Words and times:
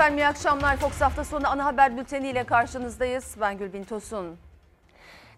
Efendim 0.00 0.18
iyi 0.18 0.26
akşamlar. 0.26 0.76
Fox 0.76 1.00
hafta 1.00 1.24
sonu 1.24 1.48
ana 1.48 1.64
haber 1.64 1.96
bülteni 1.96 2.28
ile 2.28 2.44
karşınızdayız. 2.44 3.36
Ben 3.40 3.58
Gülbin 3.58 3.84
Tosun. 3.84 4.38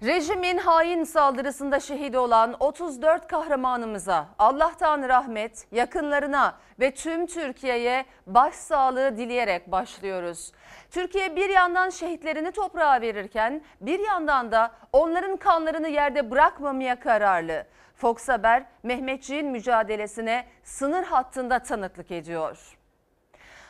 Rejimin 0.03 0.59
hain 0.59 1.05
saldırısında 1.05 1.81
şehit 1.81 2.17
olan 2.17 2.57
34 2.61 3.29
kahramanımıza 3.29 4.29
Allah'tan 4.39 5.09
rahmet, 5.09 5.67
yakınlarına 5.73 6.55
ve 6.81 6.95
tüm 6.95 7.27
Türkiye'ye 7.27 8.05
başsağlığı 8.27 9.17
dileyerek 9.17 9.73
başlıyoruz. 9.73 10.53
Türkiye 10.91 11.37
bir 11.37 11.49
yandan 11.49 11.91
şehitlerini 11.91 12.53
toprağa 12.53 13.01
verirken 13.01 13.63
bir 13.81 13.99
yandan 13.99 14.53
da 14.53 14.71
onların 14.93 15.37
kanlarını 15.37 15.89
yerde 15.89 16.31
bırakmamaya 16.31 17.01
kararlı. 17.01 17.67
Fox 17.95 18.29
Haber 18.29 18.65
Mehmetçiğin 18.83 19.47
mücadelesine 19.47 20.47
sınır 20.65 21.05
hattında 21.05 21.59
tanıklık 21.59 22.11
ediyor. 22.11 22.82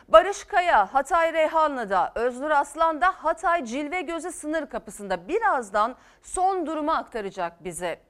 Barış 0.09 0.45
Kaya 0.45 0.95
Hatay 0.95 1.33
Reyhanlı'da, 1.33 2.13
Öznur 2.15 2.51
Aslan 2.51 3.01
da 3.01 3.09
Hatay 3.09 3.65
Cilve 3.65 4.01
Gözü 4.01 4.33
sınır 4.33 4.67
kapısında 4.67 5.29
birazdan 5.29 5.97
son 6.23 6.67
durumu 6.67 6.93
aktaracak 6.93 7.65
bize. 7.65 8.01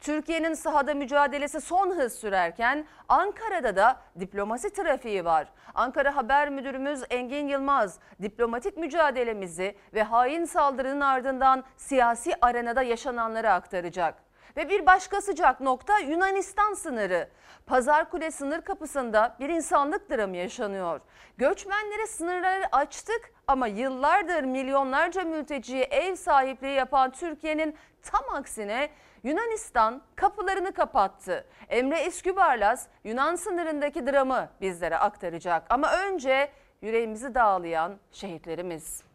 Türkiye'nin 0.00 0.54
sahada 0.54 0.94
mücadelesi 0.94 1.60
son 1.60 1.90
hız 1.90 2.12
sürerken 2.12 2.86
Ankara'da 3.08 3.76
da 3.76 3.96
diplomasi 4.20 4.72
trafiği 4.72 5.24
var. 5.24 5.48
Ankara 5.74 6.16
Haber 6.16 6.48
Müdürümüz 6.50 7.02
Engin 7.10 7.48
Yılmaz 7.48 7.98
diplomatik 8.22 8.76
mücadelemizi 8.76 9.76
ve 9.94 10.02
hain 10.02 10.44
saldırının 10.44 11.00
ardından 11.00 11.64
siyasi 11.76 12.32
arenada 12.40 12.82
yaşananları 12.82 13.52
aktaracak. 13.52 14.14
Ve 14.56 14.68
bir 14.68 14.86
başka 14.86 15.20
sıcak 15.20 15.60
nokta 15.60 15.98
Yunanistan 15.98 16.74
sınırı. 16.74 17.28
Pazar 17.66 18.10
Kule 18.10 18.30
sınır 18.30 18.60
kapısında 18.60 19.36
bir 19.40 19.48
insanlık 19.48 20.10
dramı 20.10 20.36
yaşanıyor. 20.36 21.00
Göçmenlere 21.38 22.06
sınırları 22.06 22.64
açtık 22.72 23.32
ama 23.46 23.66
yıllardır 23.66 24.42
milyonlarca 24.42 25.24
mülteciye 25.24 25.82
ev 25.82 26.14
sahipliği 26.14 26.74
yapan 26.74 27.10
Türkiye'nin 27.10 27.76
tam 28.02 28.34
aksine 28.34 28.90
Yunanistan 29.22 30.02
kapılarını 30.16 30.72
kapattı. 30.72 31.46
Emre 31.68 31.98
Eskübarlas 31.98 32.86
Yunan 33.04 33.34
sınırındaki 33.34 34.06
dramı 34.06 34.48
bizlere 34.60 34.98
aktaracak. 34.98 35.66
Ama 35.70 35.92
önce 35.92 36.52
yüreğimizi 36.82 37.34
dağlayan 37.34 37.98
şehitlerimiz. 38.12 39.11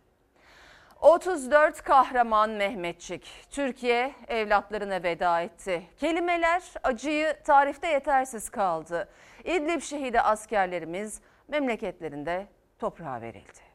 34 1.02 1.82
kahraman 1.82 2.50
Mehmetçik 2.50 3.48
Türkiye 3.52 4.14
evlatlarına 4.28 5.04
veda 5.04 5.42
etti. 5.42 5.84
Kelimeler 5.98 6.64
acıyı 6.84 7.34
tarifte 7.44 7.88
yetersiz 7.88 8.50
kaldı. 8.50 9.10
İdlib 9.46 9.82
şehidi 9.82 10.22
askerlerimiz 10.22 11.22
memleketlerinde 11.48 12.48
toprağa 12.80 13.22
verildi. 13.22 13.68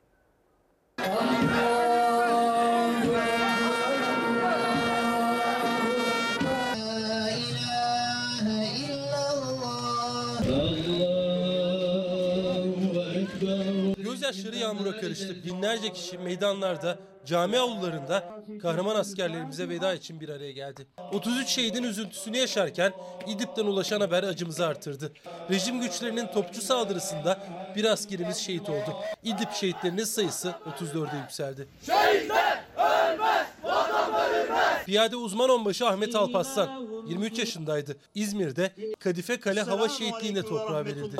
Gözyaşları 14.33 14.57
yağmura 14.57 15.01
karıştı. 15.01 15.45
Binlerce 15.45 15.93
kişi 15.93 16.19
meydanlarda, 16.19 16.99
cami 17.25 17.59
avlularında 17.59 18.43
kahraman 18.63 18.97
askerlerimize 18.97 19.69
veda 19.69 19.95
için 19.95 20.21
bir 20.21 20.29
araya 20.29 20.53
geldi. 20.53 20.87
33 21.13 21.49
şehidin 21.49 21.83
üzüntüsünü 21.83 22.37
yaşarken 22.37 22.93
İdlib'den 23.27 23.67
ulaşan 23.67 24.01
haber 24.01 24.23
acımızı 24.23 24.67
artırdı. 24.67 25.13
Rejim 25.51 25.81
güçlerinin 25.81 26.27
topçu 26.27 26.63
saldırısında 26.63 27.39
bir 27.77 27.85
askerimiz 27.85 28.37
şehit 28.37 28.69
oldu. 28.69 28.97
İdlib 29.23 29.51
şehitlerinin 29.61 30.05
sayısı 30.05 30.55
34'e 30.79 31.19
yükseldi. 31.19 31.69
Şehitler 31.87 32.65
ölmez, 32.77 33.47
vatanlar 33.65 34.45
ölmez. 34.45 34.85
Piyade 34.87 35.17
uzman 35.17 35.51
onbaşı 35.51 35.87
Ahmet 35.87 36.15
Alpaslan 36.15 36.87
23 37.07 37.39
yaşındaydı. 37.39 37.97
İzmir'de 38.15 38.73
Kadife 39.01 39.41
Kale 39.41 39.63
Hava 39.63 39.89
Şehitliği'nde 39.89 40.43
toprağa 40.43 40.85
verildi. 40.85 41.17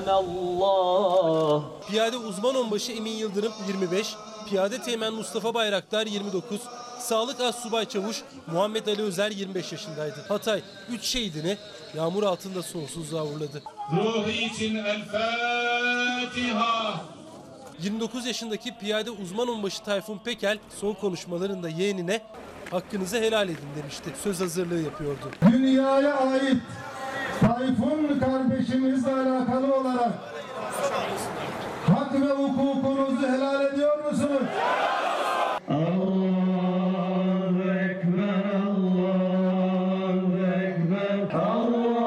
Piyade 1.91 2.17
uzman 2.17 2.55
onbaşı 2.55 2.93
Emin 2.93 3.13
Yıldırım 3.13 3.53
25, 3.69 4.15
Piyade 4.49 4.83
Teğmen 4.83 5.13
Mustafa 5.15 5.55
Bayraktar 5.55 6.07
29, 6.07 6.61
Sağlık 6.99 7.41
Assubay 7.41 7.89
Çavuş 7.89 8.23
Muhammed 8.53 8.87
Ali 8.87 9.03
Özer 9.03 9.31
25 9.31 9.73
yaşındaydı. 9.73 10.25
Hatay 10.29 10.63
3 10.91 11.05
şehidini 11.05 11.57
yağmur 11.97 12.23
altında 12.23 12.63
sonsuzluğa 12.63 13.25
uğurladı. 13.25 13.63
Ruhu 13.93 14.31
için 14.31 14.75
El 14.77 15.05
Fatiha. 15.05 17.01
29 17.83 18.27
yaşındaki 18.27 18.79
piyade 18.79 19.11
uzman 19.11 19.49
onbaşı 19.49 19.85
Tayfun 19.85 20.19
Pekel 20.19 20.59
son 20.81 20.95
konuşmalarında 20.95 21.69
yeğenine 21.69 22.21
hakkınızı 22.73 23.17
helal 23.17 23.49
edin 23.49 23.69
demişti. 23.83 24.11
Söz 24.23 24.41
hazırlığı 24.41 24.81
yapıyordu. 24.81 25.31
dünyaya 25.53 26.15
ait 26.17 26.57
Tayfun 27.41 28.21
kardeşimizle 28.21 29.13
alakalı 29.13 29.75
olarak 29.75 30.13
hak 31.95 32.15
ve 32.15 32.31
hukukunuzu 32.31 33.29
helal 33.29 33.65
ediyor 33.67 34.05
musunuz? 34.05 34.43
Allahu 35.71 37.63
Ekber, 37.71 38.45
Allahu 38.67 40.37
Ekber, 40.47 41.41
Allahu 41.41 42.03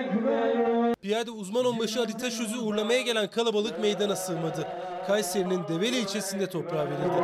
Ekber. 0.00 0.94
Piyade 1.02 1.30
uzman 1.30 1.64
onbaşı 1.64 2.00
Ali 2.00 2.12
Taşöz'ü 2.12 2.58
uğurlamaya 2.58 3.00
gelen 3.00 3.30
kalabalık 3.30 3.80
meydana 3.80 4.16
sığmadı. 4.16 4.68
Kayseri'nin 5.06 5.68
Develi 5.68 5.96
ilçesinde 5.98 6.46
toprağa 6.46 6.86
verildi. 6.86 7.22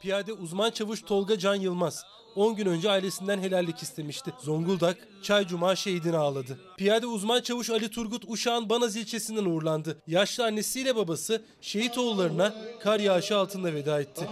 Piyade 0.00 0.32
uzman 0.32 0.70
çavuş 0.70 1.02
Tolga 1.02 1.38
Can 1.38 1.54
Yılmaz 1.54 2.04
10 2.36 2.56
gün 2.56 2.66
önce 2.66 2.90
ailesinden 2.90 3.38
helallik 3.38 3.82
istemişti. 3.82 4.32
Zonguldak, 4.42 4.96
Çaycuma 5.22 5.76
şehidini 5.76 6.16
ağladı. 6.16 6.58
Piyade 6.76 7.06
uzman 7.06 7.40
çavuş 7.40 7.70
Ali 7.70 7.90
Turgut 7.90 8.24
Uşak'ın 8.28 8.68
Banaz 8.68 8.96
ilçesinden 8.96 9.44
uğurlandı. 9.44 9.98
Yaşlı 10.06 10.44
annesiyle 10.44 10.96
babası 10.96 11.42
şehit 11.60 11.98
oğullarına 11.98 12.54
kar 12.82 13.00
yağışı 13.00 13.36
altında 13.36 13.74
veda 13.74 14.00
etti. 14.00 14.28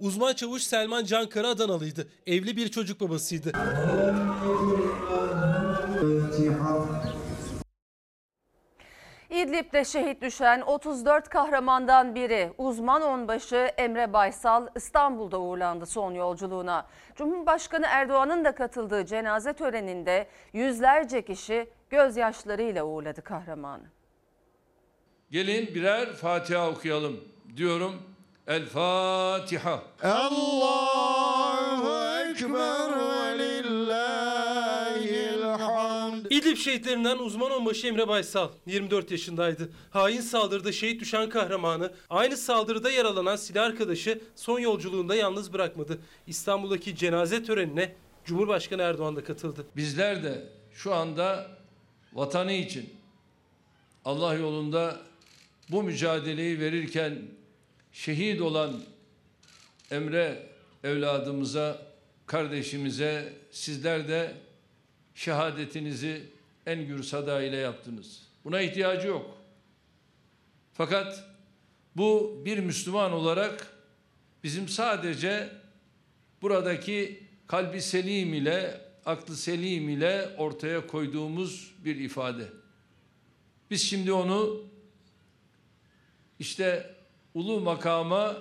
Uzman 0.00 0.34
çavuş 0.34 0.62
Selman 0.62 1.04
Cankara 1.04 1.48
Adanalıydı. 1.48 2.08
Evli 2.26 2.56
bir 2.56 2.68
çocuk 2.68 3.00
babasıydı. 3.00 3.52
İdlib'de 9.30 9.84
şehit 9.84 10.22
düşen 10.22 10.60
34 10.60 11.28
kahramandan 11.28 12.14
biri 12.14 12.52
uzman 12.58 13.02
onbaşı 13.02 13.70
Emre 13.76 14.12
Baysal 14.12 14.66
İstanbul'da 14.76 15.40
uğurlandı 15.40 15.86
son 15.86 16.12
yolculuğuna. 16.12 16.86
Cumhurbaşkanı 17.14 17.86
Erdoğan'ın 17.88 18.44
da 18.44 18.54
katıldığı 18.54 19.06
cenaze 19.06 19.52
töreninde 19.52 20.26
yüzlerce 20.52 21.22
kişi 21.22 21.70
gözyaşlarıyla 21.90 22.84
uğurladı 22.84 23.22
kahramanı. 23.22 23.84
Gelin 25.30 25.74
birer 25.74 26.12
Fatiha 26.12 26.70
okuyalım 26.70 27.20
diyorum. 27.56 28.02
El 28.46 28.66
Fatiha. 28.66 29.82
Allahu 30.02 31.46
Ekber 32.30 32.95
İdlib 36.56 36.64
şehitlerinden 36.64 37.18
uzman 37.18 37.50
onbaşı 37.50 37.86
Emre 37.86 38.08
Baysal 38.08 38.48
24 38.66 39.10
yaşındaydı. 39.10 39.68
Hain 39.90 40.20
saldırıda 40.20 40.72
şehit 40.72 41.00
düşen 41.00 41.28
kahramanı 41.28 41.92
aynı 42.10 42.36
saldırıda 42.36 42.90
yaralanan 42.90 43.36
silah 43.36 43.64
arkadaşı 43.64 44.20
son 44.36 44.58
yolculuğunda 44.58 45.14
yalnız 45.14 45.52
bırakmadı. 45.52 45.98
İstanbul'daki 46.26 46.96
cenaze 46.96 47.44
törenine 47.44 47.94
Cumhurbaşkanı 48.24 48.82
Erdoğan 48.82 49.16
da 49.16 49.24
katıldı. 49.24 49.66
Bizler 49.76 50.22
de 50.22 50.48
şu 50.72 50.94
anda 50.94 51.50
vatanı 52.12 52.52
için 52.52 52.94
Allah 54.04 54.34
yolunda 54.34 55.00
bu 55.70 55.82
mücadeleyi 55.82 56.60
verirken 56.60 57.22
şehit 57.92 58.40
olan 58.40 58.82
Emre 59.90 60.46
evladımıza, 60.84 61.82
kardeşimize 62.26 63.32
sizler 63.50 64.08
de 64.08 64.34
şehadetinizi 65.14 66.35
en 66.66 66.86
gür 66.86 67.02
sada 67.02 67.42
ile 67.42 67.56
yaptınız. 67.56 68.22
Buna 68.44 68.60
ihtiyacı 68.60 69.08
yok. 69.08 69.38
Fakat 70.72 71.24
bu 71.96 72.42
bir 72.44 72.58
Müslüman 72.58 73.12
olarak 73.12 73.74
bizim 74.44 74.68
sadece 74.68 75.48
buradaki 76.42 77.22
kalbi 77.46 77.82
selim 77.82 78.34
ile, 78.34 78.80
aklı 79.06 79.36
selim 79.36 79.88
ile 79.88 80.28
ortaya 80.38 80.86
koyduğumuz 80.86 81.74
bir 81.84 81.96
ifade. 81.96 82.48
Biz 83.70 83.82
şimdi 83.82 84.12
onu 84.12 84.62
işte 86.38 86.94
ulu 87.34 87.60
makama 87.60 88.36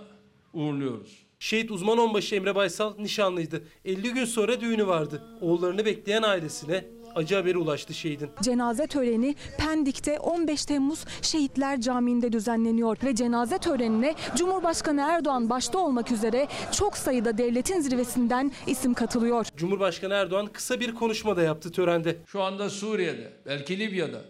uğurluyoruz. 0.54 1.26
Şehit 1.40 1.72
uzman 1.72 1.98
onbaşı 1.98 2.36
Emre 2.36 2.56
Baysal 2.56 2.98
nişanlıydı. 2.98 3.64
50 3.86 4.14
gün 4.14 4.26
sonra 4.26 4.62
düğünü 4.62 4.88
vardı. 4.88 5.24
Oğullarını 5.42 5.86
bekleyen 5.86 6.22
ailesine 6.22 6.86
acı 7.16 7.36
haberi 7.36 7.58
ulaştı 7.58 7.94
şehidin. 7.94 8.30
Cenaze 8.42 8.88
töreni 8.88 9.36
Pendik'te 9.58 10.20
15 10.20 10.66
Temmuz 10.66 11.06
Şehitler 11.22 11.82
Camii'nde 11.82 12.32
düzenleniyor 12.32 12.98
ve 13.04 13.16
cenaze 13.16 13.58
törenine 13.58 14.16
Cumhurbaşkanı 14.36 15.02
Erdoğan 15.02 15.50
başta 15.50 15.78
olmak 15.78 16.12
üzere 16.12 16.48
çok 16.72 16.98
sayıda 16.98 17.38
devletin 17.38 17.80
zirvesinden 17.82 18.52
isim 18.68 18.94
katılıyor. 18.94 19.46
Cumhurbaşkanı 19.56 20.14
Erdoğan 20.14 20.48
kısa 20.48 20.80
bir 20.80 20.96
konuşma 20.96 21.38
da 21.38 21.42
yaptı 21.42 21.72
törende. 21.72 22.18
Şu 22.28 22.42
anda 22.42 22.70
Suriye'de, 22.70 23.34
belki 23.46 23.80
Libya'da, 23.80 24.22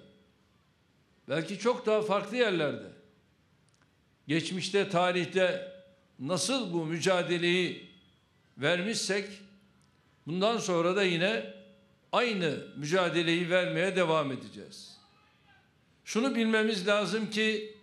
belki 1.30 1.60
çok 1.60 1.86
daha 1.86 2.02
farklı 2.02 2.38
yerlerde, 2.38 2.88
geçmişte, 4.28 4.90
tarihte 4.90 5.72
nasıl 6.20 6.74
bu 6.74 6.86
mücadeleyi 6.86 7.90
vermişsek, 8.58 9.30
bundan 10.28 10.58
sonra 10.58 10.96
da 10.96 11.04
yine 11.04 11.54
aynı 12.16 12.58
mücadeleyi 12.76 13.50
vermeye 13.50 13.96
devam 13.96 14.32
edeceğiz. 14.32 14.98
Şunu 16.06 16.36
bilmemiz 16.36 16.88
lazım 16.88 17.30
ki 17.30 17.76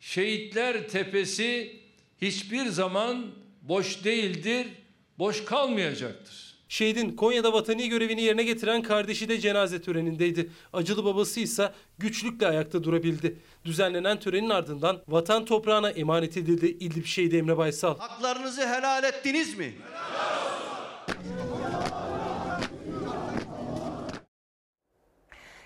Şehitler 0.00 0.88
Tepesi 0.88 1.80
hiçbir 2.20 2.66
zaman 2.66 3.26
boş 3.62 4.04
değildir, 4.04 4.66
boş 5.18 5.44
kalmayacaktır. 5.44 6.54
Şehidin 6.68 7.16
Konya'da 7.16 7.52
vatani 7.52 7.88
görevini 7.88 8.22
yerine 8.22 8.42
getiren 8.42 8.82
kardeşi 8.82 9.28
de 9.28 9.40
cenaze 9.40 9.82
törenindeydi. 9.82 10.50
Acılı 10.72 11.04
babası 11.04 11.40
ise 11.40 11.72
güçlükle 11.98 12.46
ayakta 12.46 12.84
durabildi. 12.84 13.38
Düzenlenen 13.64 14.20
törenin 14.20 14.50
ardından 14.50 15.02
vatan 15.08 15.44
toprağına 15.44 15.90
emanet 15.90 16.36
edildi 16.36 16.66
İdlib 16.66 17.04
şehidi 17.04 17.36
Emre 17.36 17.56
Baysal. 17.56 17.98
Haklarınızı 17.98 18.66
helal 18.66 19.04
ettiniz 19.04 19.58
mi? 19.58 19.74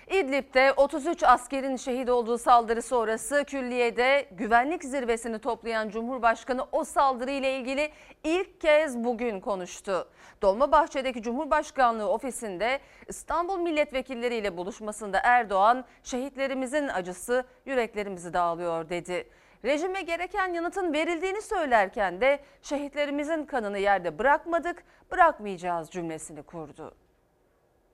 İdlib'de 0.09 0.73
33 0.73 1.23
askerin 1.23 1.75
şehit 1.75 2.09
olduğu 2.09 2.37
saldırı 2.37 2.81
sonrası 2.81 3.43
külliyede 3.43 4.27
güvenlik 4.31 4.83
zirvesini 4.83 5.39
toplayan 5.39 5.89
Cumhurbaşkanı 5.89 6.65
o 6.71 6.83
saldırı 6.83 7.31
ile 7.31 7.57
ilgili 7.57 7.91
ilk 8.23 8.61
kez 8.61 8.97
bugün 9.03 9.39
konuştu. 9.39 10.07
Dolmabahçe'deki 10.41 11.21
Cumhurbaşkanlığı 11.21 12.09
ofisinde 12.09 12.79
İstanbul 13.07 13.59
milletvekilleriyle 13.59 14.57
buluşmasında 14.57 15.19
Erdoğan 15.23 15.85
şehitlerimizin 16.03 16.87
acısı 16.87 17.43
yüreklerimizi 17.65 18.33
dağılıyor 18.33 18.89
dedi. 18.89 19.29
Rejime 19.65 20.01
gereken 20.01 20.53
yanıtın 20.53 20.93
verildiğini 20.93 21.41
söylerken 21.41 22.21
de 22.21 22.39
şehitlerimizin 22.61 23.45
kanını 23.45 23.79
yerde 23.79 24.19
bırakmadık, 24.19 24.83
bırakmayacağız 25.11 25.89
cümlesini 25.89 26.43
kurdu. 26.43 26.95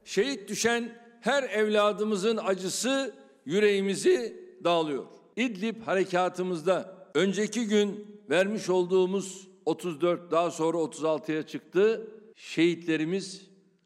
Şehit 0.06 0.50
düşen 0.50 1.05
her 1.26 1.44
evladımızın 1.44 2.38
acısı 2.38 3.14
yüreğimizi 3.46 4.44
dağılıyor. 4.64 5.06
İdlib 5.36 5.82
harekatımızda 5.82 6.96
önceki 7.16 7.68
gün 7.68 8.20
vermiş 8.30 8.70
olduğumuz 8.70 9.48
34 9.66 10.32
daha 10.32 10.52
sonra 10.52 10.78
36'ya 10.78 11.48
çıktı. 11.48 12.08
Şehitlerimiz 12.36 13.42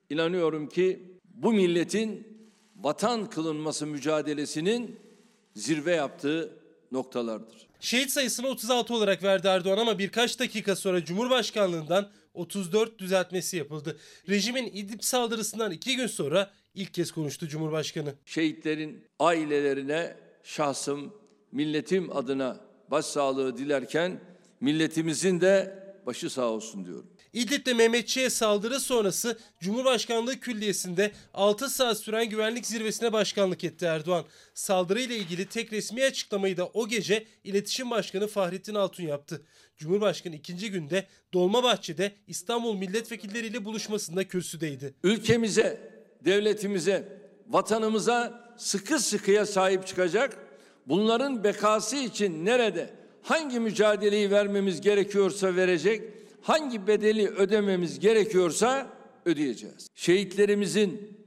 inanıyorum 0.09 0.69
ki 0.69 1.17
bu 1.25 1.53
milletin 1.53 2.27
vatan 2.75 3.29
kılınması 3.29 3.87
mücadelesinin 3.87 4.99
zirve 5.55 5.95
yaptığı 5.95 6.53
noktalardır. 6.91 7.67
Şehit 7.79 8.11
sayısını 8.11 8.47
36 8.47 8.93
olarak 8.93 9.23
verdi 9.23 9.47
Erdoğan 9.47 9.77
ama 9.77 9.99
birkaç 9.99 10.39
dakika 10.39 10.75
sonra 10.75 11.05
Cumhurbaşkanlığından 11.05 12.09
34 12.33 12.99
düzeltmesi 12.99 13.57
yapıldı. 13.57 13.97
Rejimin 14.29 14.65
İdlib 14.73 15.01
saldırısından 15.01 15.71
iki 15.71 15.95
gün 15.95 16.07
sonra 16.07 16.51
ilk 16.73 16.93
kez 16.93 17.11
konuştu 17.11 17.47
Cumhurbaşkanı. 17.47 18.13
Şehitlerin 18.25 19.03
ailelerine 19.19 20.15
şahsım, 20.43 21.13
milletim 21.51 22.17
adına 22.17 22.59
başsağlığı 22.91 23.57
dilerken 23.57 24.19
milletimizin 24.61 25.41
de 25.41 25.83
başı 26.05 26.29
sağ 26.29 26.45
olsun 26.45 26.85
diyorum. 26.85 27.09
İdlib'de 27.33 27.73
Mehmetçiğe 27.73 28.29
saldırı 28.29 28.79
sonrası 28.79 29.39
Cumhurbaşkanlığı 29.59 30.39
Külliyesi'nde 30.39 31.11
6 31.33 31.69
saat 31.69 31.97
süren 31.97 32.29
güvenlik 32.29 32.65
zirvesine 32.65 33.13
başkanlık 33.13 33.63
etti 33.63 33.85
Erdoğan. 33.85 34.25
Saldırıyla 34.53 35.15
ilgili 35.15 35.45
tek 35.45 35.73
resmi 35.73 36.03
açıklamayı 36.03 36.57
da 36.57 36.67
o 36.67 36.87
gece 36.87 37.25
İletişim 37.43 37.91
Başkanı 37.91 38.27
Fahrettin 38.27 38.75
Altun 38.75 39.03
yaptı. 39.03 39.41
Cumhurbaşkanı 39.77 40.35
ikinci 40.35 40.71
günde 40.71 41.07
Dolmabahçe'de 41.33 42.11
İstanbul 42.27 42.75
milletvekilleriyle 42.75 43.65
buluşmasında 43.65 44.27
kürsüdeydi. 44.27 44.93
Ülkemize, 45.03 45.88
devletimize, 46.25 47.19
vatanımıza 47.49 48.49
sıkı 48.57 48.99
sıkıya 48.99 49.45
sahip 49.45 49.87
çıkacak. 49.87 50.37
Bunların 50.87 51.43
bekası 51.43 51.95
için 51.95 52.45
nerede, 52.45 52.89
hangi 53.21 53.59
mücadeleyi 53.59 54.31
vermemiz 54.31 54.81
gerekiyorsa 54.81 55.55
verecek, 55.55 56.01
hangi 56.41 56.87
bedeli 56.87 57.27
ödememiz 57.29 57.99
gerekiyorsa 57.99 58.87
ödeyeceğiz. 59.25 59.87
Şehitlerimizin 59.95 61.19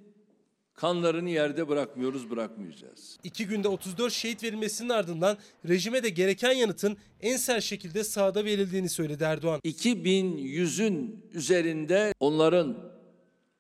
kanlarını 0.75 1.31
yerde 1.31 1.69
bırakmıyoruz, 1.69 2.31
bırakmayacağız. 2.31 3.19
İki 3.25 3.47
günde 3.47 3.69
34 3.69 4.13
şehit 4.13 4.43
verilmesinin 4.43 4.89
ardından 4.89 5.39
rejime 5.69 6.03
de 6.03 6.09
gereken 6.09 6.53
yanıtın 6.53 6.97
en 7.21 7.37
sert 7.37 7.63
şekilde 7.63 8.05
sahada 8.05 8.45
verildiğini 8.45 8.89
söyledi 8.89 9.25
Erdoğan. 9.25 9.61
2100'ün 9.65 11.25
üzerinde 11.33 12.15
onların 12.21 12.92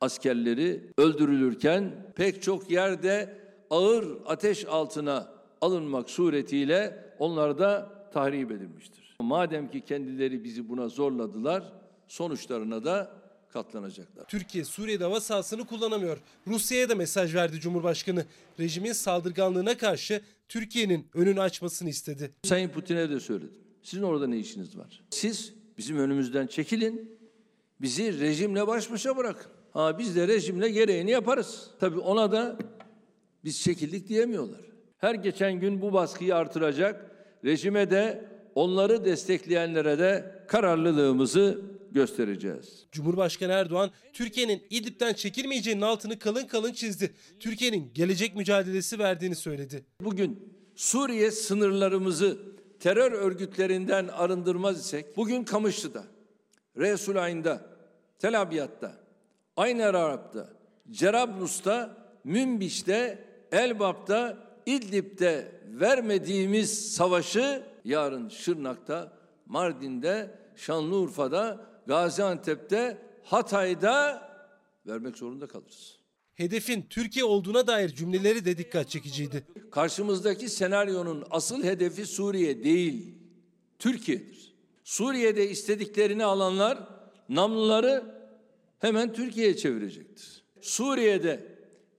askerleri 0.02 0.80
öldürülürken 0.98 2.12
pek 2.14 2.42
çok 2.42 2.70
yerde 2.70 3.38
ağır 3.70 4.08
ateş 4.26 4.64
altına 4.64 5.32
alınmak 5.60 6.10
suretiyle 6.10 7.04
onlar 7.18 7.58
da 7.58 7.92
tahrip 8.12 8.50
edilmiştir. 8.52 9.16
Madem 9.20 9.70
ki 9.70 9.80
kendileri 9.80 10.44
bizi 10.44 10.68
buna 10.68 10.88
zorladılar, 10.88 11.72
sonuçlarına 12.08 12.84
da 12.84 13.10
katlanacaklar. 13.52 14.24
Türkiye 14.24 14.64
Suriye'de 14.64 15.04
hava 15.04 15.20
sahasını 15.20 15.66
kullanamıyor. 15.66 16.18
Rusya'ya 16.46 16.88
da 16.88 16.94
mesaj 16.94 17.34
verdi 17.34 17.60
Cumhurbaşkanı. 17.60 18.24
Rejimin 18.60 18.92
saldırganlığına 18.92 19.76
karşı 19.76 20.20
Türkiye'nin 20.48 21.06
önünü 21.14 21.40
açmasını 21.40 21.88
istedi. 21.88 22.30
Sayın 22.44 22.68
Putin'e 22.68 23.10
de 23.10 23.20
söyledim. 23.20 23.58
Sizin 23.82 24.02
orada 24.02 24.26
ne 24.26 24.38
işiniz 24.38 24.78
var? 24.78 25.02
Siz 25.10 25.54
bizim 25.78 25.98
önümüzden 25.98 26.46
çekilin. 26.46 27.18
Bizi 27.80 28.20
rejimle 28.20 28.66
baş 28.66 28.90
başa 28.90 29.16
bırakın. 29.16 29.52
Ha 29.72 29.98
biz 29.98 30.16
de 30.16 30.28
rejimle 30.28 30.70
gereğini 30.70 31.10
yaparız. 31.10 31.70
Tabii 31.80 31.98
ona 31.98 32.32
da 32.32 32.56
biz 33.44 33.60
çekildik 33.62 34.08
diyemiyorlar. 34.08 34.60
Her 34.98 35.14
geçen 35.14 35.60
gün 35.60 35.82
bu 35.82 35.92
baskıyı 35.92 36.36
artıracak. 36.36 37.10
Rejime 37.44 37.90
de 37.90 38.24
onları 38.54 39.04
destekleyenlere 39.04 39.98
de 39.98 40.44
kararlılığımızı 40.48 41.60
göstereceğiz. 41.90 42.86
Cumhurbaşkanı 42.92 43.52
Erdoğan 43.52 43.90
Türkiye'nin 44.12 44.62
İdlib'den 44.70 45.12
çekilmeyeceğinin 45.12 45.82
altını 45.82 46.18
kalın 46.18 46.46
kalın 46.46 46.72
çizdi. 46.72 47.14
Türkiye'nin 47.40 47.90
gelecek 47.94 48.36
mücadelesi 48.36 48.98
verdiğini 48.98 49.36
söyledi. 49.36 49.84
Bugün 50.00 50.54
Suriye 50.76 51.30
sınırlarımızı 51.30 52.38
terör 52.80 53.12
örgütlerinden 53.12 54.08
arındırmaz 54.08 54.80
isek 54.80 55.16
bugün 55.16 55.44
Kamışlı'da, 55.44 56.04
Resulayn'da, 56.76 57.66
Tel 58.18 58.40
Abyad'da, 58.40 59.01
Ayn 59.56 59.78
Arap'ta, 59.78 60.48
Cerablus'ta, 60.90 61.96
Münbiş'te, 62.24 63.24
Elbap'ta, 63.52 64.38
İdlib'de 64.66 65.60
vermediğimiz 65.66 66.92
savaşı 66.94 67.62
yarın 67.84 68.28
Şırnak'ta, 68.28 69.12
Mardin'de, 69.46 70.38
Şanlıurfa'da, 70.56 71.60
Gaziantep'te, 71.86 72.98
Hatay'da 73.24 74.28
vermek 74.86 75.18
zorunda 75.18 75.46
kalırız. 75.46 75.98
Hedefin 76.34 76.86
Türkiye 76.90 77.24
olduğuna 77.24 77.66
dair 77.66 77.88
cümleleri 77.88 78.44
de 78.44 78.58
dikkat 78.58 78.88
çekiciydi. 78.88 79.46
Karşımızdaki 79.70 80.48
senaryonun 80.48 81.24
asıl 81.30 81.64
hedefi 81.64 82.06
Suriye 82.06 82.64
değil, 82.64 83.14
Türkiye'dir. 83.78 84.54
Suriye'de 84.84 85.50
istediklerini 85.50 86.24
alanlar 86.24 86.78
namluları 87.28 88.21
hemen 88.82 89.12
Türkiye'ye 89.12 89.56
çevirecektir. 89.56 90.42
Suriye'de 90.60 91.40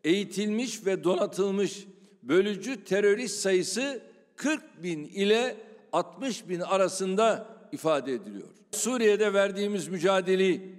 eğitilmiş 0.04 0.86
ve 0.86 1.04
donatılmış 1.04 1.88
bölücü 2.24 2.84
terörist 2.84 3.40
sayısı 3.40 4.02
40 4.36 4.84
bin 4.84 5.04
ile 5.04 5.58
60 5.92 6.50
bin 6.50 6.60
arasında 6.60 7.48
ifade 7.72 8.14
ediliyor. 8.14 8.48
Suriye'de 8.72 9.34
verdiğimiz 9.34 9.88
mücadeleyi 9.88 10.76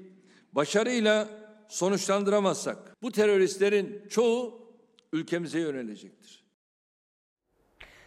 başarıyla 0.53 1.29
sonuçlandıramazsak 1.69 2.97
bu 3.03 3.13
teröristlerin 3.13 4.03
çoğu 4.09 4.61
ülkemize 5.13 5.61
yönelecektir. 5.61 6.44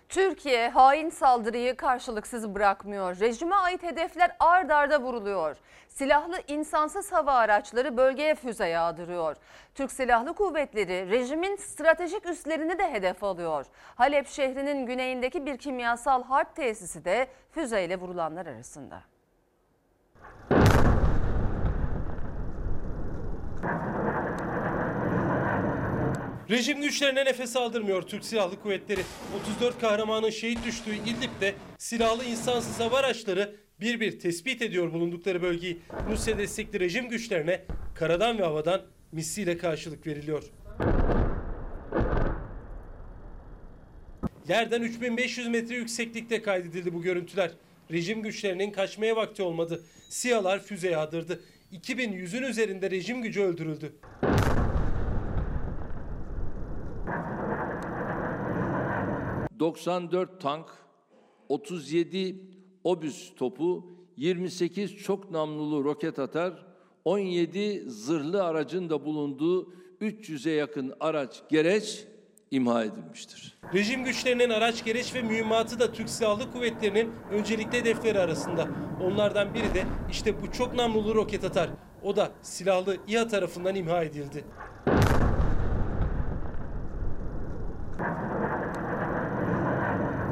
Türkiye 0.09 0.69
hain 0.69 1.09
saldırıyı 1.09 1.77
karşılıksız 1.77 2.55
bırakmıyor. 2.55 3.19
Rejime 3.19 3.55
ait 3.55 3.83
hedefler 3.83 4.35
ard 4.39 4.69
arda 4.69 5.01
vuruluyor. 5.01 5.57
Silahlı 5.87 6.37
insansız 6.47 7.11
hava 7.11 7.33
araçları 7.33 7.97
bölgeye 7.97 8.35
füze 8.35 8.67
yağdırıyor. 8.67 9.35
Türk 9.75 9.91
Silahlı 9.91 10.33
Kuvvetleri 10.33 11.09
rejimin 11.09 11.55
stratejik 11.55 12.25
üslerini 12.25 12.79
de 12.79 12.91
hedef 12.91 13.23
alıyor. 13.23 13.65
Halep 13.95 14.27
şehrinin 14.27 14.85
güneyindeki 14.85 15.45
bir 15.45 15.57
kimyasal 15.57 16.23
harp 16.23 16.55
tesisi 16.55 17.05
de 17.05 17.27
füzeyle 17.51 17.99
vurulanlar 17.99 18.45
arasında. 18.45 19.01
Rejim 26.50 26.82
güçlerine 26.82 27.25
nefes 27.25 27.56
aldırmıyor 27.56 28.01
Türk 28.01 28.25
Silahlı 28.25 28.62
Kuvvetleri. 28.62 29.01
34 29.42 29.82
kahramanın 29.82 30.30
şehit 30.30 30.66
düştüğü 30.66 30.96
İdlib'de 30.96 31.54
silahlı 31.77 32.24
insansız 32.24 32.80
hava 32.80 32.98
araçları 32.98 33.56
bir 33.80 34.00
bir 34.00 34.20
tespit 34.20 34.62
ediyor 34.62 34.94
bulundukları 34.94 35.42
bölgeyi. 35.42 35.80
Rusya 36.10 36.38
destekli 36.38 36.80
rejim 36.80 37.10
güçlerine 37.10 37.62
karadan 37.96 38.38
ve 38.38 38.44
havadan 38.44 38.82
misliyle 39.12 39.58
karşılık 39.58 40.08
veriliyor. 40.08 40.44
Yerden 44.48 44.82
3500 44.82 45.48
metre 45.48 45.75
yükseklikte 45.75 46.42
kaydedildi 46.42 46.94
bu 46.94 47.01
görüntüler. 47.01 47.51
Rejim 47.92 48.22
güçlerinin 48.22 48.72
kaçmaya 48.72 49.16
vakti 49.16 49.44
olmadı. 49.44 49.84
SİHA'lar 50.10 50.60
füze 50.60 50.89
yağdırdı. 50.89 51.42
2100'ün 51.74 52.44
üzerinde 52.44 52.92
rejim 52.92 53.22
gücü 53.22 53.42
öldürüldü. 53.42 53.94
94 59.59 60.41
tank, 60.41 60.65
37 61.49 62.35
obüs 62.83 63.35
topu, 63.35 63.91
28 64.17 64.95
çok 64.95 65.31
namlulu 65.31 65.83
roket 65.83 66.19
atar, 66.19 66.65
17 67.05 67.89
zırhlı 67.89 68.43
aracın 68.43 68.89
da 68.89 69.05
bulunduğu 69.05 69.73
300'e 70.01 70.51
yakın 70.51 70.93
araç 70.99 71.41
gereç 71.49 72.07
imha 72.51 72.83
edilmiştir. 72.83 73.57
Rejim 73.73 74.03
güçlerinin 74.03 74.49
araç 74.49 74.85
gereç 74.85 75.15
ve 75.15 75.21
mühimmatı 75.21 75.79
da 75.79 75.91
Türk 75.93 76.09
Silahlı 76.09 76.51
Kuvvetleri'nin 76.51 77.11
öncelikli 77.31 77.77
hedefleri 77.77 78.19
arasında. 78.19 78.67
Onlardan 79.03 79.53
biri 79.53 79.73
de 79.73 79.83
işte 80.11 80.41
bu 80.41 80.51
çok 80.51 80.73
namlulu 80.73 81.15
roket 81.15 81.43
atar. 81.43 81.69
O 82.03 82.15
da 82.15 82.31
silahlı 82.41 82.97
İHA 83.07 83.27
tarafından 83.27 83.75
imha 83.75 84.03
edildi. 84.03 84.43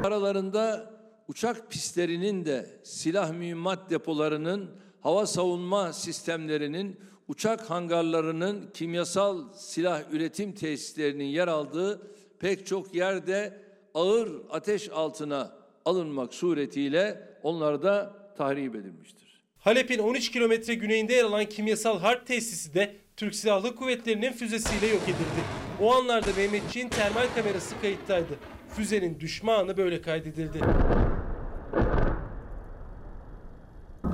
Aralarında 0.06 0.90
uçak 1.28 1.70
pistlerinin 1.70 2.44
de 2.44 2.66
silah 2.82 3.32
mühimmat 3.32 3.90
depolarının, 3.90 4.70
hava 5.00 5.26
savunma 5.26 5.92
sistemlerinin, 5.92 7.00
uçak 7.28 7.70
hangarlarının, 7.70 8.70
kimyasal 8.74 9.52
silah 9.52 10.02
üretim 10.12 10.52
tesislerinin 10.52 11.24
yer 11.24 11.48
aldığı 11.48 12.02
pek 12.38 12.66
çok 12.66 12.94
yerde 12.94 13.60
ağır 13.94 14.32
ateş 14.50 14.88
altına 14.90 15.56
alınmak 15.84 16.34
suretiyle 16.34 17.28
onlar 17.42 17.82
da 17.82 18.14
tahrip 18.36 18.76
edilmiştir. 18.76 19.42
Halep'in 19.58 19.98
13 19.98 20.30
kilometre 20.30 20.74
güneyinde 20.74 21.12
yer 21.12 21.24
alan 21.24 21.44
kimyasal 21.44 21.98
harp 21.98 22.26
tesisi 22.26 22.74
de 22.74 22.96
Türk 23.16 23.34
Silahlı 23.34 23.76
Kuvvetleri'nin 23.76 24.32
füzesiyle 24.32 24.86
yok 24.86 25.02
edildi. 25.02 25.42
O 25.80 25.94
anlarda 25.94 26.30
Mehmetçiğin 26.36 26.88
termal 26.88 27.26
kamerası 27.34 27.80
kayıttaydı. 27.80 28.55
Füzenin 28.74 29.20
düşme 29.20 29.52
anı 29.52 29.76
böyle 29.76 30.02
kaydedildi. 30.02 30.60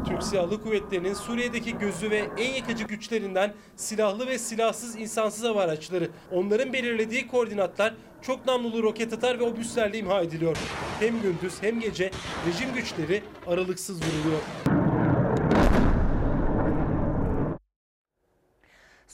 Türk 0.07 0.23
Silahlı 0.23 0.63
Kuvvetleri'nin 0.63 1.15
Suriye'deki 1.15 1.79
gözü 1.79 2.11
ve 2.11 2.29
en 2.39 2.55
yakıcı 2.55 2.85
güçlerinden 2.85 3.55
silahlı 3.77 4.27
ve 4.27 4.39
silahsız 4.39 4.97
insansız 4.97 5.45
hava 5.45 5.63
araçları. 5.63 6.11
Onların 6.31 6.73
belirlediği 6.73 7.29
koordinatlar 7.29 7.95
çok 8.23 8.47
namlulu 8.47 8.83
roket 8.83 9.13
atar 9.13 9.39
ve 9.39 9.45
obüslerle 9.45 9.99
imha 9.99 10.21
ediliyor. 10.21 10.57
Hem 11.01 11.23
gündüz 11.23 11.63
hem 11.63 11.81
gece 11.81 12.11
rejim 12.47 12.75
güçleri 12.75 13.23
aralıksız 13.47 13.97
vuruluyor. 13.97 14.72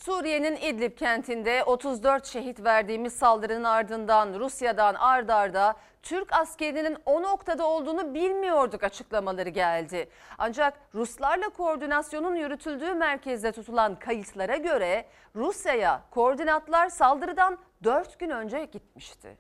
Suriye'nin 0.05 0.57
İdlib 0.57 0.97
kentinde 0.99 1.65
34 1.65 2.27
şehit 2.27 2.65
verdiğimiz 2.65 3.13
saldırının 3.13 3.65
ardından 3.65 4.41
Rusya'dan 4.41 4.95
ard 4.95 5.29
arda 5.29 5.77
Türk 6.03 6.33
askerinin 6.33 6.97
o 7.07 7.23
noktada 7.23 7.67
olduğunu 7.67 8.15
bilmiyorduk 8.15 8.85
açıklamaları 8.85 9.49
geldi. 9.49 10.09
Ancak 10.39 10.81
Ruslarla 10.95 11.49
koordinasyonun 11.49 12.35
yürütüldüğü 12.35 12.95
merkezde 12.95 13.53
tutulan 13.53 13.99
kayıtlara 13.99 14.57
göre 14.57 15.07
Rusya'ya 15.37 16.03
koordinatlar 16.11 16.89
saldırıdan 16.89 17.59
4 17.85 18.19
gün 18.19 18.31
önce 18.31 18.65
gitmişti. 18.65 19.37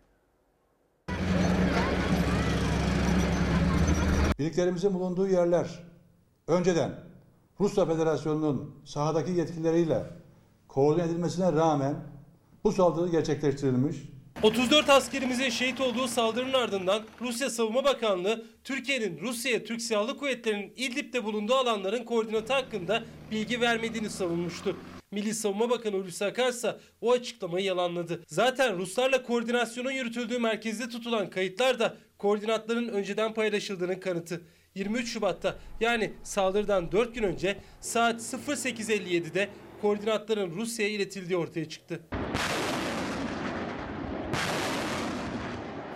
Birliklerimizin 4.38 4.94
bulunduğu 4.94 5.26
yerler 5.26 5.84
önceden 6.48 6.90
Rusya 7.60 7.86
Federasyonu'nun 7.86 8.82
sahadaki 8.84 9.30
yetkilileriyle 9.30 10.02
koordine 10.78 11.04
edilmesine 11.04 11.52
rağmen 11.52 11.96
bu 12.64 12.72
saldırı 12.72 13.10
gerçekleştirilmiş. 13.10 13.96
34 14.42 14.90
askerimizin 14.90 15.48
şehit 15.50 15.80
olduğu 15.80 16.08
saldırının 16.08 16.52
ardından 16.52 17.02
Rusya 17.20 17.50
Savunma 17.50 17.84
Bakanlığı 17.84 18.44
Türkiye'nin 18.64 19.20
Rusya'ya 19.20 19.64
Türk 19.64 19.82
Silahlı 19.82 20.18
Kuvvetleri'nin 20.18 20.72
İdlib'de 20.76 21.24
bulunduğu 21.24 21.54
alanların 21.54 22.04
koordinatı 22.04 22.52
hakkında 22.52 23.02
bilgi 23.30 23.60
vermediğini 23.60 24.10
savunmuştu. 24.10 24.76
Milli 25.10 25.34
Savunma 25.34 25.70
Bakanı 25.70 25.94
Hulusi 25.96 26.24
Akar 26.24 26.48
ise 26.48 26.76
o 27.00 27.12
açıklamayı 27.12 27.64
yalanladı. 27.64 28.22
Zaten 28.26 28.78
Ruslarla 28.78 29.22
koordinasyonun 29.22 29.90
yürütüldüğü 29.90 30.38
merkezde 30.38 30.88
tutulan 30.88 31.30
kayıtlar 31.30 31.78
da 31.78 31.96
koordinatların 32.18 32.88
önceden 32.88 33.34
paylaşıldığının 33.34 34.00
kanıtı. 34.00 34.40
23 34.74 35.12
Şubat'ta 35.12 35.58
yani 35.80 36.12
saldırıdan 36.22 36.92
4 36.92 37.14
gün 37.14 37.22
önce 37.22 37.56
saat 37.80 38.20
08.57'de 38.20 39.48
koordinatların 39.82 40.56
Rusya'ya 40.56 40.92
iletildiği 40.92 41.38
ortaya 41.38 41.68
çıktı. 41.68 42.00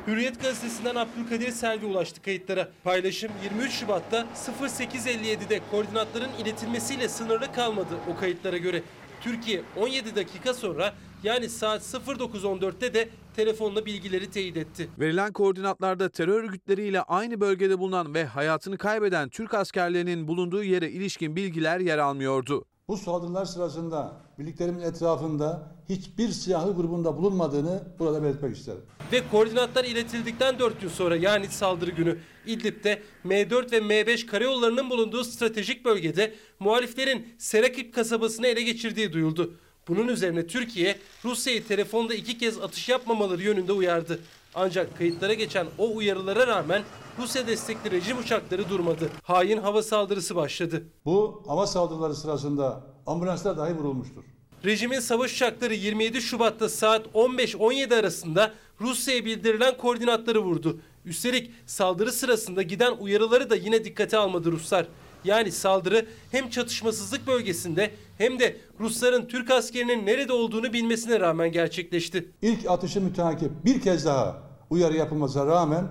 Hürriyet 0.06 0.42
gazetesinden 0.42 0.94
Abdülkadir 0.94 1.50
Selvi 1.50 1.86
ulaştı 1.86 2.22
kayıtlara. 2.22 2.68
Paylaşım 2.84 3.32
23 3.44 3.72
Şubat'ta 3.72 4.26
08.57'de 4.34 5.60
koordinatların 5.70 6.30
iletilmesiyle 6.42 7.08
sınırlı 7.08 7.52
kalmadı 7.52 7.94
o 8.10 8.20
kayıtlara 8.20 8.56
göre. 8.56 8.82
Türkiye 9.20 9.62
17 9.76 10.16
dakika 10.16 10.54
sonra 10.54 10.94
yani 11.22 11.48
saat 11.48 11.82
09.14'te 11.82 12.94
de 12.94 13.08
telefonla 13.36 13.86
bilgileri 13.86 14.30
teyit 14.30 14.56
etti. 14.56 14.88
Verilen 14.98 15.32
koordinatlarda 15.32 16.08
terör 16.08 16.44
örgütleriyle 16.44 17.02
aynı 17.02 17.40
bölgede 17.40 17.78
bulunan 17.78 18.14
ve 18.14 18.24
hayatını 18.24 18.78
kaybeden 18.78 19.28
Türk 19.28 19.54
askerlerinin 19.54 20.28
bulunduğu 20.28 20.64
yere 20.64 20.90
ilişkin 20.90 21.36
bilgiler 21.36 21.80
yer 21.80 21.98
almıyordu. 21.98 22.64
Bu 22.88 22.96
saldırılar 22.96 23.44
sırasında 23.44 24.12
birliklerimin 24.38 24.80
etrafında 24.80 25.72
hiçbir 25.88 26.28
silahlı 26.28 26.76
grubunda 26.76 27.16
bulunmadığını 27.16 27.82
burada 27.98 28.22
belirtmek 28.22 28.56
isterim. 28.56 28.80
Ve 29.12 29.28
koordinatlar 29.30 29.84
iletildikten 29.84 30.58
4 30.58 30.80
gün 30.80 30.88
sonra 30.88 31.16
yani 31.16 31.48
saldırı 31.48 31.90
günü 31.90 32.18
İdlib'de 32.46 33.02
M4 33.24 33.72
ve 33.72 33.78
M5 33.78 34.26
karayollarının 34.26 34.90
bulunduğu 34.90 35.24
stratejik 35.24 35.84
bölgede 35.84 36.34
muhaliflerin 36.58 37.34
Serakip 37.38 37.94
kasabasını 37.94 38.46
ele 38.46 38.62
geçirdiği 38.62 39.12
duyuldu. 39.12 39.54
Bunun 39.88 40.08
üzerine 40.08 40.46
Türkiye 40.46 40.98
Rusya'yı 41.24 41.66
telefonda 41.66 42.14
iki 42.14 42.38
kez 42.38 42.58
atış 42.60 42.88
yapmamaları 42.88 43.42
yönünde 43.42 43.72
uyardı. 43.72 44.20
Ancak 44.54 44.98
kayıtlara 44.98 45.34
geçen 45.34 45.66
o 45.78 45.96
uyarılara 45.96 46.46
rağmen 46.46 46.82
Rusya 47.18 47.46
destekli 47.46 47.90
rejim 47.90 48.18
uçakları 48.18 48.68
durmadı. 48.68 49.10
Hain 49.22 49.58
hava 49.58 49.82
saldırısı 49.82 50.36
başladı. 50.36 50.82
Bu 51.04 51.42
hava 51.46 51.66
saldırıları 51.66 52.14
sırasında 52.14 52.84
ambulanslar 53.06 53.56
dahi 53.56 53.74
vurulmuştur. 53.74 54.22
Rejimin 54.64 55.00
savaş 55.00 55.32
uçakları 55.32 55.74
27 55.74 56.22
Şubat'ta 56.22 56.68
saat 56.68 57.06
15-17 57.06 57.98
arasında 57.98 58.52
Rusya'ya 58.80 59.24
bildirilen 59.24 59.76
koordinatları 59.76 60.38
vurdu. 60.42 60.80
Üstelik 61.04 61.50
saldırı 61.66 62.12
sırasında 62.12 62.62
giden 62.62 62.92
uyarıları 62.92 63.50
da 63.50 63.56
yine 63.56 63.84
dikkate 63.84 64.16
almadı 64.16 64.52
Ruslar. 64.52 64.86
Yani 65.24 65.52
saldırı 65.52 66.06
hem 66.30 66.50
çatışmasızlık 66.50 67.26
bölgesinde 67.26 67.90
hem 68.18 68.38
de 68.38 68.56
Rusların 68.80 69.26
Türk 69.26 69.50
askerinin 69.50 70.06
nerede 70.06 70.32
olduğunu 70.32 70.72
bilmesine 70.72 71.20
rağmen 71.20 71.52
gerçekleşti. 71.52 72.28
İlk 72.42 72.70
atışı 72.70 73.00
müteakip 73.00 73.50
bir 73.64 73.80
kez 73.80 74.06
daha 74.06 74.42
uyarı 74.70 74.96
yapılmasına 74.96 75.46
rağmen 75.46 75.88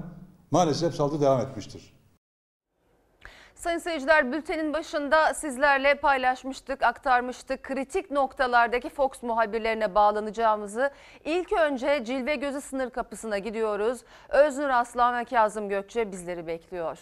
maalesef 0.51 0.95
saldırı 0.95 1.21
devam 1.21 1.41
etmiştir. 1.41 1.93
Sayın 3.55 3.77
seyirciler 3.77 4.31
bültenin 4.31 4.73
başında 4.73 5.33
sizlerle 5.33 5.95
paylaşmıştık, 5.95 6.83
aktarmıştık. 6.83 7.63
Kritik 7.63 8.11
noktalardaki 8.11 8.89
Fox 8.89 9.23
muhabirlerine 9.23 9.95
bağlanacağımızı. 9.95 10.91
İlk 11.25 11.53
önce 11.53 12.03
Cilve 12.05 12.35
Gözü 12.35 12.61
sınır 12.61 12.89
kapısına 12.89 13.37
gidiyoruz. 13.37 14.01
Öznur 14.29 14.69
Aslan 14.69 15.19
ve 15.19 15.25
Kazım 15.25 15.69
Gökçe 15.69 16.11
bizleri 16.11 16.47
bekliyor. 16.47 16.97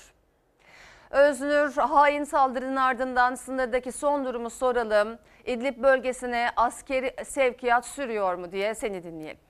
Öznur, 1.09 1.73
hain 1.73 2.23
saldırının 2.23 2.75
ardından 2.75 3.35
sınırdaki 3.35 3.91
son 3.91 4.25
durumu 4.25 4.49
soralım. 4.49 5.17
İdlib 5.45 5.83
bölgesine 5.83 6.49
askeri 6.55 7.25
sevkiyat 7.25 7.85
sürüyor 7.85 8.35
mu 8.35 8.51
diye 8.51 8.75
seni 8.75 9.03
dinleyelim. 9.03 9.48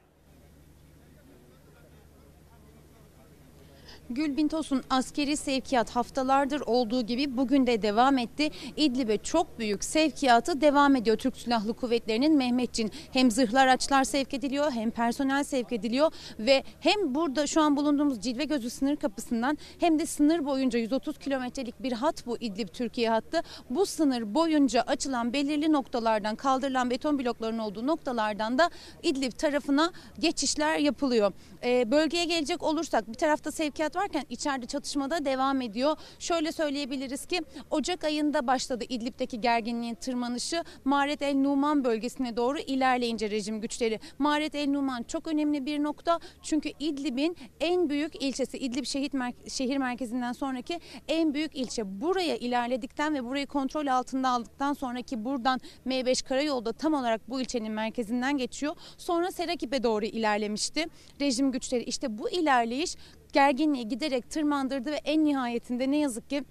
Gülbin 4.10 4.48
Tosun 4.48 4.84
askeri 4.90 5.38
sevkiyat 5.38 5.90
haftalardır 5.90 6.62
olduğu 6.62 7.02
gibi 7.02 7.38
bugün 7.38 7.68
de 7.68 7.82
devam 7.82 8.18
etti. 8.18 8.50
İdlib'e 8.78 9.18
çok 9.18 9.60
büyük 9.60 9.84
sevkiyatı 9.84 10.62
devam 10.62 10.96
ediyor 10.96 11.18
Türk 11.18 11.38
Silahlı 11.38 11.74
Kuvvetleri'nin 11.74 12.38
Mehmetçin. 12.38 12.92
Hem 13.14 13.32
zırhlı 13.32 13.60
araçlar 13.60 14.04
sevk 14.04 14.34
ediliyor 14.34 14.72
hem 14.72 14.92
personel 14.92 15.44
sevk 15.44 15.72
ediliyor 15.72 16.12
ve 16.40 16.64
hem 16.80 17.16
burada 17.16 17.48
şu 17.48 17.62
an 17.62 17.78
bulunduğumuz 17.78 18.22
Cilve 18.22 18.44
Gözü 18.44 18.70
sınır 18.70 18.96
kapısından 18.96 19.58
hem 19.80 20.00
de 20.00 20.06
sınır 20.06 20.46
boyunca 20.46 20.80
130 20.80 21.18
kilometrelik 21.18 21.84
bir 21.84 21.92
hat 21.92 22.26
bu 22.26 22.38
İdlib 22.38 22.68
Türkiye 22.68 23.10
hattı. 23.10 23.42
Bu 23.70 23.86
sınır 23.86 24.36
boyunca 24.36 24.82
açılan 24.82 25.34
belirli 25.34 25.72
noktalardan 25.72 26.36
kaldırılan 26.36 26.90
beton 26.90 27.20
blokların 27.20 27.58
olduğu 27.58 27.88
noktalardan 27.88 28.58
da 28.58 28.70
İdlib 29.04 29.32
tarafına 29.32 29.92
geçişler 30.20 30.78
yapılıyor. 30.78 31.32
Ee, 31.64 31.92
bölgeye 31.92 32.26
gelecek 32.26 32.64
olursak 32.64 33.08
bir 33.08 33.14
tarafta 33.14 33.52
sevkiyat 33.52 33.99
varken 34.00 34.26
içeride 34.30 34.66
çatışmada 34.66 35.26
devam 35.26 35.62
ediyor. 35.62 35.98
Şöyle 36.20 36.52
söyleyebiliriz 36.52 37.26
ki 37.26 37.42
Ocak 37.70 38.04
ayında 38.04 38.48
başladı 38.48 38.84
İdlib'deki 38.90 39.42
gerginliğin 39.42 39.96
tırmanışı. 39.96 40.64
Maret 40.86 41.22
El 41.22 41.36
Numan 41.36 41.84
bölgesine 41.84 42.38
doğru 42.38 42.60
ilerleyince 42.60 43.30
rejim 43.30 43.62
güçleri. 43.62 44.00
Maret 44.20 44.56
El 44.56 44.70
Numan 44.70 45.04
çok 45.04 45.28
önemli 45.28 45.66
bir 45.66 45.84
nokta. 45.84 46.20
Çünkü 46.42 46.70
İdlib'in 46.80 47.38
en 47.60 47.90
büyük 47.90 48.24
ilçesi 48.24 48.58
İdlib 48.58 48.86
şehit 48.86 49.14
mer- 49.14 49.50
şehir 49.50 49.78
merkezinden 49.78 50.32
sonraki 50.32 50.80
en 51.08 51.34
büyük 51.34 51.56
ilçe. 51.56 52.02
Buraya 52.02 52.36
ilerledikten 52.36 53.14
ve 53.16 53.26
burayı 53.26 53.48
kontrol 53.48 53.88
altında 53.88 54.30
aldıktan 54.30 54.74
sonraki 54.74 55.26
buradan 55.26 55.60
M5 55.86 56.28
karayolda 56.28 56.74
tam 56.74 56.94
olarak 56.94 57.30
bu 57.30 57.42
ilçenin 57.42 57.72
merkezinden 57.72 58.38
geçiyor. 58.38 58.76
Sonra 58.98 59.32
Serakip'e 59.32 59.84
doğru 59.84 60.06
ilerlemişti. 60.06 60.86
Rejim 61.22 61.52
güçleri 61.52 61.84
işte 61.84 62.18
bu 62.18 62.30
ilerleyiş 62.30 62.96
gerginliği 63.34 63.88
giderek 63.88 64.30
tırmandırdı 64.30 64.92
ve 64.92 65.00
en 65.06 65.26
nihayetinde 65.26 65.92
ne 65.92 65.98
yazık 65.98 66.30
ki 66.30 66.44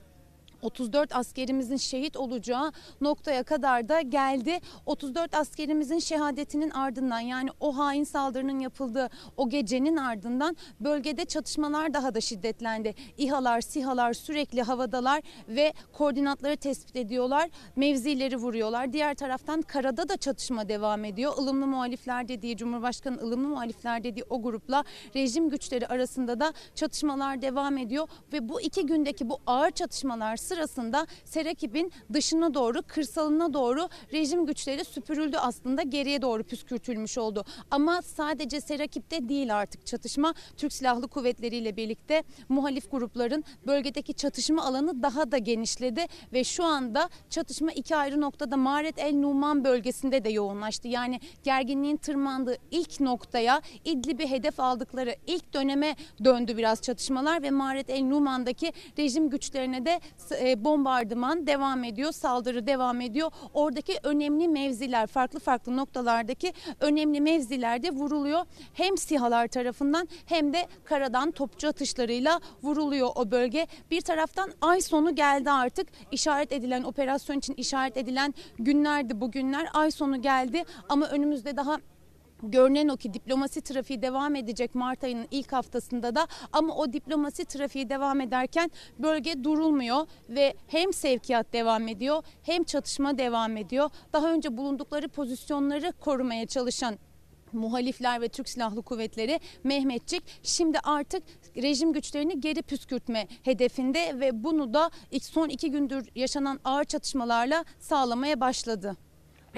34 0.63 1.17
askerimizin 1.17 1.77
şehit 1.77 2.17
olacağı 2.17 2.73
noktaya 3.01 3.43
kadar 3.43 3.89
da 3.89 4.01
geldi. 4.01 4.61
34 4.87 5.35
askerimizin 5.35 5.99
şehadetinin 5.99 6.71
ardından 6.71 7.21
yani 7.21 7.51
o 7.61 7.77
hain 7.77 8.05
saldırının 8.05 8.59
yapıldığı 8.59 9.09
o 9.37 9.49
gecenin 9.49 9.97
ardından 9.97 10.57
bölgede 10.81 11.25
çatışmalar 11.25 11.95
daha 11.95 12.15
da 12.15 12.21
şiddetlendi. 12.21 12.95
İHA'lar, 13.19 13.61
SİHA'lar 13.61 14.13
sürekli 14.13 14.63
havadalar 14.63 15.23
ve 15.49 15.73
koordinatları 15.93 16.57
tespit 16.57 16.97
ediyorlar. 16.97 17.51
Mevzileri 17.77 18.37
vuruyorlar. 18.37 18.93
Diğer 18.93 19.15
taraftan 19.15 19.63
karada 19.63 20.09
da 20.09 20.17
çatışma 20.17 20.69
devam 20.69 21.05
ediyor. 21.05 21.33
Ilımlı 21.43 21.67
muhalifler 21.67 22.29
dediği 22.29 22.57
Cumhurbaşkanı 22.57 23.21
ılımlı 23.21 23.49
muhalifler 23.49 24.05
dediği 24.05 24.25
o 24.31 24.43
grupla 24.43 24.85
rejim 25.17 25.51
güçleri 25.51 25.87
arasında 25.87 26.41
da 26.41 26.53
çatışmalar 26.75 27.43
devam 27.43 27.79
ediyor 27.79 28.09
ve 28.33 28.49
bu 28.49 28.61
iki 28.61 28.87
gündeki 28.87 29.29
bu 29.29 29.39
ağır 29.47 29.71
çatışmalar 29.71 30.37
sırasında 30.49 31.07
Serakip'in 31.25 31.93
dışına 32.13 32.55
doğru, 32.55 32.83
kırsalına 32.83 33.53
doğru 33.53 33.89
rejim 34.13 34.47
güçleri 34.47 34.85
süpürüldü 34.85 35.37
aslında 35.37 35.83
geriye 35.83 36.23
doğru 36.23 36.45
püskürtülmüş 36.45 37.19
oldu. 37.19 37.45
Ama 37.71 38.03
sadece 38.03 38.61
Serakip'te 38.61 39.29
değil 39.29 39.57
artık 39.57 39.87
çatışma. 39.87 40.35
Türk 40.57 40.73
Silahlı 40.73 41.09
Kuvvetleri 41.09 41.57
ile 41.57 41.77
birlikte 41.77 42.23
muhalif 42.49 42.91
grupların 42.91 43.45
bölgedeki 43.67 44.15
çatışma 44.15 44.65
alanı 44.65 45.03
daha 45.03 45.33
da 45.33 45.39
genişledi 45.39 46.07
ve 46.33 46.45
şu 46.45 46.65
anda 46.65 47.09
çatışma 47.31 47.73
iki 47.73 47.97
ayrı 47.97 48.21
noktada 48.21 48.57
Maret 48.57 48.99
El 48.99 49.15
Numan 49.15 49.65
bölgesinde 49.65 50.25
de 50.25 50.31
yoğunlaştı. 50.31 50.89
Yani 50.89 51.21
gerginliğin 51.43 51.97
tırmandığı 51.97 52.57
ilk 52.71 53.01
noktaya 53.01 53.63
İdlib'i 53.85 54.31
hedef 54.31 54.61
aldıkları 54.61 55.17
ilk 55.27 55.55
döneme 55.55 55.97
döndü 56.25 56.57
biraz 56.57 56.83
çatışmalar 56.83 57.43
ve 57.43 57.51
Maret 57.51 57.91
El 57.91 58.03
Numan'daki 58.03 58.73
rejim 58.99 59.31
güçlerine 59.31 59.85
de 59.85 60.01
e, 60.41 60.65
bombardıman 60.65 61.47
devam 61.47 61.85
ediyor, 61.85 62.13
saldırı 62.13 62.67
devam 62.67 63.01
ediyor. 63.01 63.31
Oradaki 63.55 63.99
önemli 64.03 64.49
mevziler, 64.49 65.07
farklı 65.07 65.41
farklı 65.41 65.77
noktalardaki 65.77 66.53
önemli 66.81 67.21
mevzilerde 67.21 67.91
vuruluyor. 67.91 68.45
Hem 68.75 68.99
SİHA'lar 68.99 69.49
tarafından 69.49 70.09
hem 70.27 70.53
de 70.53 70.67
karadan 70.85 71.31
topçu 71.31 71.69
atışlarıyla 71.69 72.41
vuruluyor 72.63 73.09
o 73.15 73.31
bölge. 73.31 73.67
Bir 73.91 74.01
taraftan 74.01 74.51
ay 74.61 74.81
sonu 74.81 75.15
geldi 75.15 75.51
artık. 75.51 75.89
İşaret 76.13 76.53
edilen, 76.53 76.83
operasyon 76.83 77.39
için 77.39 77.55
işaret 77.55 77.97
edilen 77.97 78.35
günlerdi 78.59 79.21
bugünler. 79.21 79.69
Ay 79.73 79.91
sonu 79.91 80.23
geldi 80.23 80.65
ama 80.89 81.07
önümüzde 81.07 81.57
daha 81.57 81.79
Görünen 82.43 82.89
o 82.89 82.97
ki 82.97 83.15
diplomasi 83.15 83.61
trafiği 83.61 84.03
devam 84.03 84.37
edecek 84.37 84.75
Mart 84.75 85.05
ayının 85.05 85.27
ilk 85.31 85.53
haftasında 85.53 86.15
da 86.15 86.27
ama 86.53 86.75
o 86.75 86.93
diplomasi 86.93 87.45
trafiği 87.45 87.91
devam 87.91 88.21
ederken 88.21 88.71
bölge 88.99 89.45
durulmuyor 89.45 90.07
ve 90.29 90.55
hem 90.67 90.93
sevkiyat 90.93 91.53
devam 91.53 91.89
ediyor 91.89 92.23
hem 92.43 92.65
çatışma 92.65 93.19
devam 93.19 93.57
ediyor. 93.57 93.91
Daha 94.13 94.33
önce 94.33 94.57
bulundukları 94.57 95.09
pozisyonları 95.09 95.93
korumaya 95.93 96.47
çalışan 96.47 96.99
muhalifler 97.53 98.21
ve 98.21 98.29
Türk 98.29 98.49
Silahlı 98.49 98.83
Kuvvetleri 98.83 99.41
Mehmetçik 99.65 100.23
şimdi 100.43 100.79
artık 100.79 101.23
rejim 101.57 101.93
güçlerini 101.93 102.41
geri 102.41 102.63
püskürtme 102.63 103.29
hedefinde 103.43 104.21
ve 104.21 104.45
bunu 104.45 104.75
da 104.75 104.91
son 105.23 105.49
iki 105.49 105.71
gündür 105.71 106.09
yaşanan 106.15 106.61
ağır 106.65 106.85
çatışmalarla 106.85 107.65
sağlamaya 107.79 108.41
başladı. 108.41 108.97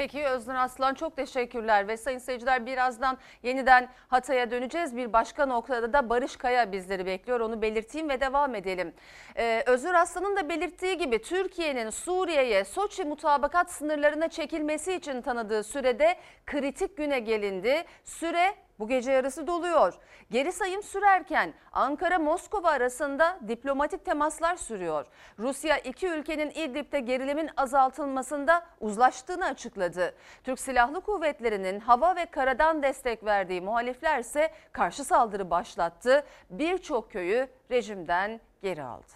Peki 0.01 0.25
Öznur 0.25 0.55
Aslan 0.55 0.95
çok 0.95 1.17
teşekkürler 1.17 1.89
ve 1.89 1.97
sayın 1.97 2.19
seyirciler 2.19 2.67
birazdan 2.67 3.19
yeniden 3.43 3.89
Hatay'a 4.09 4.51
döneceğiz. 4.51 4.97
Bir 4.97 5.13
başka 5.13 5.47
noktada 5.47 5.93
da 5.93 6.11
Barış 6.11 6.37
Kaya 6.37 6.73
bizleri 6.73 7.07
bekliyor 7.07 7.41
onu 7.41 7.63
belirteyim 7.63 8.09
ve 8.09 8.21
devam 8.21 8.55
edelim. 8.55 8.93
Ee, 9.37 9.63
Öznur 9.67 9.95
Aslan'ın 9.95 10.37
da 10.37 10.49
belirttiği 10.49 10.99
gibi 10.99 11.23
Türkiye'nin 11.23 11.91
Suriye'ye 11.91 12.65
Soçi 12.65 13.05
mutabakat 13.05 13.71
sınırlarına 13.71 14.29
çekilmesi 14.29 14.95
için 14.95 15.23
tanıdığı 15.23 15.65
sürede 15.65 16.17
kritik 16.47 16.97
güne 16.97 17.19
gelindi. 17.19 17.85
Süre 18.05 18.55
bu 18.81 18.89
gece 18.89 19.13
yarısı 19.13 19.47
doluyor. 19.47 19.95
Geri 20.31 20.53
sayım 20.53 20.83
sürerken 20.83 21.55
Ankara-Moskova 21.73 22.69
arasında 22.71 23.39
diplomatik 23.49 24.05
temaslar 24.05 24.57
sürüyor. 24.57 25.07
Rusya 25.39 25.79
iki 25.79 26.09
ülkenin 26.09 26.51
İdlib'de 26.51 27.01
gerilimin 27.01 27.51
azaltılmasında 27.57 28.67
uzlaştığını 28.81 29.45
açıkladı. 29.45 30.15
Türk 30.45 30.61
Silahlı 30.61 31.01
Kuvvetleri'nin 31.01 31.81
hava 31.81 32.17
ve 32.17 32.27
karadan 32.27 32.83
destek 32.83 33.25
verdiği 33.25 33.61
muhalifler 33.61 34.19
ise 34.19 34.51
karşı 34.73 35.05
saldırı 35.05 35.51
başlattı. 35.51 36.25
Birçok 36.51 37.11
köyü 37.11 37.49
rejimden 37.71 38.41
geri 38.63 38.83
aldı. 38.83 39.13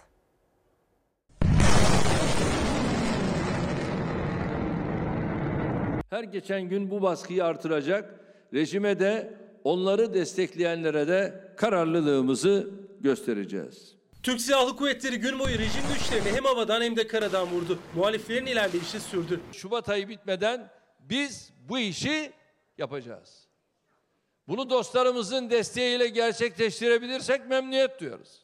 Her 6.09 6.23
geçen 6.23 6.61
gün 6.61 6.91
bu 6.91 7.01
baskıyı 7.01 7.45
artıracak. 7.45 8.19
Rejime 8.53 8.99
de 8.99 9.33
onları 9.65 10.13
destekleyenlere 10.13 11.07
de 11.07 11.51
kararlılığımızı 11.57 12.69
göstereceğiz. 12.99 13.95
Türk 14.23 14.41
Silahlı 14.41 14.75
Kuvvetleri 14.75 15.17
gün 15.17 15.39
boyu 15.39 15.59
rejim 15.59 15.83
güçlerini 15.93 16.37
hem 16.37 16.45
havadan 16.45 16.81
hem 16.81 16.95
de 16.95 17.07
karadan 17.07 17.47
vurdu. 17.47 17.79
Muhaliflerin 17.95 18.45
ilerleyişi 18.45 18.99
sürdü. 18.99 19.41
Şubat 19.51 19.89
ayı 19.89 20.09
bitmeden 20.09 20.71
biz 20.99 21.53
bu 21.69 21.79
işi 21.79 22.31
yapacağız. 22.77 23.47
Bunu 24.47 24.69
dostlarımızın 24.69 25.49
desteğiyle 25.49 26.07
gerçekleştirebilirsek 26.07 27.47
memnuniyet 27.47 27.99
duyarız. 27.99 28.43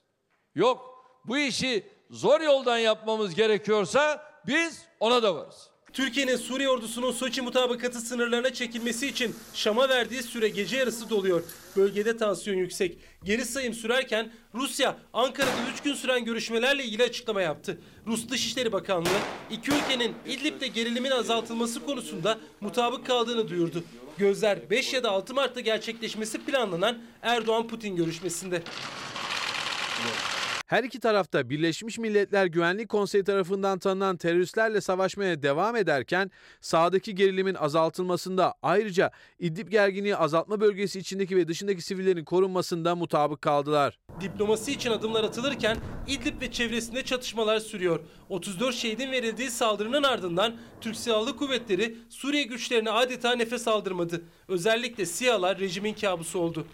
Yok 0.56 1.06
bu 1.26 1.38
işi 1.38 1.86
zor 2.10 2.42
yoldan 2.42 2.78
yapmamız 2.78 3.36
gerekiyorsa 3.36 4.24
biz 4.48 4.86
ona 5.00 5.24
da 5.24 5.36
varız. 5.36 5.71
Türkiye'nin 5.94 6.36
Suriye 6.36 6.70
ordusunun 6.70 7.12
Soçi 7.12 7.42
mutabakatı 7.42 8.02
sınırlarına 8.02 8.54
çekilmesi 8.54 9.08
için 9.08 9.36
Şam'a 9.54 9.90
verdiği 9.90 10.24
süre 10.24 10.50
gece 10.50 10.78
yarısı 10.78 11.10
doluyor. 11.10 11.44
Bölgede 11.76 12.18
tansiyon 12.18 12.58
yüksek. 12.58 12.98
Geri 13.24 13.46
sayım 13.46 13.74
sürerken 13.74 14.32
Rusya 14.56 14.98
Ankara'da 15.14 15.72
3 15.74 15.82
gün 15.82 15.94
süren 15.94 16.26
görüşmelerle 16.26 16.84
ilgili 16.84 17.04
açıklama 17.04 17.42
yaptı. 17.42 17.78
Rus 18.08 18.30
Dışişleri 18.30 18.72
Bakanlığı 18.72 19.10
iki 19.52 19.72
ülkenin 19.72 20.16
İdlib'de 20.28 20.68
gerilimin 20.68 21.12
azaltılması 21.12 21.86
konusunda 21.86 22.40
mutabık 22.62 23.06
kaldığını 23.06 23.50
duyurdu. 23.50 23.84
Gözler 24.18 24.70
5 24.70 24.94
ya 24.94 25.04
da 25.04 25.12
6 25.12 25.34
Mart'ta 25.34 25.60
gerçekleşmesi 25.60 26.46
planlanan 26.46 26.98
Erdoğan-Putin 27.22 27.96
görüşmesinde. 27.96 28.64
Her 30.72 30.84
iki 30.84 31.00
tarafta 31.00 31.50
Birleşmiş 31.50 31.98
Milletler 31.98 32.46
Güvenlik 32.46 32.90
Konseyi 32.90 33.24
tarafından 33.24 33.80
tanınan 33.80 34.18
teröristlerle 34.18 34.82
savaşmaya 34.82 35.44
devam 35.44 35.76
ederken 35.76 36.32
sahadaki 36.62 37.16
gerilimin 37.16 37.56
azaltılmasında 37.56 38.54
ayrıca 38.62 39.12
İdlib 39.40 39.68
gerginliği 39.68 40.16
azaltma 40.16 40.62
bölgesi 40.62 41.00
içindeki 41.00 41.38
ve 41.38 41.48
dışındaki 41.48 41.82
sivillerin 41.82 42.24
korunmasında 42.24 42.96
mutabık 42.96 43.42
kaldılar. 43.42 44.00
Diplomasi 44.22 44.72
için 44.72 44.92
adımlar 44.92 45.24
atılırken 45.24 45.78
İdlib 46.08 46.42
ve 46.42 46.52
çevresinde 46.52 47.04
çatışmalar 47.04 47.60
sürüyor. 47.60 48.00
34 48.30 48.76
şehidin 48.76 49.12
verildiği 49.12 49.52
saldırının 49.52 50.04
ardından 50.04 50.56
Türk 50.82 50.96
Silahlı 50.96 51.38
Kuvvetleri 51.38 51.98
Suriye 52.10 52.44
güçlerine 52.44 52.92
adeta 52.92 53.36
nefes 53.36 53.68
aldırmadı. 53.68 54.22
Özellikle 54.48 55.06
SİHA'lar 55.06 55.60
rejimin 55.60 55.94
kabusu 55.94 56.40
oldu. 56.40 56.68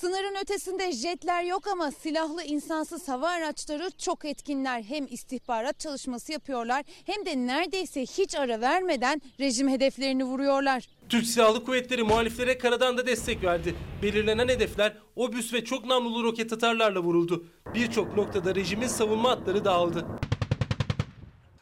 Sınırın 0.00 0.34
ötesinde 0.42 0.92
jetler 0.92 1.42
yok 1.44 1.66
ama 1.66 1.90
silahlı 1.90 2.42
insansız 2.42 3.08
hava 3.08 3.28
araçları 3.28 3.90
çok 3.98 4.24
etkinler. 4.24 4.82
Hem 4.82 5.06
istihbarat 5.10 5.80
çalışması 5.80 6.32
yapıyorlar 6.32 6.84
hem 7.06 7.26
de 7.26 7.36
neredeyse 7.36 8.02
hiç 8.02 8.34
ara 8.34 8.60
vermeden 8.60 9.22
rejim 9.40 9.68
hedeflerini 9.68 10.24
vuruyorlar. 10.24 10.88
Türk 11.08 11.26
Silahlı 11.26 11.64
Kuvvetleri 11.64 12.02
muhaliflere 12.02 12.58
karadan 12.58 12.98
da 12.98 13.06
destek 13.06 13.44
verdi. 13.44 13.74
Belirlenen 14.02 14.48
hedefler 14.48 14.96
obüs 15.16 15.52
ve 15.52 15.64
çok 15.64 15.84
namlulu 15.84 16.24
roket 16.24 16.52
atarlarla 16.52 17.00
vuruldu. 17.00 17.44
Birçok 17.74 18.16
noktada 18.16 18.54
rejimin 18.54 18.88
savunma 18.88 19.30
hatları 19.30 19.64
dağıldı. 19.64 20.06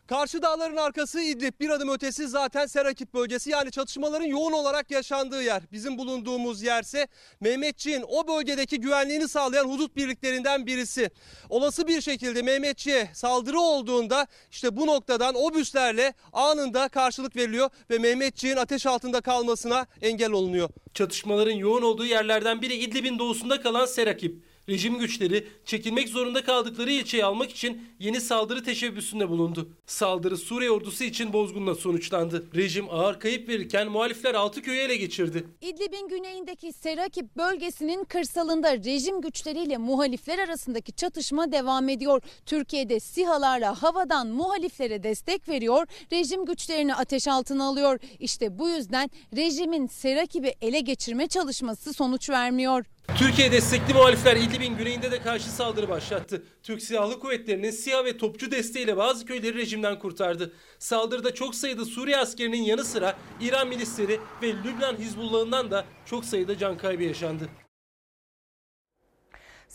Karşı 0.07 0.42
dağların 0.42 0.77
arkası 0.77 1.21
İdlib, 1.21 1.61
bir 1.61 1.71
adım 1.71 1.88
ötesi 1.88 2.29
zaten 2.29 2.66
Serakip 2.66 3.14
bölgesi 3.14 3.51
yani 3.51 3.71
çatışmaların 3.71 4.27
yoğun 4.27 4.53
olarak 4.53 4.90
yaşandığı 4.90 5.42
yer. 5.42 5.62
Bizim 5.73 5.99
bulunduğumuz 5.99 6.62
yerse 6.62 7.09
Mehmetçiğin 7.40 8.05
o 8.09 8.29
bölgedeki 8.29 8.81
güvenliğini 8.81 9.29
sağlayan 9.29 9.64
hudut 9.64 9.97
birliklerinden 9.97 10.66
birisi. 10.66 11.11
Olası 11.51 11.87
bir 11.87 12.01
şekilde 12.01 12.42
Mehmetçiğe 12.42 13.11
saldırı 13.14 13.61
olduğunda 13.61 14.27
işte 14.51 14.77
bu 14.77 14.87
noktadan 14.87 15.35
obüslerle 15.35 16.14
anında 16.33 16.88
karşılık 16.88 17.37
veriliyor 17.37 17.71
ve 17.90 17.99
Mehmetçiğin 17.99 18.57
ateş 18.57 18.87
altında 18.87 19.21
kalmasına 19.21 19.87
engel 20.03 20.33
olunuyor. 20.33 20.69
Çatışmaların 20.95 21.53
yoğun 21.53 21.83
olduğu 21.83 22.07
yerlerden 22.07 22.62
biri 22.62 22.75
İdlib'in 22.75 23.19
doğusunda 23.19 23.62
kalan 23.62 23.87
Serakip. 23.87 24.42
Rejim 24.69 24.99
güçleri 24.99 25.47
çekilmek 25.65 26.09
zorunda 26.09 26.45
kaldıkları 26.45 26.91
ilçeyi 26.91 27.25
almak 27.25 27.51
için 27.51 27.83
yeni 27.99 28.21
saldırı 28.21 28.65
teşebbüsünde 28.65 29.29
bulundu. 29.29 29.69
Saldırı 29.87 30.37
Suriye 30.37 30.71
ordusu 30.71 31.05
için 31.05 31.33
bozgunla 31.33 31.75
sonuçlandı. 31.75 32.47
Rejim 32.55 32.87
ağır 32.91 33.21
kayıp 33.21 33.49
verirken 33.49 33.89
muhalifler 33.89 34.35
altı 34.35 34.63
köyü 34.63 34.79
ele 34.81 34.97
geçirdi. 34.97 35.45
İdlib'in 35.61 36.09
güneyindeki 36.09 36.73
Serakip 36.73 37.37
bölgesinin 37.37 38.05
kırsalında 38.05 38.77
rejim 38.77 39.21
güçleriyle 39.21 39.77
muhalifler 39.79 40.39
arasındaki 40.39 40.93
çatışma 40.93 41.53
devam 41.53 41.89
ediyor. 41.89 42.23
Türkiye'de 42.47 43.01
SİHA'larla 43.01 43.83
havadan 43.83 44.27
muhaliflere 44.27 45.03
destek 45.03 45.49
veriyor, 45.49 45.87
rejim 46.13 46.45
güçlerini 46.45 46.95
ateş 46.95 47.29
altına 47.29 47.65
alıyor. 47.65 48.01
İşte 48.21 48.59
bu 48.59 48.69
yüzden 48.69 49.11
rejimin 49.37 49.87
Serakip'i 49.87 50.55
ele 50.61 50.81
geçirme 50.81 51.27
çalışması 51.27 51.93
sonuç 51.93 52.31
vermiyor. 52.31 52.85
Türkiye 53.14 53.53
destekli 53.53 53.95
muhalifler 53.95 54.37
İdlib'in 54.37 54.77
güneyinde 54.77 55.11
de 55.11 55.23
karşı 55.23 55.51
saldırı 55.51 55.88
başlattı. 55.88 56.42
Türk 56.62 56.83
Silahlı 56.83 57.21
Kuvvetleri'nin 57.21 57.71
SİHA 57.71 58.05
ve 58.05 58.16
topçu 58.16 58.51
desteğiyle 58.51 58.97
bazı 58.97 59.27
köyleri 59.27 59.55
rejimden 59.55 59.99
kurtardı. 59.99 60.53
Saldırıda 60.79 61.35
çok 61.35 61.55
sayıda 61.55 61.85
Suriye 61.85 62.19
askerinin 62.19 62.62
yanı 62.62 62.85
sıra 62.85 63.16
İran 63.40 63.69
milisleri 63.69 64.21
ve 64.42 64.49
Lübnan 64.49 64.97
Hizbullah'ından 64.97 65.71
da 65.71 65.85
çok 66.07 66.25
sayıda 66.25 66.59
can 66.59 66.79
kaybı 66.79 67.03
yaşandı. 67.03 67.49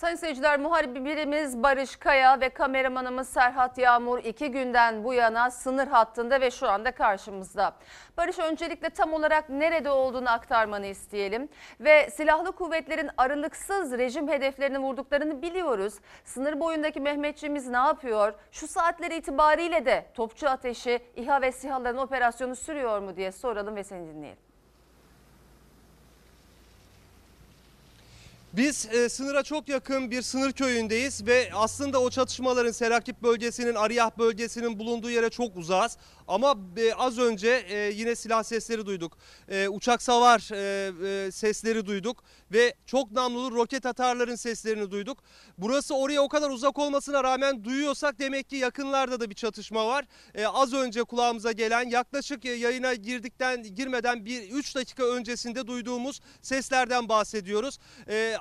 Sayın 0.01 0.15
seyirciler 0.15 0.59
muhabirimiz 0.59 1.63
Barış 1.63 1.95
Kaya 1.95 2.41
ve 2.41 2.49
kameramanımız 2.49 3.29
Serhat 3.29 3.77
Yağmur 3.77 4.19
iki 4.19 4.51
günden 4.51 5.03
bu 5.03 5.13
yana 5.13 5.51
sınır 5.51 5.87
hattında 5.87 6.41
ve 6.41 6.51
şu 6.51 6.69
anda 6.69 6.91
karşımızda. 6.91 7.73
Barış 8.17 8.39
öncelikle 8.39 8.89
tam 8.89 9.13
olarak 9.13 9.49
nerede 9.49 9.91
olduğunu 9.91 10.29
aktarmanı 10.29 10.85
isteyelim. 10.85 11.49
Ve 11.79 12.09
silahlı 12.09 12.51
kuvvetlerin 12.51 13.09
aralıksız 13.17 13.91
rejim 13.91 14.27
hedeflerini 14.27 14.79
vurduklarını 14.79 15.41
biliyoruz. 15.41 15.93
Sınır 16.25 16.59
boyundaki 16.59 16.99
Mehmetçiğimiz 16.99 17.67
ne 17.67 17.77
yapıyor? 17.77 18.33
Şu 18.51 18.67
saatler 18.67 19.11
itibariyle 19.11 19.85
de 19.85 20.05
topçu 20.13 20.49
ateşi, 20.49 20.99
İHA 21.15 21.41
ve 21.41 21.51
SİHA'ların 21.51 21.97
operasyonu 21.97 22.55
sürüyor 22.55 22.99
mu 22.99 23.15
diye 23.15 23.31
soralım 23.31 23.75
ve 23.75 23.83
seni 23.83 24.07
dinleyelim. 24.07 24.50
Biz 28.53 28.85
e, 28.85 29.09
sınıra 29.09 29.43
çok 29.43 29.69
yakın 29.69 30.11
bir 30.11 30.21
sınır 30.21 30.51
köyündeyiz 30.51 31.27
ve 31.27 31.49
aslında 31.53 32.01
o 32.01 32.09
çatışmaların 32.09 32.71
Serakip 32.71 33.23
bölgesinin, 33.23 33.75
Ariyah 33.75 34.11
bölgesinin 34.17 34.79
bulunduğu 34.79 35.09
yere 35.09 35.29
çok 35.29 35.57
uzağız. 35.57 35.97
Ama 36.31 36.57
e, 36.77 36.93
az 36.93 37.19
önce 37.19 37.65
e, 37.69 37.77
yine 37.77 38.15
silah 38.15 38.43
sesleri 38.43 38.85
duyduk. 38.85 39.17
E, 39.49 39.67
uçak 39.67 40.01
savar 40.01 40.39
sesleri 41.31 41.85
duyduk 41.85 42.23
ve 42.51 42.73
çok 42.85 43.11
namlulu 43.11 43.55
roket 43.55 43.85
atarların 43.85 44.35
seslerini 44.35 44.91
duyduk. 44.91 45.23
Burası 45.57 45.95
oraya 45.95 46.21
o 46.21 46.29
kadar 46.29 46.49
uzak 46.49 46.79
olmasına 46.79 47.23
rağmen 47.23 47.63
duyuyorsak 47.63 48.19
demek 48.19 48.49
ki 48.49 48.55
yakınlarda 48.55 49.19
da 49.19 49.29
bir 49.29 49.35
çatışma 49.35 49.87
var. 49.87 50.05
Az 50.45 50.73
önce 50.73 51.03
kulağımıza 51.03 51.51
gelen 51.51 51.89
yaklaşık 51.89 52.45
yayına 52.45 52.93
girdikten 52.93 53.63
girmeden 53.63 54.25
bir 54.25 54.51
3 54.51 54.75
dakika 54.75 55.03
öncesinde 55.03 55.67
duyduğumuz 55.67 56.19
seslerden 56.41 57.09
bahsediyoruz. 57.09 57.77